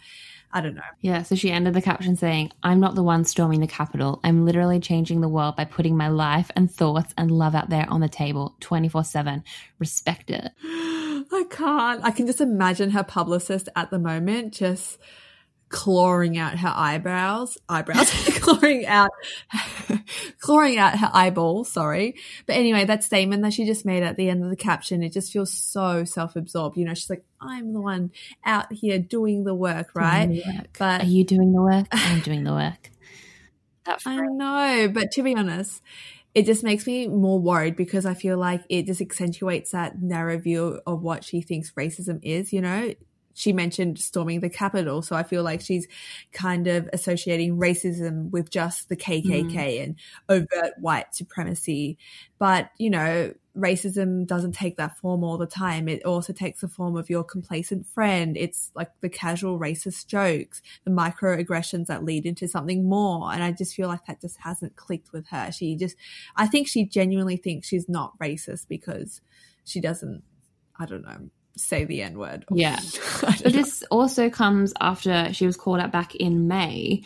I 0.51 0.61
don't 0.61 0.75
know. 0.75 0.81
Yeah. 1.01 1.23
So 1.23 1.35
she 1.35 1.51
ended 1.51 1.73
the 1.73 1.81
caption 1.81 2.15
saying, 2.15 2.51
I'm 2.61 2.79
not 2.79 2.95
the 2.95 3.03
one 3.03 3.25
storming 3.25 3.59
the 3.59 3.67
Capitol. 3.67 4.19
I'm 4.23 4.45
literally 4.45 4.79
changing 4.79 5.21
the 5.21 5.27
world 5.27 5.55
by 5.55 5.65
putting 5.65 5.97
my 5.97 6.07
life 6.07 6.49
and 6.55 6.71
thoughts 6.71 7.13
and 7.17 7.31
love 7.31 7.55
out 7.55 7.69
there 7.69 7.89
on 7.89 8.01
the 8.01 8.09
table 8.09 8.55
24 8.61 9.03
7. 9.03 9.43
Respect 9.79 10.29
it. 10.29 10.51
I 10.63 11.45
can't. 11.49 12.03
I 12.03 12.11
can 12.11 12.27
just 12.27 12.41
imagine 12.41 12.91
her 12.91 13.03
publicist 13.03 13.69
at 13.75 13.89
the 13.89 13.99
moment 13.99 14.53
just 14.53 14.99
clawing 15.73 16.37
out 16.37 16.59
her 16.59 16.71
eyebrows, 16.73 17.57
eyebrows, 17.67 18.11
clawing 18.39 18.85
out, 18.85 19.09
clawing 20.39 20.77
out 20.77 20.99
her 20.99 21.09
eyeball. 21.11 21.65
Sorry, 21.65 22.15
but 22.45 22.53
anyway, 22.55 22.85
that 22.85 23.03
statement 23.03 23.41
that 23.41 23.53
she 23.53 23.65
just 23.65 23.83
made 23.83 24.03
at 24.03 24.15
the 24.15 24.29
end 24.29 24.43
of 24.43 24.51
the 24.51 24.55
caption, 24.55 25.01
it 25.01 25.11
just 25.11 25.33
feels 25.33 25.51
so 25.51 26.05
self-absorbed. 26.05 26.77
You 26.77 26.85
know, 26.85 26.93
she's 26.93 27.09
like, 27.09 27.25
"I'm 27.41 27.73
the 27.73 27.81
one 27.81 28.11
out 28.45 28.71
here 28.71 28.99
doing 28.99 29.43
the 29.43 29.55
work, 29.55 29.89
right?" 29.95 30.27
The 30.27 30.43
work. 30.45 30.67
But 30.77 31.01
are 31.01 31.07
you 31.07 31.25
doing 31.25 31.51
the 31.51 31.61
work? 31.61 31.87
I'm 31.91 32.21
doing 32.21 32.43
the 32.43 32.53
work. 32.53 32.91
I 34.05 34.21
know, 34.21 34.89
but 34.93 35.11
to 35.13 35.23
be 35.23 35.35
honest, 35.35 35.81
it 36.35 36.45
just 36.45 36.63
makes 36.63 36.85
me 36.85 37.07
more 37.07 37.39
worried 37.39 37.75
because 37.75 38.05
I 38.05 38.13
feel 38.13 38.37
like 38.37 38.61
it 38.69 38.85
just 38.85 39.01
accentuates 39.01 39.71
that 39.71 40.01
narrow 40.01 40.37
view 40.37 40.81
of 40.85 41.01
what 41.01 41.23
she 41.23 41.41
thinks 41.41 41.71
racism 41.71 42.19
is. 42.21 42.53
You 42.53 42.61
know, 42.61 42.93
she 43.33 43.53
mentioned 43.53 43.99
storming 43.99 44.39
the 44.39 44.49
Capitol. 44.49 45.01
So 45.01 45.15
I 45.15 45.23
feel 45.23 45.43
like 45.43 45.61
she's 45.61 45.87
kind 46.31 46.67
of 46.67 46.89
associating 46.93 47.57
racism 47.57 48.29
with 48.31 48.49
just 48.49 48.89
the 48.89 48.95
KKK 48.95 49.51
mm. 49.51 49.83
and 49.83 49.95
overt 50.29 50.73
white 50.79 51.13
supremacy. 51.15 51.97
But, 52.37 52.69
you 52.77 52.89
know, 52.89 53.33
racism 53.57 54.25
doesn't 54.25 54.53
take 54.53 54.77
that 54.77 54.97
form 54.97 55.23
all 55.23 55.37
the 55.37 55.47
time. 55.47 55.87
It 55.87 56.03
also 56.05 56.33
takes 56.33 56.61
the 56.61 56.67
form 56.67 56.95
of 56.95 57.09
your 57.09 57.23
complacent 57.23 57.87
friend. 57.87 58.35
It's 58.35 58.71
like 58.75 58.91
the 59.01 59.09
casual 59.09 59.59
racist 59.59 60.07
jokes, 60.07 60.61
the 60.83 60.91
microaggressions 60.91 61.87
that 61.87 62.03
lead 62.03 62.25
into 62.25 62.47
something 62.47 62.87
more. 62.87 63.31
And 63.31 63.43
I 63.43 63.51
just 63.51 63.75
feel 63.75 63.87
like 63.87 64.05
that 64.07 64.21
just 64.21 64.37
hasn't 64.41 64.75
clicked 64.75 65.13
with 65.13 65.27
her. 65.27 65.51
She 65.51 65.75
just, 65.75 65.95
I 66.35 66.47
think 66.47 66.67
she 66.67 66.85
genuinely 66.85 67.37
thinks 67.37 67.67
she's 67.67 67.87
not 67.87 68.17
racist 68.19 68.67
because 68.67 69.21
she 69.63 69.79
doesn't, 69.79 70.23
I 70.79 70.85
don't 70.85 71.03
know, 71.03 71.29
say 71.55 71.85
the 71.85 72.01
N 72.01 72.17
word. 72.17 72.45
Yeah. 72.53 72.79
but 73.21 73.43
this 73.43 73.83
also 73.91 74.29
comes 74.29 74.73
after 74.79 75.33
she 75.33 75.45
was 75.45 75.57
called 75.57 75.79
out 75.79 75.91
back 75.91 76.15
in 76.15 76.47
May 76.47 77.03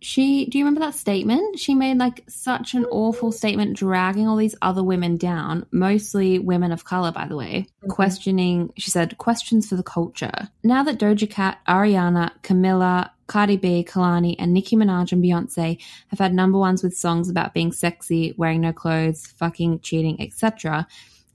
she 0.00 0.46
do 0.46 0.58
you 0.58 0.64
remember 0.64 0.80
that 0.80 0.94
statement 0.94 1.58
she 1.58 1.74
made 1.74 1.98
like 1.98 2.22
such 2.28 2.74
an 2.74 2.84
awful 2.86 3.32
statement 3.32 3.76
dragging 3.76 4.28
all 4.28 4.36
these 4.36 4.54
other 4.62 4.82
women 4.82 5.16
down 5.16 5.66
mostly 5.72 6.38
women 6.38 6.70
of 6.70 6.84
color 6.84 7.10
by 7.10 7.26
the 7.26 7.36
way 7.36 7.66
mm-hmm. 7.82 7.90
questioning 7.90 8.72
she 8.76 8.90
said 8.90 9.18
questions 9.18 9.68
for 9.68 9.76
the 9.76 9.82
culture 9.82 10.48
now 10.62 10.82
that 10.82 10.98
doja 10.98 11.28
cat 11.28 11.58
ariana 11.66 12.30
camila 12.42 13.10
Cardi 13.26 13.58
B, 13.58 13.84
Kehlani, 13.86 14.36
and 14.38 14.54
Nicki 14.54 14.74
Minaj 14.74 15.12
and 15.12 15.22
Beyonce 15.22 15.78
have 16.06 16.18
had 16.18 16.32
number 16.32 16.56
ones 16.56 16.82
with 16.82 16.96
songs 16.96 17.28
about 17.28 17.52
being 17.52 17.72
sexy, 17.72 18.32
wearing 18.38 18.62
no 18.62 18.72
clothes, 18.72 19.26
fucking, 19.26 19.80
cheating, 19.80 20.18
etc. 20.18 20.86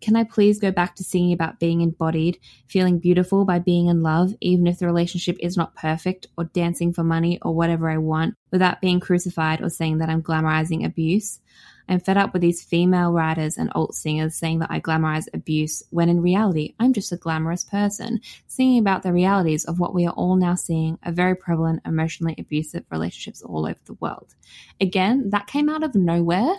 Can 0.03 0.17
I 0.17 0.25
please 0.25 0.59
go 0.59 0.69
back 0.69 0.95
to 0.95 1.03
singing 1.03 1.31
about 1.31 1.61
being 1.61 1.79
embodied, 1.79 2.37
feeling 2.67 2.99
beautiful 2.99 3.45
by 3.45 3.59
being 3.59 3.87
in 3.87 4.01
love, 4.01 4.33
even 4.41 4.67
if 4.67 4.79
the 4.79 4.85
relationship 4.85 5.37
is 5.39 5.55
not 5.55 5.77
perfect, 5.77 6.27
or 6.37 6.43
dancing 6.43 6.91
for 6.91 7.05
money 7.05 7.39
or 7.41 7.55
whatever 7.55 7.89
I 7.89 7.97
want, 7.99 8.35
without 8.51 8.81
being 8.81 8.99
crucified 8.99 9.61
or 9.61 9.69
saying 9.69 9.99
that 9.99 10.09
I'm 10.09 10.21
glamorizing 10.21 10.85
abuse? 10.85 11.39
I'm 11.87 12.01
fed 12.01 12.17
up 12.17 12.33
with 12.33 12.41
these 12.41 12.61
female 12.61 13.13
writers 13.13 13.57
and 13.57 13.71
alt 13.73 13.95
singers 13.95 14.35
saying 14.35 14.59
that 14.59 14.71
I 14.71 14.81
glamorize 14.81 15.27
abuse 15.33 15.83
when 15.89 16.09
in 16.09 16.21
reality 16.21 16.75
I'm 16.81 16.91
just 16.91 17.13
a 17.13 17.17
glamorous 17.17 17.63
person, 17.63 18.19
singing 18.47 18.79
about 18.79 19.03
the 19.03 19.13
realities 19.13 19.63
of 19.63 19.79
what 19.79 19.93
we 19.93 20.05
are 20.05 20.13
all 20.13 20.35
now 20.35 20.55
seeing 20.55 20.99
are 21.03 21.13
very 21.13 21.35
prevalent 21.35 21.81
emotionally 21.85 22.35
abusive 22.37 22.83
relationships 22.91 23.41
all 23.41 23.65
over 23.65 23.79
the 23.85 23.93
world. 24.01 24.35
Again, 24.81 25.29
that 25.29 25.47
came 25.47 25.69
out 25.69 25.81
of 25.81 25.95
nowhere. 25.95 26.57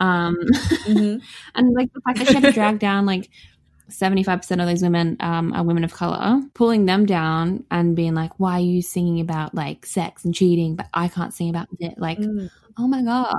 Um, 0.00 0.36
mm-hmm. 0.40 1.18
and 1.54 1.74
like 1.74 1.92
the 1.92 2.00
fact 2.00 2.18
that 2.18 2.28
she 2.28 2.34
had 2.34 2.42
to 2.42 2.52
drag 2.52 2.78
down 2.80 3.06
like 3.06 3.30
75% 3.90 4.60
of 4.60 4.66
those 4.66 4.82
women 4.82 5.16
um, 5.20 5.52
are 5.52 5.62
women 5.62 5.84
of 5.84 5.92
color, 5.92 6.40
pulling 6.54 6.86
them 6.86 7.06
down 7.06 7.64
and 7.70 7.94
being 7.94 8.14
like, 8.14 8.38
why 8.38 8.54
are 8.54 8.60
you 8.60 8.82
singing 8.82 9.20
about 9.20 9.54
like 9.54 9.84
sex 9.84 10.24
and 10.24 10.34
cheating, 10.34 10.76
but 10.76 10.86
I 10.94 11.08
can't 11.08 11.34
sing 11.34 11.50
about 11.50 11.68
it? 11.78 11.94
Like, 11.98 12.18
mm. 12.18 12.50
oh 12.78 12.88
my 12.88 13.02
God. 13.02 13.34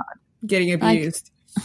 Getting 0.46 0.72
abused. 0.72 1.30
Like, 1.56 1.64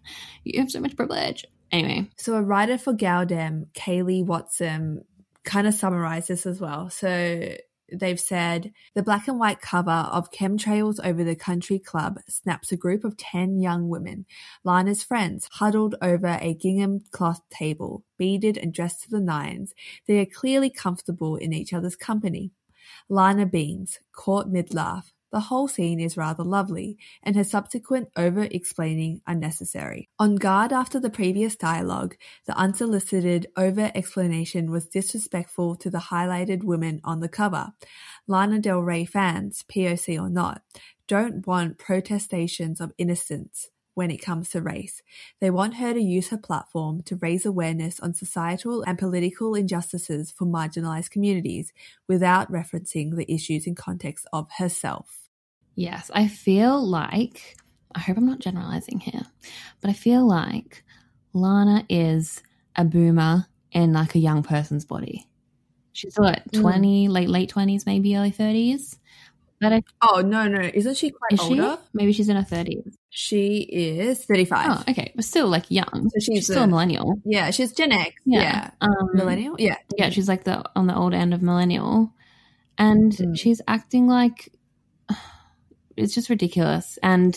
you 0.44 0.60
have 0.60 0.70
so 0.70 0.80
much 0.80 0.96
privilege. 0.96 1.44
Anyway. 1.72 2.08
So 2.16 2.34
a 2.34 2.42
writer 2.42 2.78
for 2.78 2.92
Gal-dem, 2.92 3.66
Kayleigh 3.74 4.24
Watson, 4.24 5.04
kind 5.44 5.66
of 5.66 5.74
summarized 5.74 6.28
this 6.28 6.46
as 6.46 6.60
well. 6.60 6.90
So 6.90 7.56
they've 7.92 8.20
said 8.20 8.72
the 8.94 9.02
black 9.02 9.28
and 9.28 9.38
white 9.38 9.60
cover 9.60 9.90
of 9.90 10.30
Chemtrails 10.30 10.98
Over 11.04 11.24
the 11.24 11.36
Country 11.36 11.78
Club 11.78 12.18
snaps 12.28 12.72
a 12.72 12.76
group 12.76 13.04
of 13.04 13.16
10 13.16 13.58
young 13.60 13.88
women, 13.88 14.26
Lana's 14.64 15.02
friends, 15.02 15.48
huddled 15.52 15.94
over 16.02 16.38
a 16.40 16.54
gingham 16.54 17.00
cloth 17.10 17.40
table, 17.50 18.04
beaded 18.18 18.56
and 18.56 18.72
dressed 18.72 19.02
to 19.04 19.10
the 19.10 19.20
nines. 19.20 19.74
They 20.06 20.18
are 20.18 20.26
clearly 20.26 20.70
comfortable 20.70 21.36
in 21.36 21.52
each 21.52 21.72
other's 21.72 21.96
company. 21.96 22.52
Lana 23.08 23.46
beams, 23.46 23.98
caught 24.12 24.48
mid 24.48 24.74
laugh. 24.74 25.12
The 25.32 25.40
whole 25.40 25.68
scene 25.68 26.00
is 26.00 26.16
rather 26.16 26.44
lovely, 26.44 26.98
and 27.22 27.36
her 27.36 27.44
subsequent 27.44 28.08
over 28.16 28.42
explaining 28.42 29.20
unnecessary. 29.26 30.08
On 30.18 30.36
guard 30.36 30.72
after 30.72 31.00
the 31.00 31.10
previous 31.10 31.56
dialogue, 31.56 32.16
the 32.46 32.56
unsolicited 32.56 33.48
over 33.56 33.90
explanation 33.94 34.70
was 34.70 34.86
disrespectful 34.86 35.76
to 35.76 35.90
the 35.90 35.98
highlighted 35.98 36.64
women 36.64 37.00
on 37.04 37.20
the 37.20 37.28
cover. 37.28 37.72
Lana 38.26 38.60
Del 38.60 38.80
Rey 38.80 39.04
fans, 39.04 39.64
POC 39.68 40.20
or 40.20 40.30
not, 40.30 40.62
don't 41.08 41.46
want 41.46 41.78
protestations 41.78 42.80
of 42.80 42.92
innocence 42.98 43.68
when 43.96 44.10
it 44.10 44.18
comes 44.18 44.50
to 44.50 44.60
race. 44.60 45.02
They 45.40 45.48
want 45.48 45.76
her 45.76 45.94
to 45.94 46.00
use 46.00 46.28
her 46.28 46.36
platform 46.36 47.02
to 47.04 47.16
raise 47.16 47.46
awareness 47.46 47.98
on 47.98 48.12
societal 48.12 48.82
and 48.82 48.98
political 48.98 49.54
injustices 49.54 50.30
for 50.30 50.44
marginalized 50.44 51.10
communities 51.10 51.72
without 52.06 52.52
referencing 52.52 53.16
the 53.16 53.24
issues 53.32 53.66
in 53.66 53.74
context 53.74 54.26
of 54.34 54.48
herself. 54.58 55.30
Yes, 55.76 56.10
I 56.14 56.28
feel 56.28 56.86
like, 56.86 57.56
I 57.94 58.00
hope 58.00 58.18
I'm 58.18 58.26
not 58.26 58.38
generalizing 58.38 59.00
here, 59.00 59.22
but 59.80 59.88
I 59.88 59.94
feel 59.94 60.28
like 60.28 60.84
Lana 61.32 61.86
is 61.88 62.42
a 62.76 62.84
boomer 62.84 63.46
in 63.72 63.94
like 63.94 64.14
a 64.14 64.18
young 64.18 64.42
person's 64.42 64.84
body. 64.84 65.26
She's 65.94 66.16
what, 66.16 66.42
20, 66.52 67.08
mm. 67.08 67.10
late, 67.10 67.30
late 67.30 67.50
20s, 67.50 67.86
maybe 67.86 68.14
early 68.14 68.30
30s. 68.30 68.98
But 69.60 69.72
I, 69.72 69.82
oh 70.02 70.20
no, 70.20 70.46
no, 70.48 70.60
isn't 70.60 70.96
she 70.96 71.10
quite 71.10 71.32
is 71.32 71.40
older? 71.40 71.78
She? 71.80 71.88
Maybe 71.94 72.12
she's 72.12 72.28
in 72.28 72.36
her 72.36 72.42
thirties. 72.42 72.96
She 73.18 73.60
is 73.60 74.22
thirty-five. 74.26 74.66
Oh, 74.70 74.90
okay, 74.90 75.10
but 75.16 75.24
still 75.24 75.48
like 75.48 75.70
young. 75.70 76.10
So 76.10 76.18
she's, 76.18 76.24
she's 76.24 76.44
still 76.48 76.64
a 76.64 76.66
millennial. 76.66 77.14
Yeah, 77.24 77.50
she's 77.50 77.72
Gen 77.72 77.90
X. 77.90 78.12
Yeah, 78.26 78.40
yeah. 78.42 78.70
Um, 78.82 79.08
millennial. 79.14 79.56
Yeah, 79.58 79.78
yeah. 79.96 80.10
She's 80.10 80.28
like 80.28 80.44
the 80.44 80.62
on 80.76 80.86
the 80.86 80.94
old 80.94 81.14
end 81.14 81.32
of 81.32 81.40
millennial, 81.40 82.12
and 82.76 83.10
mm. 83.10 83.38
she's 83.38 83.62
acting 83.66 84.06
like 84.06 84.52
it's 85.96 86.14
just 86.14 86.28
ridiculous. 86.28 86.98
And 87.02 87.34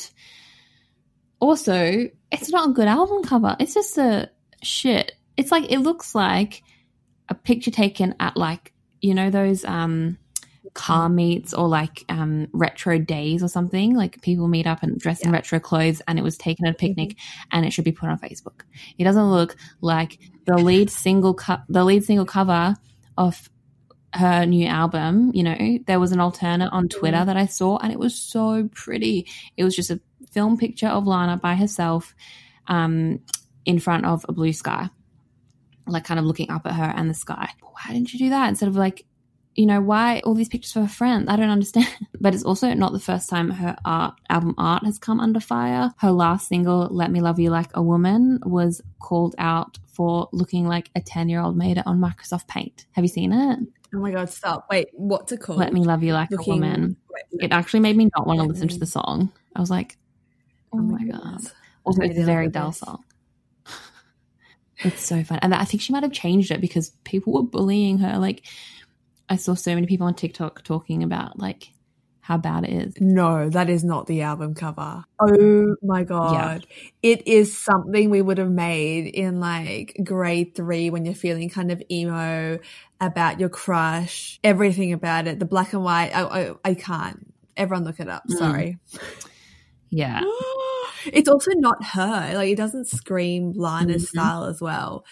also, 1.40 2.10
it's 2.30 2.50
not 2.50 2.72
a 2.72 2.74
good 2.74 2.90
album 2.90 3.24
cover. 3.24 3.56
It's 3.58 3.74
just 3.74 3.98
a 3.98 4.30
shit. 4.62 5.14
It's 5.38 5.50
like 5.50 5.72
it 5.72 5.80
looks 5.80 6.14
like 6.14 6.62
a 7.30 7.34
picture 7.34 7.72
taken 7.72 8.16
at 8.20 8.36
like 8.36 8.74
you 9.00 9.14
know 9.14 9.30
those 9.30 9.64
um 9.64 10.18
car 10.74 11.10
meets 11.10 11.54
or 11.54 11.68
like 11.68 12.06
um, 12.10 12.48
retro 12.54 12.98
days 12.98 13.44
or 13.44 13.48
something. 13.48 13.96
Like 13.96 14.22
people 14.22 14.48
meet 14.48 14.68
up 14.68 14.84
and 14.84 15.00
dress 15.00 15.20
yeah. 15.22 15.28
in 15.28 15.34
retro 15.34 15.60
clothes, 15.60 16.02
and 16.08 16.20
it 16.20 16.24
was 16.24 16.38
taken 16.38 16.66
at 16.66 16.76
a 16.76 16.78
picnic, 16.78 17.10
mm-hmm. 17.10 17.50
and 17.52 17.66
it 17.66 17.72
should 17.72 17.86
be 17.86 17.92
put 17.92 18.10
on 18.10 18.20
Facebook. 18.20 18.62
It 18.98 19.04
doesn't 19.04 19.32
look 19.32 19.56
like 19.82 20.20
the 20.46 20.58
lead 20.58 20.90
single 20.90 21.34
co- 21.34 21.62
the 21.70 21.84
lead 21.84 22.04
single 22.04 22.26
cover 22.26 22.76
of 23.18 23.50
her 24.14 24.46
new 24.46 24.68
album. 24.68 25.32
You 25.34 25.44
know, 25.44 25.80
there 25.86 26.00
was 26.00 26.12
an 26.12 26.20
alternate 26.20 26.72
on 26.72 26.90
Twitter 26.90 27.18
mm-hmm. 27.18 27.28
that 27.28 27.38
I 27.38 27.46
saw, 27.46 27.78
and 27.78 27.92
it 27.92 28.00
was 28.00 28.16
so 28.16 28.70
pretty. 28.74 29.28
It 29.58 29.64
was 29.64 29.76
just 29.76 29.92
a 29.92 30.00
film 30.32 30.58
picture 30.58 30.88
of 30.88 31.08
Lana 31.08 31.38
by 31.38 31.56
herself 31.56 32.16
um, 32.68 33.20
in 33.66 33.80
front 33.80 34.06
of 34.06 34.26
a 34.28 34.32
blue 34.32 34.54
sky 34.54 34.90
like 35.92 36.06
kind 36.06 36.20
of 36.20 36.26
looking 36.26 36.50
up 36.52 36.66
at 36.66 36.74
her 36.74 36.94
and 36.96 37.10
the 37.10 37.14
sky. 37.14 37.50
Why 37.62 37.94
didn't 37.94 38.14
you 38.14 38.20
do 38.20 38.30
that 38.30 38.50
instead 38.50 38.70
of 38.70 38.76
like 38.76 39.06
you 39.56 39.66
know, 39.66 39.82
why 39.82 40.22
all 40.22 40.36
these 40.36 40.50
pictures 40.50 40.72
for 40.72 40.82
her 40.82 40.88
friend? 40.88 41.30
I 41.30 41.36
don't 41.36 41.50
understand. 41.50 41.88
But 42.22 42.34
it's 42.34 42.44
also 42.44 42.74
not 42.74 42.92
the 42.92 43.00
first 43.00 43.30
time 43.30 43.50
her 43.50 43.78
art 43.86 44.14
album 44.30 44.54
art 44.58 44.84
has 44.84 45.00
come 45.00 45.22
under 45.22 45.40
fire. 45.40 45.94
Her 46.00 46.12
last 46.12 46.50
single, 46.50 46.90
Let 46.92 47.12
Me 47.12 47.22
Love 47.22 47.40
You 47.40 47.50
Like 47.50 47.70
a 47.74 47.82
Woman, 47.82 48.40
was 48.44 48.82
called 49.00 49.36
out 49.38 49.78
for 49.88 50.28
looking 50.34 50.68
like 50.68 50.90
a 50.96 51.02
10 51.02 51.30
year 51.30 51.40
old 51.40 51.56
made 51.56 51.78
it 51.78 51.88
on 51.88 52.00
Microsoft 52.00 52.48
Paint. 52.48 52.88
Have 52.92 53.06
you 53.06 53.10
seen 53.10 53.32
it? 53.32 53.60
Oh 53.94 54.00
my 54.00 54.12
god, 54.12 54.30
stop. 54.30 54.68
Wait, 54.70 54.90
what's 54.92 55.32
it 55.32 55.40
called? 55.40 55.60
Let 55.60 55.74
Me 55.74 55.84
Love 55.84 56.04
You 56.04 56.14
Like 56.14 56.30
looking, 56.30 56.64
a 56.64 56.68
Woman. 56.68 56.98
It 57.32 57.52
actually 57.52 57.80
made 57.80 57.98
me 57.98 58.10
not 58.16 58.28
want 58.28 58.40
to 58.42 58.46
listen 58.46 58.68
to 58.68 58.80
the 58.80 58.86
song. 58.86 59.32
I 59.56 59.62
was 59.62 59.70
like, 59.70 59.98
oh, 60.74 60.80
oh 60.80 60.82
my 60.82 61.04
god. 61.06 61.42
Also, 61.84 62.02
it's 62.02 62.20
a 62.20 62.24
very 62.24 62.50
dull 62.50 62.72
song. 62.72 63.04
it's 64.80 65.04
so 65.04 65.24
fun. 65.24 65.40
And 65.42 65.56
I 65.56 65.64
think 65.64 65.82
she 65.82 65.94
might 65.94 66.04
have 66.04 66.12
changed 66.12 66.52
it 66.52 66.62
because 66.62 66.92
people 67.04 67.34
were 67.34 67.44
bullying 67.44 67.98
her. 68.00 68.20
Like, 68.20 68.46
I 69.30 69.36
saw 69.36 69.54
so 69.54 69.76
many 69.76 69.86
people 69.86 70.08
on 70.08 70.16
TikTok 70.16 70.64
talking 70.64 71.04
about 71.04 71.38
like 71.40 71.70
how 72.22 72.38
bad 72.38 72.64
it 72.64 72.72
is. 72.72 72.94
No, 73.00 73.50
that 73.50 73.70
is 73.70 73.84
not 73.84 74.06
the 74.06 74.22
album 74.22 74.54
cover. 74.54 75.04
Oh 75.20 75.76
my 75.82 76.04
god. 76.04 76.66
Yeah. 76.70 77.12
It 77.12 77.28
is 77.28 77.58
something 77.58 78.10
we 78.10 78.22
would 78.22 78.38
have 78.38 78.52
made 78.52 79.08
in 79.08 79.40
like 79.40 79.98
grade 80.04 80.56
3 80.56 80.90
when 80.90 81.06
you're 81.06 81.16
feeling 81.16 81.50
kind 81.50 81.72
of 81.72 81.82
emo 81.92 82.60
about 83.02 83.40
your 83.40 83.50
crush, 83.50 84.40
everything 84.44 84.94
about 84.94 85.28
it, 85.28 85.40
the 85.40 85.46
black 85.46 85.74
and 85.74 85.84
white. 85.84 86.12
I 86.12 86.22
I, 86.24 86.52
I 86.64 86.74
can't. 86.74 87.34
Everyone 87.58 87.84
look 87.84 88.00
it 88.00 88.10
up. 88.10 88.24
Mm. 88.30 88.38
Sorry. 88.38 88.78
Mm. 88.94 89.26
Yeah. 89.90 90.22
it's 91.12 91.30
also 91.30 91.52
not 91.56 91.84
her. 91.84 92.34
Like 92.36 92.50
it 92.50 92.58
doesn't 92.58 92.88
scream 92.88 93.54
Lana's 93.56 94.06
mm-hmm. 94.06 94.20
style 94.20 94.44
as 94.44 94.62
well. 94.62 95.04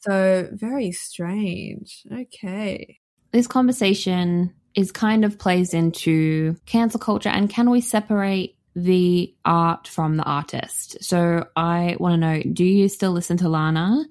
So 0.00 0.48
very 0.52 0.90
strange. 0.90 2.02
Okay 2.12 2.98
this 3.34 3.48
conversation 3.48 4.54
is 4.76 4.92
kind 4.92 5.24
of 5.24 5.38
plays 5.38 5.74
into 5.74 6.56
cancel 6.66 7.00
culture 7.00 7.28
and 7.28 7.50
can 7.50 7.68
we 7.68 7.80
separate 7.80 8.56
the 8.76 9.34
art 9.44 9.88
from 9.88 10.16
the 10.16 10.22
artist? 10.22 11.02
So 11.02 11.44
I 11.56 11.96
want 11.98 12.12
to 12.12 12.16
know 12.16 12.42
do 12.52 12.64
you 12.64 12.88
still 12.88 13.10
listen 13.10 13.36
to 13.38 13.48
Lana? 13.48 14.04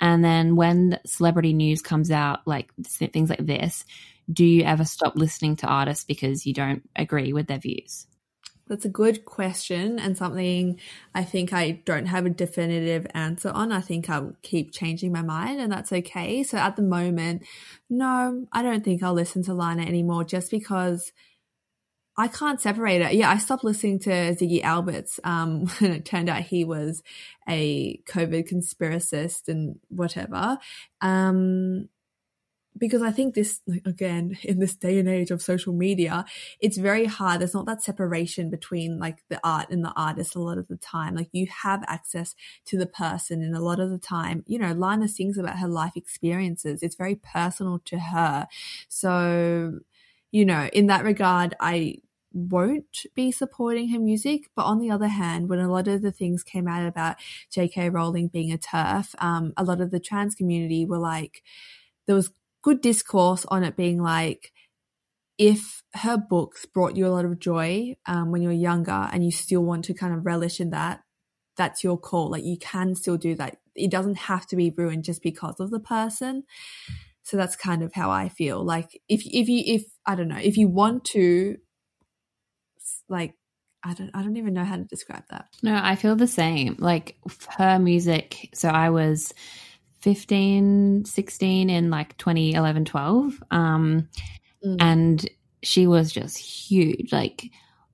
And 0.00 0.24
then 0.24 0.56
when 0.56 0.98
celebrity 1.04 1.52
news 1.52 1.82
comes 1.82 2.10
out, 2.10 2.40
like 2.46 2.70
things 2.82 3.28
like 3.28 3.44
this, 3.44 3.84
do 4.32 4.46
you 4.46 4.64
ever 4.64 4.86
stop 4.86 5.14
listening 5.14 5.56
to 5.56 5.66
artists 5.66 6.04
because 6.04 6.46
you 6.46 6.54
don't 6.54 6.82
agree 6.96 7.34
with 7.34 7.48
their 7.48 7.58
views? 7.58 8.06
That's 8.70 8.84
a 8.84 8.88
good 8.88 9.24
question 9.24 9.98
and 9.98 10.16
something 10.16 10.78
I 11.12 11.24
think 11.24 11.52
I 11.52 11.82
don't 11.84 12.06
have 12.06 12.24
a 12.24 12.30
definitive 12.30 13.04
answer 13.14 13.50
on. 13.50 13.72
I 13.72 13.80
think 13.80 14.08
I'll 14.08 14.36
keep 14.42 14.70
changing 14.70 15.10
my 15.10 15.22
mind 15.22 15.60
and 15.60 15.72
that's 15.72 15.92
okay. 15.92 16.44
So 16.44 16.56
at 16.56 16.76
the 16.76 16.82
moment, 16.82 17.42
no, 17.90 18.46
I 18.52 18.62
don't 18.62 18.84
think 18.84 19.02
I'll 19.02 19.12
listen 19.12 19.42
to 19.42 19.54
Lana 19.54 19.82
anymore 19.82 20.22
just 20.22 20.52
because 20.52 21.10
I 22.16 22.28
can't 22.28 22.60
separate 22.60 23.00
it. 23.00 23.14
Yeah, 23.14 23.30
I 23.30 23.38
stopped 23.38 23.64
listening 23.64 23.98
to 24.00 24.10
Ziggy 24.10 24.62
Alberts 24.62 25.18
um, 25.24 25.66
when 25.78 25.90
it 25.90 26.04
turned 26.04 26.28
out 26.28 26.42
he 26.42 26.64
was 26.64 27.02
a 27.48 28.00
COVID 28.08 28.48
conspiracist 28.48 29.48
and 29.48 29.80
whatever. 29.88 30.58
Um, 31.00 31.88
because 32.78 33.02
I 33.02 33.10
think 33.10 33.34
this, 33.34 33.60
again, 33.84 34.38
in 34.42 34.58
this 34.58 34.74
day 34.74 34.98
and 34.98 35.08
age 35.08 35.30
of 35.30 35.42
social 35.42 35.72
media, 35.72 36.24
it's 36.60 36.78
very 36.78 37.06
hard. 37.06 37.40
There's 37.40 37.54
not 37.54 37.66
that 37.66 37.82
separation 37.82 38.50
between 38.50 38.98
like 38.98 39.24
the 39.28 39.40
art 39.44 39.70
and 39.70 39.84
the 39.84 39.92
artist 39.96 40.34
a 40.34 40.40
lot 40.40 40.58
of 40.58 40.68
the 40.68 40.76
time. 40.76 41.14
Like 41.14 41.28
you 41.32 41.46
have 41.62 41.84
access 41.86 42.34
to 42.66 42.78
the 42.78 42.86
person 42.86 43.42
and 43.42 43.54
a 43.54 43.60
lot 43.60 43.80
of 43.80 43.90
the 43.90 43.98
time, 43.98 44.44
you 44.46 44.58
know, 44.58 44.72
Lana 44.72 45.08
sings 45.08 45.38
about 45.38 45.58
her 45.58 45.68
life 45.68 45.96
experiences. 45.96 46.82
It's 46.82 46.96
very 46.96 47.16
personal 47.16 47.80
to 47.86 47.98
her. 47.98 48.46
So, 48.88 49.80
you 50.30 50.44
know, 50.44 50.68
in 50.72 50.86
that 50.86 51.04
regard, 51.04 51.54
I 51.60 51.96
won't 52.32 53.06
be 53.14 53.32
supporting 53.32 53.88
her 53.88 53.98
music. 53.98 54.50
But 54.54 54.64
on 54.64 54.78
the 54.78 54.90
other 54.90 55.08
hand, 55.08 55.48
when 55.48 55.58
a 55.58 55.70
lot 55.70 55.88
of 55.88 56.02
the 56.02 56.12
things 56.12 56.44
came 56.44 56.68
out 56.68 56.86
about 56.86 57.16
J.K. 57.50 57.90
Rowling 57.90 58.28
being 58.28 58.52
a 58.52 58.58
TERF, 58.58 59.14
um, 59.18 59.52
a 59.56 59.64
lot 59.64 59.80
of 59.80 59.90
the 59.90 60.00
trans 60.00 60.34
community 60.34 60.84
were 60.84 60.98
like, 60.98 61.42
there 62.06 62.14
was 62.16 62.30
good 62.62 62.80
discourse 62.80 63.44
on 63.48 63.64
it 63.64 63.76
being 63.76 64.02
like, 64.02 64.52
if 65.38 65.82
her 65.94 66.18
books 66.18 66.66
brought 66.66 66.96
you 66.96 67.06
a 67.06 67.08
lot 67.08 67.24
of 67.24 67.38
joy 67.38 67.94
um, 68.06 68.30
when 68.30 68.42
you 68.42 68.48
were 68.48 68.54
younger 68.54 69.08
and 69.10 69.24
you 69.24 69.30
still 69.30 69.62
want 69.62 69.84
to 69.86 69.94
kind 69.94 70.12
of 70.12 70.26
relish 70.26 70.60
in 70.60 70.70
that, 70.70 71.00
that's 71.56 71.82
your 71.82 71.98
call. 71.98 72.30
Like 72.30 72.44
you 72.44 72.58
can 72.58 72.94
still 72.94 73.16
do 73.16 73.34
that. 73.36 73.56
It 73.74 73.90
doesn't 73.90 74.18
have 74.18 74.46
to 74.48 74.56
be 74.56 74.72
ruined 74.76 75.04
just 75.04 75.22
because 75.22 75.58
of 75.58 75.70
the 75.70 75.80
person. 75.80 76.44
So 77.22 77.36
that's 77.36 77.56
kind 77.56 77.82
of 77.82 77.94
how 77.94 78.10
I 78.10 78.28
feel. 78.28 78.64
Like 78.64 79.00
if 79.08 79.22
if 79.24 79.48
you 79.48 79.62
if 79.66 79.84
I 80.04 80.14
don't 80.14 80.28
know 80.28 80.38
if 80.38 80.56
you 80.56 80.68
want 80.68 81.04
to, 81.06 81.56
like 83.08 83.34
I 83.82 83.94
don't 83.94 84.10
I 84.14 84.22
don't 84.22 84.36
even 84.36 84.54
know 84.54 84.64
how 84.64 84.76
to 84.76 84.84
describe 84.84 85.24
that. 85.30 85.46
No, 85.62 85.78
I 85.82 85.96
feel 85.96 86.16
the 86.16 86.26
same. 86.26 86.76
Like 86.78 87.16
her 87.56 87.78
music. 87.78 88.50
So 88.52 88.68
I 88.68 88.90
was 88.90 89.32
15, 90.00 91.04
16 91.04 91.70
in 91.70 91.90
like 91.90 92.16
2011, 92.18 92.84
12. 92.84 93.42
Um, 93.50 94.08
mm. 94.64 94.76
And 94.80 95.28
she 95.62 95.86
was 95.86 96.12
just 96.12 96.38
huge. 96.38 97.12
Like, 97.12 97.50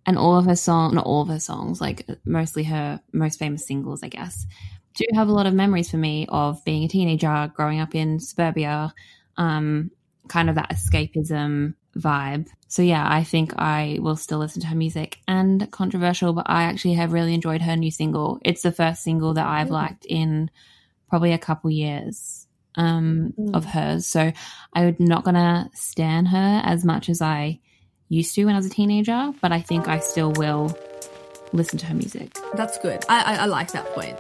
and 0.06 0.16
all 0.16 0.36
of 0.36 0.46
her 0.46 0.56
songs, 0.56 0.94
not 0.94 1.06
all 1.06 1.22
of 1.22 1.28
her 1.28 1.40
songs, 1.40 1.80
like 1.80 2.06
mostly 2.24 2.64
her 2.64 3.00
most 3.12 3.38
famous 3.38 3.66
singles, 3.66 4.02
I 4.02 4.08
guess, 4.08 4.46
do 4.94 5.04
have 5.14 5.28
a 5.28 5.32
lot 5.32 5.46
of 5.46 5.54
memories 5.54 5.90
for 5.90 5.96
me 5.96 6.26
of 6.28 6.64
being 6.64 6.84
a 6.84 6.88
teenager, 6.88 7.50
growing 7.54 7.80
up 7.80 7.94
in 7.94 8.20
suburbia, 8.20 8.94
um, 9.36 9.90
kind 10.28 10.48
of 10.48 10.54
that 10.54 10.70
escapism 10.70 11.74
vibe. 11.96 12.46
So 12.68 12.82
yeah, 12.82 13.06
I 13.08 13.24
think 13.24 13.54
I 13.58 13.98
will 14.00 14.16
still 14.16 14.38
listen 14.38 14.62
to 14.62 14.68
her 14.68 14.76
music 14.76 15.18
and 15.26 15.70
controversial, 15.70 16.32
but 16.32 16.48
I 16.48 16.64
actually 16.64 16.94
have 16.94 17.12
really 17.12 17.34
enjoyed 17.34 17.62
her 17.62 17.76
new 17.76 17.90
single. 17.90 18.38
It's 18.44 18.62
the 18.62 18.72
first 18.72 19.02
single 19.02 19.34
that 19.34 19.46
I've 19.46 19.68
mm. 19.68 19.72
liked 19.72 20.04
in 20.06 20.50
probably 21.08 21.32
a 21.32 21.38
couple 21.38 21.70
years 21.70 22.46
um, 22.76 23.34
mm. 23.38 23.54
of 23.54 23.64
hers. 23.64 24.06
So 24.06 24.32
I'm 24.72 24.96
not 24.98 25.24
going 25.24 25.34
to 25.34 25.68
stand 25.74 26.28
her 26.28 26.62
as 26.64 26.84
much 26.84 27.08
as 27.08 27.22
I 27.22 27.60
used 28.08 28.34
to 28.34 28.44
when 28.44 28.54
I 28.54 28.58
was 28.58 28.66
a 28.66 28.70
teenager, 28.70 29.32
but 29.40 29.52
I 29.52 29.60
think 29.60 29.88
I 29.88 29.98
still 29.98 30.32
will 30.32 30.76
listen 31.52 31.78
to 31.78 31.86
her 31.86 31.94
music. 31.94 32.36
That's 32.54 32.78
good. 32.78 33.04
I, 33.08 33.34
I, 33.34 33.36
I 33.42 33.46
like 33.46 33.72
that 33.72 33.86
point. 33.86 34.18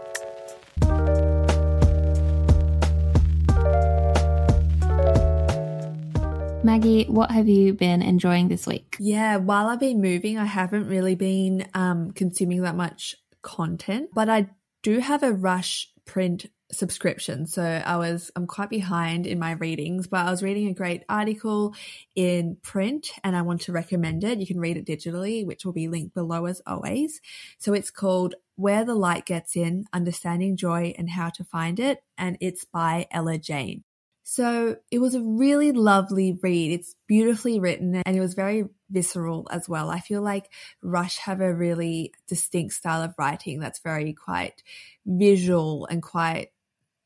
Maggie, 6.64 7.04
what 7.04 7.30
have 7.30 7.48
you 7.48 7.74
been 7.74 8.02
enjoying 8.02 8.48
this 8.48 8.66
week? 8.66 8.96
Yeah, 8.98 9.36
while 9.36 9.68
I've 9.68 9.78
been 9.78 10.00
moving, 10.00 10.36
I 10.36 10.46
haven't 10.46 10.88
really 10.88 11.14
been 11.14 11.68
um, 11.74 12.10
consuming 12.10 12.62
that 12.62 12.74
much 12.74 13.14
content, 13.40 14.10
but 14.12 14.28
I 14.28 14.48
do 14.82 14.98
have 14.98 15.22
a 15.22 15.32
Rush 15.32 15.88
print 16.04 16.46
subscription. 16.72 17.46
So 17.46 17.62
I 17.62 17.96
was, 17.96 18.30
I'm 18.34 18.46
quite 18.46 18.70
behind 18.70 19.26
in 19.26 19.38
my 19.38 19.52
readings, 19.52 20.06
but 20.06 20.26
I 20.26 20.30
was 20.30 20.42
reading 20.42 20.68
a 20.68 20.74
great 20.74 21.04
article 21.08 21.74
in 22.14 22.56
print 22.62 23.10
and 23.22 23.36
I 23.36 23.42
want 23.42 23.62
to 23.62 23.72
recommend 23.72 24.24
it. 24.24 24.38
You 24.38 24.46
can 24.46 24.60
read 24.60 24.76
it 24.76 24.86
digitally, 24.86 25.46
which 25.46 25.64
will 25.64 25.72
be 25.72 25.88
linked 25.88 26.14
below 26.14 26.46
as 26.46 26.60
always. 26.66 27.20
So 27.58 27.72
it's 27.72 27.90
called 27.90 28.34
Where 28.56 28.84
the 28.84 28.94
Light 28.94 29.26
Gets 29.26 29.56
In, 29.56 29.84
Understanding 29.92 30.56
Joy 30.56 30.94
and 30.98 31.10
How 31.10 31.30
to 31.30 31.44
Find 31.44 31.78
It. 31.78 32.02
And 32.18 32.36
it's 32.40 32.64
by 32.64 33.06
Ella 33.10 33.38
Jane. 33.38 33.84
So 34.28 34.74
it 34.90 34.98
was 34.98 35.14
a 35.14 35.22
really 35.22 35.70
lovely 35.70 36.36
read. 36.42 36.72
It's 36.72 36.96
beautifully 37.06 37.60
written 37.60 38.02
and 38.04 38.16
it 38.16 38.20
was 38.20 38.34
very 38.34 38.64
visceral 38.90 39.46
as 39.52 39.68
well. 39.68 39.88
I 39.88 40.00
feel 40.00 40.20
like 40.20 40.50
Rush 40.82 41.18
have 41.18 41.40
a 41.40 41.54
really 41.54 42.12
distinct 42.26 42.74
style 42.74 43.02
of 43.02 43.14
writing 43.18 43.60
that's 43.60 43.78
very 43.78 44.12
quite 44.14 44.64
visual 45.06 45.86
and 45.86 46.02
quite 46.02 46.48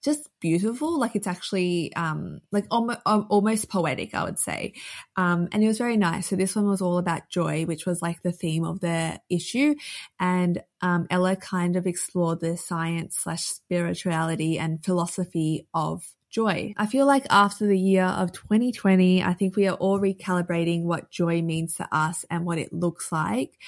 just 0.02 0.28
beautiful. 0.40 0.98
Like 0.98 1.14
it's 1.14 1.26
actually 1.26 1.94
um, 1.94 2.40
like 2.50 2.66
almost, 2.70 3.00
almost 3.04 3.68
poetic, 3.68 4.14
I 4.14 4.24
would 4.24 4.38
say. 4.38 4.74
Um, 5.16 5.48
and 5.52 5.62
it 5.62 5.66
was 5.66 5.78
very 5.78 5.96
nice. 5.96 6.28
So 6.28 6.36
this 6.36 6.56
one 6.56 6.66
was 6.66 6.80
all 6.80 6.98
about 6.98 7.28
joy, 7.28 7.64
which 7.64 7.86
was 7.86 8.00
like 8.00 8.22
the 8.22 8.32
theme 8.32 8.64
of 8.64 8.80
the 8.80 9.20
issue. 9.28 9.74
And 10.18 10.62
um, 10.80 11.06
Ella 11.10 11.36
kind 11.36 11.76
of 11.76 11.86
explored 11.86 12.40
the 12.40 12.56
science 12.56 13.18
slash 13.18 13.44
spirituality 13.44 14.58
and 14.58 14.84
philosophy 14.84 15.66
of 15.74 16.02
joy. 16.30 16.74
I 16.76 16.86
feel 16.86 17.06
like 17.06 17.26
after 17.28 17.66
the 17.66 17.78
year 17.78 18.04
of 18.04 18.32
2020, 18.32 19.22
I 19.22 19.34
think 19.34 19.56
we 19.56 19.66
are 19.66 19.74
all 19.74 20.00
recalibrating 20.00 20.84
what 20.84 21.10
joy 21.10 21.42
means 21.42 21.74
to 21.74 21.88
us 21.92 22.24
and 22.30 22.46
what 22.46 22.58
it 22.58 22.72
looks 22.72 23.12
like. 23.12 23.58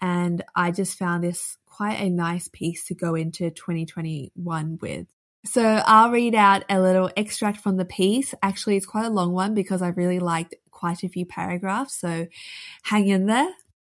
And 0.00 0.42
I 0.54 0.70
just 0.70 0.98
found 0.98 1.24
this 1.24 1.58
quite 1.66 2.00
a 2.00 2.08
nice 2.08 2.48
piece 2.48 2.84
to 2.86 2.94
go 2.94 3.14
into 3.14 3.50
2021 3.50 4.78
with. 4.80 5.06
So 5.44 5.82
I'll 5.86 6.10
read 6.10 6.34
out 6.34 6.64
a 6.68 6.80
little 6.80 7.10
extract 7.16 7.58
from 7.58 7.76
the 7.76 7.84
piece. 7.84 8.32
Actually, 8.42 8.76
it's 8.76 8.86
quite 8.86 9.06
a 9.06 9.10
long 9.10 9.32
one 9.32 9.54
because 9.54 9.82
I 9.82 9.88
really 9.88 10.20
liked 10.20 10.54
quite 10.70 11.02
a 11.02 11.08
few 11.08 11.26
paragraphs. 11.26 11.94
So 11.98 12.28
hang 12.84 13.08
in 13.08 13.26
there. 13.26 13.48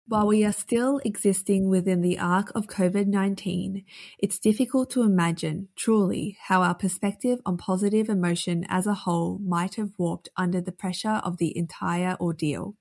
While 0.08 0.28
we 0.28 0.44
are 0.44 0.52
still 0.52 1.00
existing 1.04 1.68
within 1.68 2.00
the 2.00 2.18
arc 2.18 2.52
of 2.54 2.68
COVID 2.68 3.06
19, 3.06 3.84
it's 4.18 4.38
difficult 4.38 4.88
to 4.90 5.02
imagine, 5.02 5.68
truly, 5.74 6.38
how 6.46 6.62
our 6.62 6.76
perspective 6.76 7.40
on 7.44 7.56
positive 7.56 8.08
emotion 8.08 8.64
as 8.68 8.86
a 8.86 8.94
whole 8.94 9.38
might 9.38 9.74
have 9.74 9.90
warped 9.98 10.28
under 10.36 10.60
the 10.60 10.70
pressure 10.70 11.20
of 11.24 11.38
the 11.38 11.56
entire 11.58 12.16
ordeal. 12.20 12.76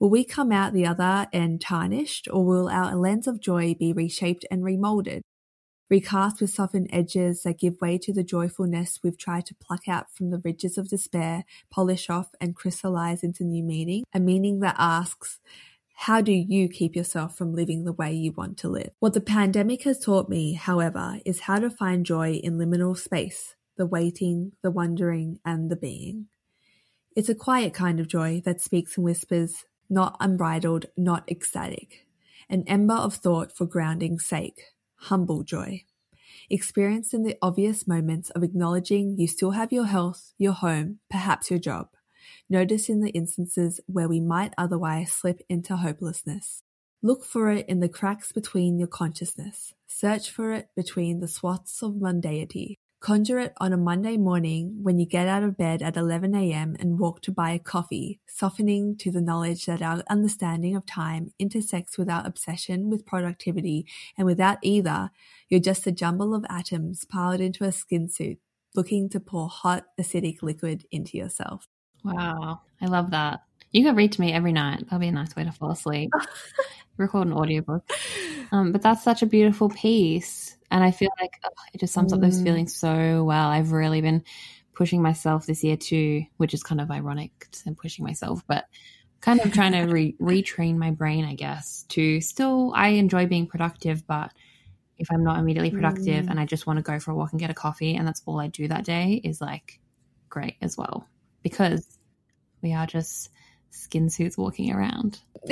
Will 0.00 0.10
we 0.10 0.24
come 0.24 0.50
out 0.50 0.72
the 0.72 0.86
other 0.86 1.28
end 1.32 1.60
tarnished, 1.60 2.26
or 2.28 2.44
will 2.44 2.68
our 2.68 2.96
lens 2.96 3.28
of 3.28 3.40
joy 3.40 3.74
be 3.74 3.92
reshaped 3.92 4.44
and 4.50 4.64
remolded? 4.64 5.22
Recast 5.92 6.40
with 6.40 6.48
softened 6.48 6.88
edges 6.90 7.42
that 7.42 7.58
give 7.58 7.78
way 7.82 7.98
to 7.98 8.14
the 8.14 8.24
joyfulness 8.24 9.00
we've 9.02 9.18
tried 9.18 9.44
to 9.44 9.54
pluck 9.54 9.86
out 9.86 10.10
from 10.10 10.30
the 10.30 10.38
ridges 10.38 10.78
of 10.78 10.88
despair, 10.88 11.44
polish 11.70 12.08
off, 12.08 12.30
and 12.40 12.56
crystallize 12.56 13.22
into 13.22 13.44
new 13.44 13.62
meaning, 13.62 14.02
a 14.14 14.18
meaning 14.18 14.60
that 14.60 14.74
asks, 14.78 15.38
how 15.92 16.22
do 16.22 16.32
you 16.32 16.66
keep 16.66 16.96
yourself 16.96 17.36
from 17.36 17.54
living 17.54 17.84
the 17.84 17.92
way 17.92 18.10
you 18.10 18.32
want 18.32 18.56
to 18.56 18.70
live? 18.70 18.88
What 19.00 19.12
the 19.12 19.20
pandemic 19.20 19.82
has 19.82 19.98
taught 19.98 20.30
me, 20.30 20.54
however, 20.54 21.18
is 21.26 21.40
how 21.40 21.58
to 21.58 21.68
find 21.68 22.06
joy 22.06 22.40
in 22.42 22.56
liminal 22.56 22.96
space, 22.96 23.54
the 23.76 23.84
waiting, 23.84 24.52
the 24.62 24.70
wondering, 24.70 25.40
and 25.44 25.70
the 25.70 25.76
being. 25.76 26.28
It's 27.14 27.28
a 27.28 27.34
quiet 27.34 27.74
kind 27.74 28.00
of 28.00 28.08
joy 28.08 28.40
that 28.46 28.62
speaks 28.62 28.96
and 28.96 29.04
whispers, 29.04 29.66
not 29.90 30.16
unbridled, 30.20 30.86
not 30.96 31.30
ecstatic. 31.30 32.06
An 32.48 32.64
ember 32.66 32.94
of 32.94 33.16
thought 33.16 33.54
for 33.54 33.66
grounding's 33.66 34.24
sake, 34.24 34.71
humble 35.02 35.42
joy, 35.42 35.82
experienced 36.48 37.12
in 37.12 37.24
the 37.24 37.36
obvious 37.42 37.86
moments 37.86 38.30
of 38.30 38.42
acknowledging 38.42 39.18
you 39.18 39.26
still 39.26 39.52
have 39.52 39.72
your 39.72 39.86
health, 39.86 40.32
your 40.38 40.52
home, 40.52 40.98
perhaps 41.10 41.50
your 41.50 41.58
job. 41.58 41.88
Notice 42.48 42.88
in 42.88 43.00
the 43.00 43.10
instances 43.10 43.80
where 43.86 44.08
we 44.08 44.20
might 44.20 44.54
otherwise 44.56 45.10
slip 45.10 45.40
into 45.48 45.76
hopelessness. 45.76 46.62
Look 47.02 47.24
for 47.24 47.50
it 47.50 47.68
in 47.68 47.80
the 47.80 47.88
cracks 47.88 48.30
between 48.30 48.78
your 48.78 48.88
consciousness. 48.88 49.74
Search 49.88 50.30
for 50.30 50.52
it 50.52 50.68
between 50.76 51.18
the 51.18 51.28
swaths 51.28 51.82
of 51.82 51.94
mundanity. 51.94 52.76
Conjure 53.02 53.40
it 53.40 53.52
on 53.58 53.72
a 53.72 53.76
Monday 53.76 54.16
morning 54.16 54.78
when 54.80 55.00
you 55.00 55.04
get 55.04 55.26
out 55.26 55.42
of 55.42 55.56
bed 55.56 55.82
at 55.82 55.96
11 55.96 56.36
a.m. 56.36 56.76
and 56.78 57.00
walk 57.00 57.20
to 57.22 57.32
buy 57.32 57.50
a 57.50 57.58
coffee, 57.58 58.20
softening 58.28 58.96
to 58.96 59.10
the 59.10 59.20
knowledge 59.20 59.66
that 59.66 59.82
our 59.82 60.04
understanding 60.08 60.76
of 60.76 60.86
time 60.86 61.32
intersects 61.36 61.98
with 61.98 62.08
our 62.08 62.24
obsession 62.24 62.90
with 62.90 63.04
productivity, 63.04 63.84
and 64.16 64.24
without 64.24 64.58
either, 64.62 65.10
you're 65.48 65.58
just 65.58 65.84
a 65.84 65.90
jumble 65.90 66.32
of 66.32 66.46
atoms 66.48 67.04
piled 67.04 67.40
into 67.40 67.64
a 67.64 67.72
skin 67.72 68.08
suit, 68.08 68.38
looking 68.76 69.08
to 69.08 69.18
pour 69.18 69.48
hot, 69.48 69.86
acidic 70.00 70.40
liquid 70.40 70.86
into 70.92 71.18
yourself. 71.18 71.66
Wow. 72.04 72.60
I 72.80 72.86
love 72.86 73.10
that. 73.10 73.40
You 73.72 73.84
could 73.84 73.96
read 73.96 74.12
to 74.12 74.20
me 74.20 74.32
every 74.32 74.52
night. 74.52 74.80
That'll 74.84 74.98
be 74.98 75.08
a 75.08 75.12
nice 75.12 75.34
way 75.34 75.44
to 75.44 75.52
fall 75.52 75.70
asleep. 75.70 76.10
Record 76.98 77.26
an 77.26 77.32
audiobook. 77.32 77.90
Um, 78.52 78.70
but 78.72 78.82
that's 78.82 79.02
such 79.02 79.22
a 79.22 79.26
beautiful 79.26 79.70
piece. 79.70 80.56
And 80.70 80.84
I 80.84 80.90
feel 80.90 81.10
like 81.20 81.32
oh, 81.44 81.50
it 81.72 81.78
just 81.78 81.94
sums 81.94 82.12
up 82.12 82.20
those 82.20 82.38
Mm. 82.38 82.44
feelings 82.44 82.76
so 82.76 83.24
well. 83.24 83.48
I've 83.48 83.72
really 83.72 84.00
been 84.02 84.22
pushing 84.74 85.02
myself 85.02 85.46
this 85.46 85.64
year 85.64 85.76
too, 85.76 86.24
which 86.36 86.54
is 86.54 86.62
kind 86.62 86.80
of 86.80 86.90
ironic 86.90 87.46
and 87.66 87.76
pushing 87.76 88.04
myself, 88.04 88.42
but 88.46 88.64
kind 89.20 89.40
of 89.40 89.52
trying 89.52 89.72
to 89.72 89.82
re- 89.82 90.16
retrain 90.20 90.76
my 90.76 90.90
brain, 90.90 91.24
I 91.24 91.34
guess, 91.34 91.84
to 91.90 92.20
still, 92.20 92.72
I 92.74 92.88
enjoy 92.88 93.26
being 93.26 93.46
productive, 93.46 94.06
but 94.06 94.32
if 94.98 95.10
I'm 95.10 95.24
not 95.24 95.38
immediately 95.38 95.70
productive 95.70 96.26
Mm. 96.26 96.30
and 96.30 96.40
I 96.40 96.44
just 96.46 96.66
want 96.66 96.78
to 96.78 96.82
go 96.82 96.98
for 97.00 97.10
a 97.10 97.14
walk 97.14 97.32
and 97.32 97.40
get 97.40 97.50
a 97.50 97.54
coffee 97.54 97.96
and 97.96 98.06
that's 98.06 98.22
all 98.26 98.38
I 98.40 98.48
do 98.48 98.68
that 98.68 98.84
day 98.84 99.20
is 99.24 99.40
like 99.40 99.80
great 100.28 100.56
as 100.62 100.76
well 100.76 101.06
because 101.42 101.86
we 102.62 102.72
are 102.72 102.86
just 102.86 103.30
skin 103.72 104.10
suits 104.10 104.36
walking 104.38 104.72
around. 104.72 105.18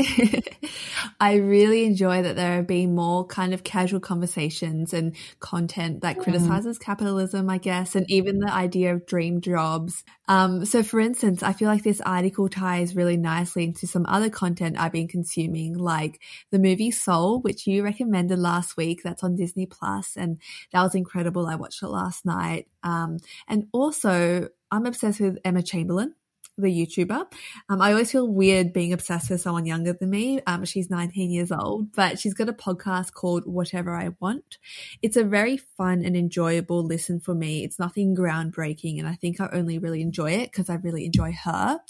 I 1.20 1.34
really 1.36 1.84
enjoy 1.84 2.22
that 2.22 2.36
there 2.36 2.58
are 2.58 2.62
being 2.62 2.94
more 2.94 3.26
kind 3.26 3.52
of 3.52 3.64
casual 3.64 4.00
conversations 4.00 4.92
and 4.92 5.16
content 5.40 6.02
that 6.02 6.16
Mm. 6.18 6.22
criticizes 6.22 6.78
capitalism, 6.78 7.48
I 7.50 7.58
guess, 7.58 7.96
and 7.96 8.08
even 8.10 8.38
the 8.38 8.52
idea 8.52 8.94
of 8.94 9.06
dream 9.06 9.40
jobs. 9.40 10.04
Um, 10.28 10.64
so, 10.64 10.82
for 10.82 11.00
instance, 11.00 11.42
I 11.42 11.52
feel 11.52 11.68
like 11.68 11.82
this 11.82 12.00
article 12.02 12.48
ties 12.48 12.94
really 12.94 13.16
nicely 13.16 13.64
into 13.64 13.86
some 13.86 14.06
other 14.06 14.30
content 14.30 14.78
I've 14.78 14.92
been 14.92 15.08
consuming, 15.08 15.74
like 15.76 16.20
the 16.50 16.58
movie 16.58 16.90
Soul, 16.90 17.40
which 17.40 17.66
you 17.66 17.82
recommended 17.82 18.38
last 18.38 18.76
week. 18.76 19.02
That's 19.02 19.24
on 19.24 19.34
Disney 19.34 19.66
Plus, 19.66 20.16
and 20.16 20.38
that 20.72 20.82
was 20.82 20.94
incredible. 20.94 21.46
I 21.46 21.56
watched 21.56 21.82
it 21.82 21.88
last 21.88 22.24
night. 22.24 22.68
Um, 22.82 23.18
and 23.48 23.66
also, 23.72 24.48
I'm 24.70 24.86
obsessed 24.86 25.20
with 25.20 25.38
Emma 25.44 25.62
Chamberlain 25.62 26.14
the 26.58 26.68
YouTuber. 26.68 27.24
Um, 27.68 27.80
I 27.80 27.92
always 27.92 28.12
feel 28.12 28.28
weird 28.28 28.72
being 28.72 28.92
obsessed 28.92 29.30
with 29.30 29.40
someone 29.40 29.66
younger 29.66 29.92
than 29.92 30.10
me. 30.10 30.40
Um, 30.46 30.64
she's 30.64 30.90
19 30.90 31.30
years 31.30 31.52
old, 31.52 31.92
but 31.92 32.18
she's 32.18 32.34
got 32.34 32.48
a 32.48 32.52
podcast 32.52 33.12
called 33.12 33.44
Whatever 33.46 33.94
I 33.94 34.10
Want. 34.20 34.58
It's 35.02 35.16
a 35.16 35.24
very 35.24 35.56
fun 35.56 36.04
and 36.04 36.16
enjoyable 36.16 36.84
listen 36.84 37.20
for 37.20 37.34
me. 37.34 37.64
It's 37.64 37.78
nothing 37.78 38.14
groundbreaking, 38.14 38.98
and 38.98 39.08
I 39.08 39.14
think 39.14 39.40
I 39.40 39.48
only 39.52 39.78
really 39.78 40.02
enjoy 40.02 40.32
it 40.32 40.50
because 40.50 40.70
I 40.70 40.74
really 40.74 41.04
enjoy 41.04 41.32
her. 41.44 41.80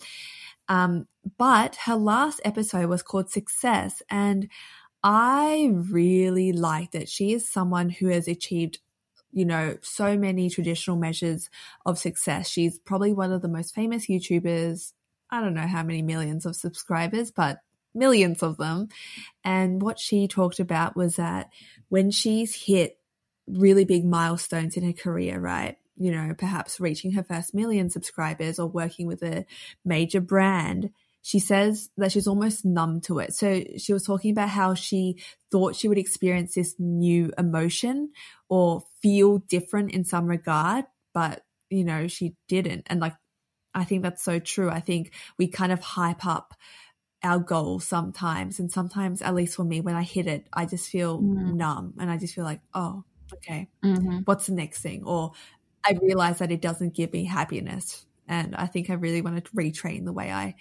Um, 0.69 1.07
but 1.37 1.77
her 1.85 1.97
last 1.97 2.41
episode 2.45 2.89
was 2.89 3.03
called 3.03 3.31
Success, 3.31 4.03
and 4.09 4.49
I 5.03 5.73
really 5.73 6.53
liked 6.53 6.95
it. 6.95 7.09
She 7.09 7.33
is 7.33 7.49
someone 7.49 7.89
who 7.89 8.09
has 8.09 8.29
achieved 8.29 8.79
you 9.33 9.45
know, 9.45 9.77
so 9.83 10.17
many 10.17 10.51
traditional 10.51 10.97
measures 10.97 11.51
of 11.87 11.99
success. 11.99 12.49
She's 12.49 12.79
probably 12.79 13.13
one 13.13 13.33
of 13.33 13.43
the 13.43 13.49
most 13.49 13.75
famous 13.75 14.07
YouTubers. 14.07 14.93
I 15.31 15.41
don't 15.41 15.55
know 15.55 15.67
how 15.67 15.83
many 15.83 16.03
millions 16.03 16.47
of 16.47 16.57
subscribers, 16.57 17.31
but 17.31 17.61
millions 17.95 18.43
of 18.43 18.57
them. 18.57 18.89
And 19.45 19.83
what 19.83 19.99
she 19.99 20.29
talked 20.29 20.61
about 20.61 20.97
was 20.97 21.17
that 21.17 21.51
when 21.89 22.11
she's 22.11 22.55
hit 22.55 22.99
really 23.47 23.85
big 23.85 24.05
milestones 24.05 24.77
in 24.77 24.85
her 24.85 24.93
career, 24.93 25.39
right? 25.39 25.77
You 25.97 26.13
know, 26.13 26.35
perhaps 26.37 26.81
reaching 26.81 27.13
her 27.13 27.23
first 27.23 27.55
million 27.55 27.91
subscribers 27.91 28.59
or 28.59 28.67
working 28.67 29.07
with 29.07 29.23
a 29.23 29.45
major 29.85 30.21
brand, 30.21 30.91
she 31.23 31.39
says 31.39 31.91
that 31.97 32.13
she's 32.13 32.27
almost 32.27 32.65
numb 32.65 33.01
to 33.03 33.19
it. 33.19 33.35
So 33.35 33.63
she 33.77 33.93
was 33.93 34.05
talking 34.05 34.31
about 34.31 34.49
how 34.49 34.75
she 34.75 35.17
thought 35.51 35.77
she 35.77 35.89
would 35.89 35.99
experience 35.99 36.55
this 36.55 36.75
new 36.79 37.31
emotion 37.37 38.13
or 38.49 38.85
feel 39.03 39.39
different 39.39 39.93
in 39.93 40.05
some 40.05 40.27
regard, 40.27 40.87
but 41.15 41.45
you 41.71 41.85
know, 41.85 42.09
she 42.09 42.37
didn't. 42.49 42.85
And 42.89 43.01
like, 43.01 43.15
I 43.75 43.85
think 43.85 44.03
that's 44.03 44.23
so 44.23 44.39
true. 44.41 44.71
I 44.71 44.81
think 44.81 45.13
we 45.39 45.49
kind 45.49 45.73
of 45.73 45.81
hype 45.81 46.27
up 46.27 46.55
our 47.23 47.39
goals 47.39 47.87
sometimes. 47.87 48.59
And 48.61 48.73
sometimes, 48.73 49.23
at 49.23 49.35
least 49.35 49.57
for 49.57 49.65
me, 49.65 49.81
when 49.81 49.95
I 49.95 50.03
hit 50.03 50.27
it, 50.27 50.47
I 50.53 50.67
just 50.67 50.89
feel 50.91 51.21
Mm. 51.21 51.55
numb 51.55 51.95
and 51.99 52.11
I 52.11 52.17
just 52.17 52.35
feel 52.35 52.45
like, 52.45 52.61
oh, 52.75 53.05
okay, 53.35 53.69
Mm-hmm. 53.83 54.21
what's 54.25 54.47
the 54.47 54.55
next 54.55 54.81
thing? 54.83 55.05
Or 55.05 55.33
I 55.85 55.99
realize 56.03 56.39
that 56.39 56.53
it 56.53 56.63
doesn't 56.63 56.95
give 56.95 57.13
me 57.13 57.25
happiness. 57.25 58.07
And 58.29 58.55
I 58.57 58.67
think 58.67 58.91
I 58.91 58.95
really 58.95 59.23
want 59.23 59.45
to 59.45 59.51
retrain 59.53 60.05
the 60.05 60.13
way 60.13 60.33
I 60.33 60.55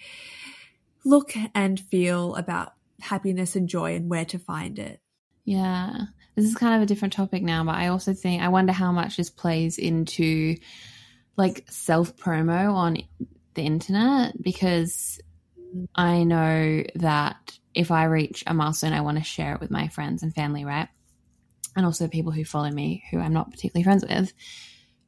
look 1.06 1.34
and 1.56 1.80
feel 1.80 2.36
about 2.36 2.74
happiness 3.02 3.56
and 3.56 3.68
joy 3.70 3.96
and 3.96 4.10
where 4.10 4.26
to 4.26 4.40
find 4.40 4.78
it. 4.80 5.02
Yeah. 5.46 6.06
This 6.40 6.48
is 6.52 6.56
kind 6.56 6.76
of 6.76 6.82
a 6.82 6.86
different 6.86 7.14
topic 7.14 7.44
now, 7.44 7.66
but 7.66 7.76
I 7.76 7.88
also 7.88 8.14
think, 8.14 8.42
I 8.42 8.48
wonder 8.48 8.72
how 8.72 8.94
much 8.94 9.18
this 9.18 9.30
plays 9.30 9.78
into 9.78 10.56
like 11.36 11.66
self 11.70 12.16
promo 12.16 12.74
on 12.74 12.98
the 13.56 13.62
internet 13.62 14.42
because 14.42 15.20
I 15.96 16.24
know 16.24 16.84
that 16.96 17.58
if 17.74 17.92
I 17.92 18.06
reach 18.06 18.46
a 18.48 18.54
milestone, 18.54 18.94
I 18.94 19.02
want 19.02 19.18
to 19.18 19.24
share 19.24 19.54
it 19.54 19.60
with 19.60 19.70
my 19.70 19.90
friends 19.90 20.24
and 20.24 20.34
family, 20.34 20.64
right? 20.64 20.88
And 21.76 21.86
also 21.86 22.08
people 22.08 22.32
who 22.32 22.46
follow 22.46 22.70
me 22.72 23.04
who 23.12 23.20
I'm 23.20 23.34
not 23.34 23.52
particularly 23.52 23.84
friends 23.84 24.06
with, 24.08 24.32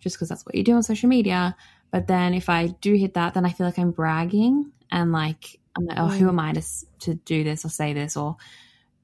just 0.02 0.18
because 0.18 0.28
that's 0.28 0.46
what 0.46 0.56
you 0.56 0.66
do 0.66 0.76
on 0.76 0.84
social 0.84 1.08
media. 1.08 1.56
But 1.92 2.08
then 2.08 2.34
if 2.34 2.50
I 2.50 2.68
do 2.68 2.94
hit 2.94 3.14
that, 3.14 3.36
then 3.36 3.46
I 3.46 3.52
feel 3.52 3.66
like 3.68 3.80
I'm 3.80 3.92
bragging 3.92 4.70
and 4.92 5.14
like, 5.14 5.62
I'm 5.78 5.86
like, 5.86 5.98
oh, 5.98 6.08
who 6.08 6.26
Mm. 6.26 6.30
am 6.30 6.40
I 6.42 6.54
to, 6.54 6.64
to 7.00 7.14
do 7.14 7.46
this 7.46 7.64
or 7.64 7.70
say 7.70 7.94
this 7.94 8.18
or 8.18 8.36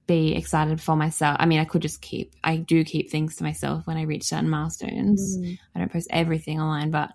be 0.08 0.36
excited 0.36 0.82
for 0.82 0.95
myself? 0.95 1.38
I 1.39 1.45
mean, 1.45 1.60
I 1.60 1.66
could 1.66 1.82
just 1.82 2.01
keep, 2.01 2.34
I 2.43 2.58
do 2.58 2.84
keep 2.84 3.10
things 3.10 3.36
to 3.36 3.43
myself 3.43 3.86
when 3.86 3.97
I 3.97 4.03
reach 4.03 4.24
certain 4.24 4.49
milestones. 4.49 5.38
Mm. 5.38 5.60
I 5.76 5.80
don't 5.80 5.91
post 5.91 6.08
everything 6.10 6.60
online, 6.60 6.91
but 6.91 7.12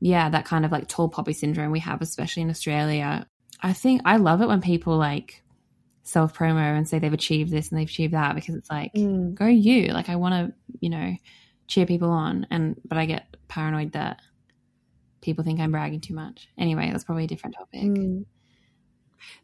yeah, 0.00 0.28
that 0.28 0.44
kind 0.44 0.64
of 0.64 0.72
like 0.72 0.88
tall 0.88 1.08
poppy 1.08 1.32
syndrome 1.32 1.70
we 1.70 1.78
have, 1.80 2.02
especially 2.02 2.42
in 2.42 2.50
Australia. 2.50 3.26
I 3.62 3.72
think 3.72 4.02
I 4.04 4.16
love 4.16 4.42
it 4.42 4.48
when 4.48 4.60
people 4.60 4.96
like 4.96 5.42
self 6.02 6.36
promo 6.36 6.76
and 6.76 6.88
say 6.88 6.98
they've 6.98 7.12
achieved 7.12 7.50
this 7.52 7.70
and 7.70 7.78
they've 7.78 7.88
achieved 7.88 8.14
that 8.14 8.34
because 8.34 8.54
it's 8.54 8.70
like, 8.70 8.92
Mm. 8.94 9.34
go 9.34 9.46
you. 9.46 9.88
Like, 9.88 10.08
I 10.08 10.16
want 10.16 10.34
to, 10.34 10.76
you 10.80 10.90
know, 10.90 11.14
cheer 11.68 11.86
people 11.86 12.10
on. 12.10 12.46
And, 12.50 12.80
but 12.84 12.98
I 12.98 13.06
get 13.06 13.36
paranoid 13.48 13.92
that 13.92 14.20
people 15.20 15.44
think 15.44 15.60
I'm 15.60 15.70
bragging 15.70 16.00
too 16.00 16.14
much. 16.14 16.48
Anyway, 16.58 16.90
that's 16.90 17.04
probably 17.04 17.24
a 17.24 17.28
different 17.28 17.54
topic. 17.56 17.82
Mm. 17.82 18.24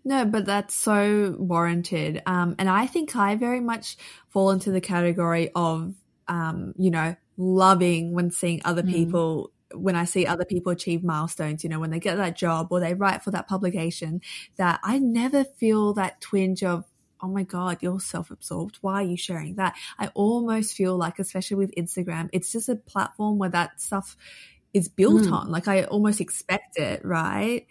No, 0.04 0.24
but 0.24 0.46
that's 0.46 0.74
so 0.74 1.36
warranted. 1.38 2.22
Um, 2.26 2.54
and 2.58 2.68
I 2.68 2.86
think 2.86 3.14
I 3.16 3.34
very 3.36 3.60
much 3.60 3.96
fall 4.28 4.50
into 4.50 4.70
the 4.70 4.80
category 4.80 5.50
of, 5.54 5.94
um, 6.28 6.74
you 6.76 6.90
know, 6.90 7.16
loving 7.36 8.12
when 8.12 8.30
seeing 8.30 8.60
other 8.64 8.82
Mm. 8.82 8.90
people, 8.90 9.50
when 9.74 9.96
I 9.96 10.04
see 10.04 10.26
other 10.26 10.44
people 10.44 10.72
achieve 10.72 11.02
milestones, 11.04 11.62
you 11.64 11.70
know, 11.70 11.80
when 11.80 11.90
they 11.90 12.00
get 12.00 12.16
that 12.16 12.36
job 12.36 12.68
or 12.70 12.80
they 12.80 12.94
write 12.94 13.22
for 13.22 13.30
that 13.32 13.48
publication, 13.48 14.20
that 14.56 14.80
I 14.82 14.98
never 14.98 15.44
feel 15.44 15.92
that 15.94 16.20
twinge 16.20 16.62
of, 16.62 16.84
oh 17.20 17.28
my 17.28 17.42
God, 17.42 17.78
you're 17.80 18.00
self 18.00 18.30
absorbed. 18.30 18.78
Why 18.80 18.94
are 18.94 19.02
you 19.06 19.16
sharing 19.16 19.56
that? 19.56 19.74
I 19.98 20.08
almost 20.14 20.74
feel 20.74 20.96
like, 20.96 21.18
especially 21.18 21.56
with 21.56 21.74
Instagram, 21.74 22.28
it's 22.32 22.52
just 22.52 22.68
a 22.68 22.76
platform 22.76 23.38
where 23.38 23.50
that 23.50 23.80
stuff 23.80 24.16
is 24.74 24.88
built 24.88 25.30
Mm. 25.30 25.32
on. 25.32 25.50
Like 25.50 25.68
I 25.68 25.84
almost 25.84 26.20
expect 26.20 26.78
it, 26.78 27.04
right? 27.04 27.66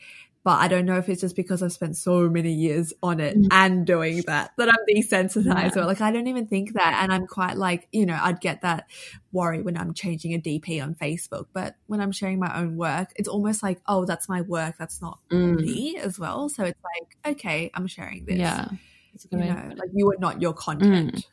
But 0.46 0.60
I 0.62 0.68
don't 0.68 0.86
know 0.86 0.98
if 0.98 1.10
it's 1.10 1.22
just 1.22 1.36
because 1.36 1.64
I've 1.64 1.74
spent 1.74 1.98
so 1.98 2.30
many 2.30 2.54
years 2.54 2.94
on 3.02 3.20
it 3.20 3.36
Mm. 3.36 3.48
and 3.50 3.86
doing 3.86 4.22
that 4.28 4.52
that 4.58 4.70
I'm 4.70 4.86
desensitized. 4.88 5.76
Yeah. 5.76 5.82
Or 5.82 5.86
like 5.86 6.02
I 6.02 6.12
don't 6.12 6.28
even 6.28 6.46
think 6.46 6.74
that, 6.74 7.00
and 7.02 7.12
I'm 7.12 7.26
quite 7.26 7.58
like 7.58 7.88
you 7.92 8.06
know 8.06 8.18
I'd 8.22 8.40
get 8.40 8.62
that 8.62 8.86
worry 9.32 9.64
when 9.64 9.76
I'm 9.76 9.96
changing 9.96 10.34
a 10.36 10.38
DP 10.40 10.82
on 10.84 10.94
Facebook, 10.94 11.48
but 11.52 11.76
when 11.88 12.00
I'm 12.00 12.12
sharing 12.12 12.40
my 12.40 12.56
own 12.62 12.78
work, 12.78 13.12
it's 13.16 13.28
almost 13.28 13.64
like 13.64 13.82
oh 13.88 14.06
that's 14.06 14.30
my 14.30 14.42
work, 14.42 14.76
that's 14.78 15.02
not 15.02 15.18
Mm. 15.32 15.60
me 15.60 15.98
as 15.98 16.20
well. 16.20 16.48
So 16.48 16.64
it's 16.64 16.80
like 16.84 17.36
okay, 17.36 17.72
I'm 17.74 17.88
sharing 17.88 18.26
this. 18.26 18.38
Yeah. 18.38 18.68
It's 19.16 19.26
a 19.26 19.28
good 19.30 19.40
you 19.40 19.46
know, 19.46 19.72
like 19.76 19.90
you 19.96 20.08
are 20.12 20.18
not 20.20 20.42
your 20.44 20.54
content. 20.54 21.26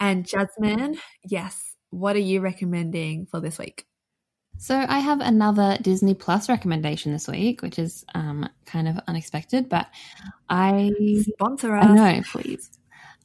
And 0.00 0.26
Jasmine, 0.26 0.96
yes, 1.28 1.76
what 1.90 2.16
are 2.16 2.20
you 2.20 2.40
recommending 2.40 3.26
for 3.26 3.38
this 3.38 3.58
week? 3.58 3.84
So 4.62 4.78
I 4.78 5.00
have 5.00 5.20
another 5.20 5.76
Disney 5.82 6.14
Plus 6.14 6.48
recommendation 6.48 7.10
this 7.10 7.26
week, 7.26 7.62
which 7.62 7.80
is 7.80 8.06
um, 8.14 8.48
kind 8.64 8.86
of 8.86 8.96
unexpected, 9.08 9.68
but 9.68 9.88
I 10.48 10.92
Sponsor 11.34 11.74
us. 11.74 11.84
I 11.84 11.92
know, 11.92 12.22
please. 12.22 12.70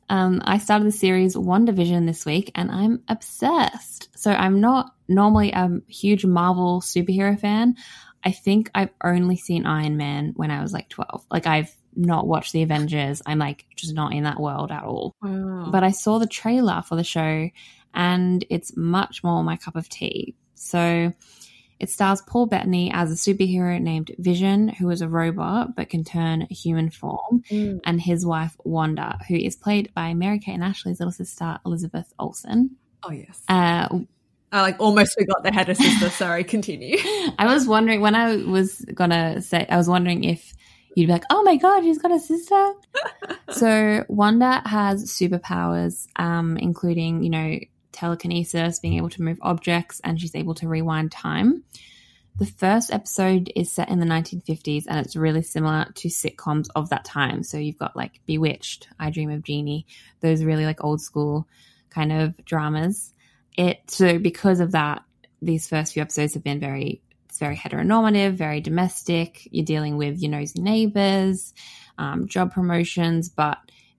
Um, 0.09 0.41
I 0.43 0.57
started 0.57 0.87
the 0.87 0.91
series 0.91 1.35
WandaVision 1.35 2.07
this 2.07 2.25
week, 2.25 2.49
and 2.55 2.71
I'm 2.71 3.03
obsessed. 3.07 4.09
So 4.17 4.31
I'm 4.31 4.61
not 4.61 4.95
normally 5.07 5.51
a 5.51 5.79
huge 5.87 6.25
Marvel 6.25 6.81
superhero 6.81 7.39
fan. 7.39 7.75
I 8.23 8.31
think 8.31 8.71
I've 8.73 8.89
only 9.03 9.37
seen 9.37 9.67
Iron 9.67 9.95
Man 9.95 10.33
when 10.37 10.49
I 10.49 10.63
was 10.63 10.73
like 10.73 10.89
12. 10.89 11.23
Like 11.29 11.45
I've 11.45 11.71
not 11.95 12.25
watched 12.25 12.51
the 12.51 12.63
Avengers. 12.63 13.21
I'm 13.27 13.37
like 13.37 13.67
just 13.75 13.93
not 13.93 14.11
in 14.11 14.23
that 14.23 14.39
world 14.39 14.71
at 14.71 14.83
all. 14.83 15.13
Wow. 15.21 15.69
But 15.71 15.83
I 15.83 15.91
saw 15.91 16.17
the 16.17 16.25
trailer 16.25 16.81
for 16.81 16.95
the 16.95 17.03
show 17.03 17.47
and 17.93 18.43
it's 18.49 18.75
much 18.75 19.23
more 19.23 19.43
my 19.43 19.55
cup 19.55 19.75
of 19.75 19.87
tea. 19.87 20.35
So 20.57 21.13
it 21.79 21.89
stars 21.91 22.21
Paul 22.25 22.47
Bettany 22.47 22.91
as 22.91 23.11
a 23.11 23.15
superhero 23.15 23.79
named 23.79 24.11
Vision, 24.17 24.67
who 24.69 24.89
is 24.89 25.01
a 25.01 25.07
robot 25.07 25.75
but 25.75 25.89
can 25.89 26.03
turn 26.03 26.41
human 26.49 26.89
form, 26.89 27.43
Mm. 27.51 27.79
and 27.85 28.01
his 28.01 28.25
wife 28.25 28.55
Wanda, 28.63 29.19
who 29.27 29.35
is 29.35 29.55
played 29.55 29.93
by 29.93 30.13
Mary 30.15 30.39
Kate 30.39 30.55
and 30.55 30.63
Ashley's 30.63 30.99
little 30.99 31.11
sister 31.11 31.59
Elizabeth 31.65 32.11
Olsen. 32.17 32.71
oh 33.03 33.11
yes. 33.11 33.41
Uh, 33.47 33.87
I 34.51 34.61
like 34.61 34.79
almost 34.79 35.13
forgot 35.19 35.43
they 35.43 35.51
had 35.51 35.69
a 35.69 35.75
sister. 35.75 36.09
Sorry, 36.09 36.43
continue. 36.43 36.97
I 37.37 37.45
was 37.53 37.67
wondering 37.67 38.01
when 38.01 38.15
I 38.15 38.37
was 38.37 38.79
gonna 38.93 39.41
say, 39.41 39.65
I 39.69 39.77
was 39.77 39.87
wondering 39.89 40.23
if 40.23 40.53
you'd 40.95 41.05
be 41.07 41.11
like, 41.13 41.25
oh 41.29 41.43
my 41.43 41.57
god, 41.57 41.83
she's 41.83 41.99
got 41.99 42.11
a 42.11 42.19
sister. 42.19 42.73
so 43.51 44.03
Wanda 44.07 44.61
has 44.65 45.05
superpowers, 45.11 46.07
um, 46.15 46.57
including 46.57 47.23
you 47.23 47.29
know 47.29 47.59
telekinesis, 47.97 48.79
being 48.79 48.97
able 48.97 49.09
to 49.09 49.21
move 49.21 49.39
objects, 49.41 49.99
and 50.03 50.19
she's 50.19 50.35
able 50.35 50.55
to 50.55 50.67
rewind 50.67 51.11
time. 51.11 51.63
The 52.37 52.45
first 52.45 52.93
episode 52.93 53.51
is 53.55 53.71
set 53.71 53.89
in 53.89 53.99
the 53.99 54.05
1950s 54.05 54.85
and 54.87 55.03
it's 55.03 55.15
really 55.15 55.41
similar 55.41 55.87
to 55.95 56.07
sitcoms 56.07 56.67
of 56.75 56.89
that 56.89 57.03
time. 57.03 57.41
So 57.41 57.57
you've 57.57 57.79
got 57.79 57.95
like 57.95 58.19
Bewitched, 58.27 58.87
I 58.99 59.09
Dream 59.09 59.31
of 59.31 59.41
Jeannie, 59.41 59.87
those 60.19 60.43
really 60.43 60.65
like 60.65 60.83
old 60.83 61.01
school 61.01 61.47
kind 61.89 62.11
of 62.11 62.37
dramas. 62.45 63.11
It 63.57 63.79
so 63.89 64.19
because 64.19 64.59
of 64.59 64.73
that, 64.73 65.03
these 65.41 65.67
first 65.67 65.93
few 65.93 66.03
episodes 66.03 66.35
have 66.35 66.43
been 66.43 66.59
very 66.59 67.01
it's 67.27 67.39
very 67.39 67.57
heteronormative, 67.57 68.33
very 68.33 68.61
domestic. 68.61 69.47
You're 69.51 69.65
dealing 69.65 69.97
with 69.97 70.21
your 70.21 70.29
nosy 70.29 70.61
neighbors, 70.61 71.55
um, 71.97 72.27
job 72.27 72.53
promotions, 72.53 73.29
but 73.29 73.57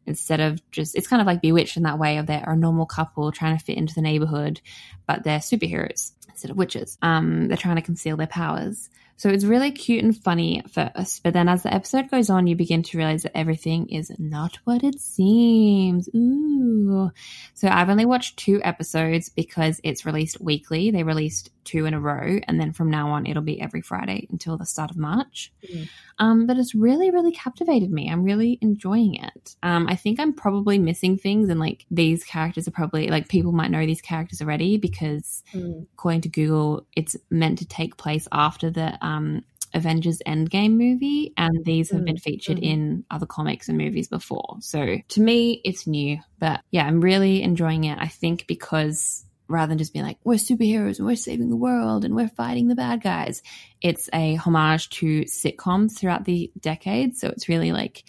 instead 0.09 0.41
of 0.41 0.61
just 0.71 0.97
it's 0.97 1.07
kind 1.07 1.21
of 1.21 1.27
like 1.27 1.41
bewitched 1.41 1.77
in 1.77 1.85
that 1.85 1.99
way 1.99 2.19
of 2.19 2.27
they're 2.27 2.43
a 2.47 2.57
normal 2.57 2.87
couple 2.87 3.31
trying 3.31 3.57
to 3.57 3.65
fit 3.65 3.77
into 3.77 3.95
the 3.95 4.03
neighborhood 4.03 4.61
but 5.07 5.23
they're 5.23 5.39
superheroes 5.39 6.13
instead 6.29 6.51
of 6.51 6.57
witches. 6.57 6.99
Um 7.03 7.49
they're 7.49 7.57
trying 7.57 7.77
to 7.77 7.83
conceal 7.83 8.17
their 8.17 8.27
powers 8.27 8.91
so 9.19 9.29
it's 9.29 9.45
really 9.45 9.73
cute 9.73 10.05
and 10.05 10.17
funny 10.17 10.61
at 10.61 10.71
first, 10.71 11.25
but 11.25 11.33
then 11.33 11.49
as 11.49 11.65
the 11.65 11.75
episode 11.75 12.09
goes 12.09 12.31
on, 12.31 12.47
you 12.47 12.55
begin 12.55 12.85
to 12.85 12.97
realize 12.97 13.25
that 13.25 13.37
everything 13.37 13.89
is 13.89 14.13
not 14.17 14.61
what 14.63 14.85
it 14.85 15.01
seems. 15.01 16.09
Ooh. 16.15 17.11
So 17.53 17.67
I've 17.67 17.91
only 17.91 18.07
watched 18.07 18.37
two 18.37 18.61
episodes 18.63 19.29
because 19.29 19.81
it's 19.83 20.07
released 20.07 20.41
weekly. 20.41 20.93
They 20.93 21.03
released 21.03 21.51
two 21.65 21.85
in 21.85 21.95
a 21.95 22.01
row, 22.01 22.39
and 22.47 22.61
then 22.61 22.73
from 22.73 22.91
now 22.91 23.11
on, 23.11 23.27
it'll 23.27 23.43
be 23.43 23.61
every 23.61 23.83
Friday 23.83 24.27
until 24.31 24.57
the 24.57 24.65
start 24.65 24.91
of 24.91 24.97
March. 24.97 25.53
Mm. 25.69 25.89
Um, 26.21 26.47
but 26.47 26.57
it's 26.57 26.75
really, 26.75 27.11
really 27.11 27.33
captivated 27.33 27.91
me. 27.91 28.09
I'm 28.11 28.25
really 28.25 28.59
enjoying 28.63 29.17
it. 29.17 29.57
Um, 29.63 29.87
I 29.89 29.95
think 29.95 30.19
I'm 30.19 30.33
probably 30.33 30.79
missing 30.79 31.19
things, 31.19 31.51
and 31.51 31.61
like 31.61 31.85
these 31.91 32.25
characters 32.25 32.69
are 32.69 32.73
probably 32.73 33.09
like 33.09 33.29
people 33.29 33.53
might 33.53 33.71
know 33.71 33.85
these 33.85 34.01
characters 34.01 34.41
already 34.41 34.79
because 34.79 35.43
mm. 35.53 35.87
according 35.95 36.23
to 36.23 36.29
Google, 36.29 36.87
it's 36.97 37.17
meant 37.31 37.59
to 37.59 37.67
take 37.67 37.97
place 37.97 38.27
after 38.33 38.71
the 38.71 38.99
um, 39.09 39.45
Avengers 39.75 40.23
Endgame 40.27 40.73
movie, 40.73 41.33
and 41.37 41.65
these 41.65 41.91
have 41.91 42.03
mm, 42.03 42.07
been 42.07 42.17
featured 42.17 42.59
mm. 42.59 42.63
in 42.63 43.05
other 43.11 43.27
comics 43.27 43.69
and 43.69 43.79
movies 43.79 44.09
before. 44.09 44.57
So 44.61 44.99
to 45.07 45.21
me, 45.21 45.61
it's 45.65 45.87
new, 45.87 46.19
but 46.39 46.61
yeah, 46.71 46.87
I'm 46.87 47.01
really 47.01 47.43
enjoying 47.43 47.85
it. 47.85 47.99
I 48.01 48.09
think 48.09 48.47
because 48.47 49.25
rather 49.49 49.71
than 49.71 49.79
just 49.79 49.93
being 49.93 50.05
like, 50.05 50.19
we're 50.25 50.35
superheroes 50.35 50.99
and 50.99 51.07
we're 51.07 51.17
saving 51.17 51.49
the 51.49 51.57
world 51.57 52.05
and 52.05 52.15
we're 52.15 52.29
fighting 52.29 52.69
the 52.69 52.75
bad 52.75 53.03
guys, 53.03 53.43
it's 53.81 54.09
a 54.13 54.35
homage 54.35 54.91
to 54.91 55.23
sitcoms 55.23 55.97
throughout 55.99 56.25
the 56.25 56.51
decades. 56.61 57.21
So 57.21 57.29
it's 57.29 57.49
really 57.49 57.73
like 57.73 58.05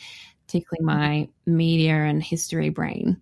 tickling 0.47 0.83
my 0.83 1.29
media 1.45 1.93
and 1.93 2.21
history 2.21 2.69
brain. 2.69 3.21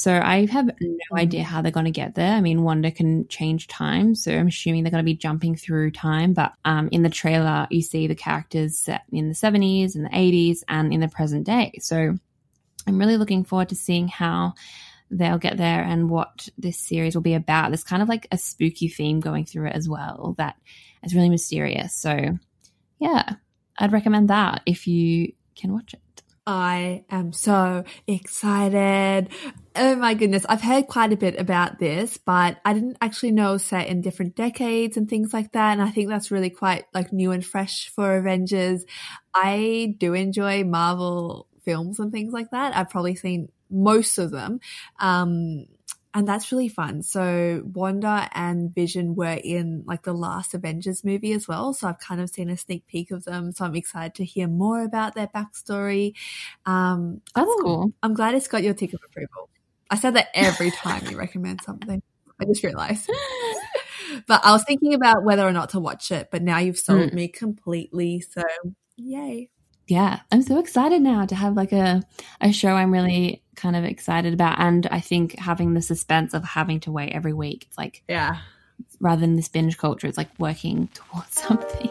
So 0.00 0.18
I 0.18 0.46
have 0.46 0.64
no 0.64 0.72
mm-hmm. 0.72 1.16
idea 1.18 1.42
how 1.42 1.60
they're 1.60 1.70
going 1.70 1.84
to 1.84 1.90
get 1.90 2.14
there. 2.14 2.32
I 2.32 2.40
mean, 2.40 2.62
Wanda 2.62 2.90
can 2.90 3.28
change 3.28 3.66
time, 3.66 4.14
so 4.14 4.32
I'm 4.32 4.46
assuming 4.46 4.82
they're 4.82 4.90
going 4.90 5.04
to 5.04 5.12
be 5.12 5.14
jumping 5.14 5.56
through 5.56 5.90
time. 5.90 6.32
But 6.32 6.54
um, 6.64 6.88
in 6.90 7.02
the 7.02 7.10
trailer, 7.10 7.66
you 7.70 7.82
see 7.82 8.06
the 8.06 8.14
characters 8.14 8.78
set 8.78 9.02
in 9.12 9.28
the 9.28 9.34
70s 9.34 9.94
and 9.96 10.06
the 10.06 10.08
80s 10.08 10.60
and 10.68 10.90
in 10.90 11.00
the 11.00 11.08
present 11.08 11.44
day. 11.44 11.72
So 11.80 12.16
I'm 12.86 12.98
really 12.98 13.18
looking 13.18 13.44
forward 13.44 13.68
to 13.68 13.76
seeing 13.76 14.08
how 14.08 14.54
they'll 15.10 15.36
get 15.36 15.58
there 15.58 15.82
and 15.82 16.08
what 16.08 16.48
this 16.56 16.78
series 16.78 17.14
will 17.14 17.20
be 17.20 17.34
about. 17.34 17.68
There's 17.68 17.84
kind 17.84 18.02
of 18.02 18.08
like 18.08 18.26
a 18.32 18.38
spooky 18.38 18.88
theme 18.88 19.20
going 19.20 19.44
through 19.44 19.66
it 19.66 19.76
as 19.76 19.86
well 19.86 20.34
that 20.38 20.56
is 21.02 21.14
really 21.14 21.28
mysterious. 21.28 21.94
So 21.94 22.38
yeah, 22.98 23.34
I'd 23.76 23.92
recommend 23.92 24.30
that 24.30 24.62
if 24.64 24.86
you 24.86 25.34
can 25.56 25.74
watch 25.74 25.92
it. 25.92 26.00
I 26.46 27.04
am 27.10 27.32
so 27.32 27.84
excited. 28.06 29.28
Oh 29.76 29.94
my 29.94 30.14
goodness. 30.14 30.44
I've 30.48 30.62
heard 30.62 30.88
quite 30.88 31.12
a 31.12 31.16
bit 31.16 31.38
about 31.38 31.78
this, 31.78 32.16
but 32.16 32.58
I 32.64 32.72
didn't 32.72 32.98
actually 33.00 33.30
know 33.30 33.56
set 33.56 33.86
in 33.86 34.00
different 34.00 34.34
decades 34.34 34.96
and 34.96 35.08
things 35.08 35.32
like 35.32 35.52
that. 35.52 35.72
And 35.72 35.82
I 35.82 35.90
think 35.90 36.08
that's 36.08 36.32
really 36.32 36.50
quite 36.50 36.86
like 36.92 37.12
new 37.12 37.30
and 37.30 37.44
fresh 37.44 37.88
for 37.88 38.16
Avengers. 38.16 38.84
I 39.32 39.94
do 39.98 40.14
enjoy 40.14 40.64
Marvel 40.64 41.46
films 41.64 42.00
and 42.00 42.10
things 42.10 42.32
like 42.32 42.50
that. 42.50 42.76
I've 42.76 42.90
probably 42.90 43.14
seen 43.14 43.48
most 43.70 44.18
of 44.18 44.32
them. 44.32 44.58
Um, 44.98 45.66
and 46.12 46.26
that's 46.26 46.50
really 46.50 46.68
fun. 46.68 47.04
So 47.04 47.62
Wanda 47.72 48.28
and 48.32 48.74
Vision 48.74 49.14
were 49.14 49.38
in 49.44 49.84
like 49.86 50.02
the 50.02 50.12
last 50.12 50.54
Avengers 50.54 51.04
movie 51.04 51.32
as 51.32 51.46
well. 51.46 51.72
So 51.72 51.86
I've 51.86 52.00
kind 52.00 52.20
of 52.20 52.28
seen 52.28 52.50
a 52.50 52.56
sneak 52.56 52.88
peek 52.88 53.12
of 53.12 53.22
them. 53.24 53.52
So 53.52 53.64
I'm 53.64 53.76
excited 53.76 54.16
to 54.16 54.24
hear 54.24 54.48
more 54.48 54.82
about 54.82 55.14
their 55.14 55.28
backstory. 55.28 56.14
Um, 56.66 57.20
that's 57.36 57.46
oh, 57.48 57.60
cool. 57.62 57.92
I'm 58.02 58.14
glad 58.14 58.34
it's 58.34 58.48
got 58.48 58.64
your 58.64 58.74
tick 58.74 58.92
of 58.94 59.00
approval. 59.06 59.48
I 59.90 59.96
said 59.96 60.14
that 60.14 60.28
every 60.34 60.70
time 60.70 61.06
you 61.08 61.18
recommend 61.18 61.62
something. 61.62 62.02
I 62.40 62.44
just 62.46 62.62
realized. 62.62 63.10
but 64.26 64.44
I 64.44 64.52
was 64.52 64.64
thinking 64.64 64.94
about 64.94 65.24
whether 65.24 65.46
or 65.46 65.52
not 65.52 65.70
to 65.70 65.80
watch 65.80 66.10
it, 66.10 66.28
but 66.30 66.42
now 66.42 66.58
you've 66.58 66.78
sold 66.78 67.10
mm. 67.10 67.14
me 67.14 67.28
completely. 67.28 68.20
So 68.20 68.42
yay 68.96 69.50
yeah, 69.90 70.20
I'm 70.30 70.42
so 70.42 70.60
excited 70.60 71.02
now 71.02 71.26
to 71.26 71.34
have 71.34 71.54
like 71.54 71.72
a 71.72 72.02
a 72.40 72.52
show 72.52 72.70
I'm 72.70 72.92
really 72.92 73.42
kind 73.56 73.74
of 73.74 73.84
excited 73.84 74.32
about, 74.32 74.60
and 74.60 74.86
I 74.86 75.00
think 75.00 75.36
having 75.36 75.74
the 75.74 75.82
suspense 75.82 76.32
of 76.32 76.44
having 76.44 76.78
to 76.80 76.92
wait 76.92 77.12
every 77.12 77.32
week, 77.32 77.66
it's 77.68 77.76
like 77.76 78.04
yeah, 78.08 78.38
rather 79.00 79.20
than 79.20 79.34
this 79.34 79.48
binge 79.48 79.76
culture, 79.78 80.06
it's 80.06 80.16
like 80.16 80.30
working 80.38 80.88
towards 80.94 81.32
something. 81.42 81.90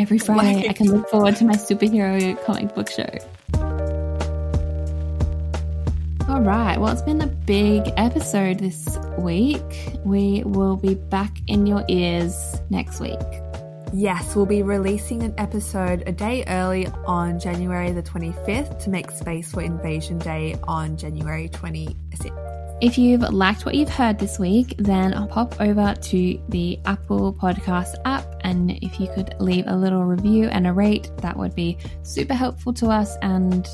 every 0.00 0.18
Friday, 0.18 0.68
I 0.68 0.72
can 0.72 0.88
look 0.88 1.08
forward 1.08 1.36
to 1.36 1.44
my 1.44 1.54
superhero 1.54 2.44
comic 2.44 2.74
book 2.74 2.90
show. 2.90 3.73
All 6.34 6.40
right. 6.40 6.80
Well, 6.80 6.92
it's 6.92 7.00
been 7.00 7.20
a 7.20 7.28
big 7.28 7.92
episode 7.96 8.58
this 8.58 8.98
week. 9.16 9.62
We 10.04 10.42
will 10.44 10.74
be 10.74 10.96
back 10.96 11.30
in 11.46 11.64
your 11.64 11.84
ears 11.88 12.60
next 12.70 12.98
week. 12.98 13.20
Yes, 13.92 14.34
we'll 14.34 14.44
be 14.44 14.64
releasing 14.64 15.22
an 15.22 15.32
episode 15.38 16.02
a 16.08 16.12
day 16.12 16.42
early 16.48 16.88
on 17.06 17.38
January 17.38 17.92
the 17.92 18.02
25th 18.02 18.82
to 18.82 18.90
make 18.90 19.12
space 19.12 19.52
for 19.52 19.62
Invasion 19.62 20.18
Day 20.18 20.56
on 20.64 20.96
January 20.96 21.48
26th. 21.50 22.78
If 22.82 22.98
you've 22.98 23.22
liked 23.32 23.64
what 23.64 23.76
you've 23.76 23.88
heard 23.88 24.18
this 24.18 24.36
week, 24.36 24.74
then 24.78 25.12
pop 25.28 25.60
over 25.60 25.94
to 25.94 26.42
the 26.48 26.80
Apple 26.84 27.32
Podcast 27.32 27.94
app. 28.06 28.24
And 28.40 28.72
if 28.82 28.98
you 28.98 29.06
could 29.14 29.36
leave 29.38 29.68
a 29.68 29.76
little 29.76 30.02
review 30.02 30.48
and 30.48 30.66
a 30.66 30.72
rate, 30.72 31.12
that 31.18 31.36
would 31.36 31.54
be 31.54 31.78
super 32.02 32.34
helpful 32.34 32.74
to 32.74 32.88
us 32.88 33.16
and 33.22 33.68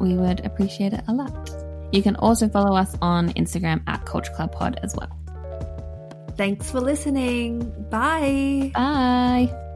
we 0.00 0.14
would 0.14 0.44
appreciate 0.44 0.92
it 0.92 1.04
a 1.06 1.12
lot. 1.12 1.69
You 1.92 2.02
can 2.02 2.16
also 2.16 2.48
follow 2.48 2.76
us 2.76 2.96
on 3.02 3.30
Instagram 3.30 3.82
at 3.86 4.04
Culture 4.06 4.32
Club 4.32 4.52
Pod 4.52 4.78
as 4.82 4.94
well. 4.94 5.16
Thanks 6.36 6.70
for 6.70 6.80
listening. 6.80 7.70
Bye. 7.90 8.70
Bye. 8.74 9.69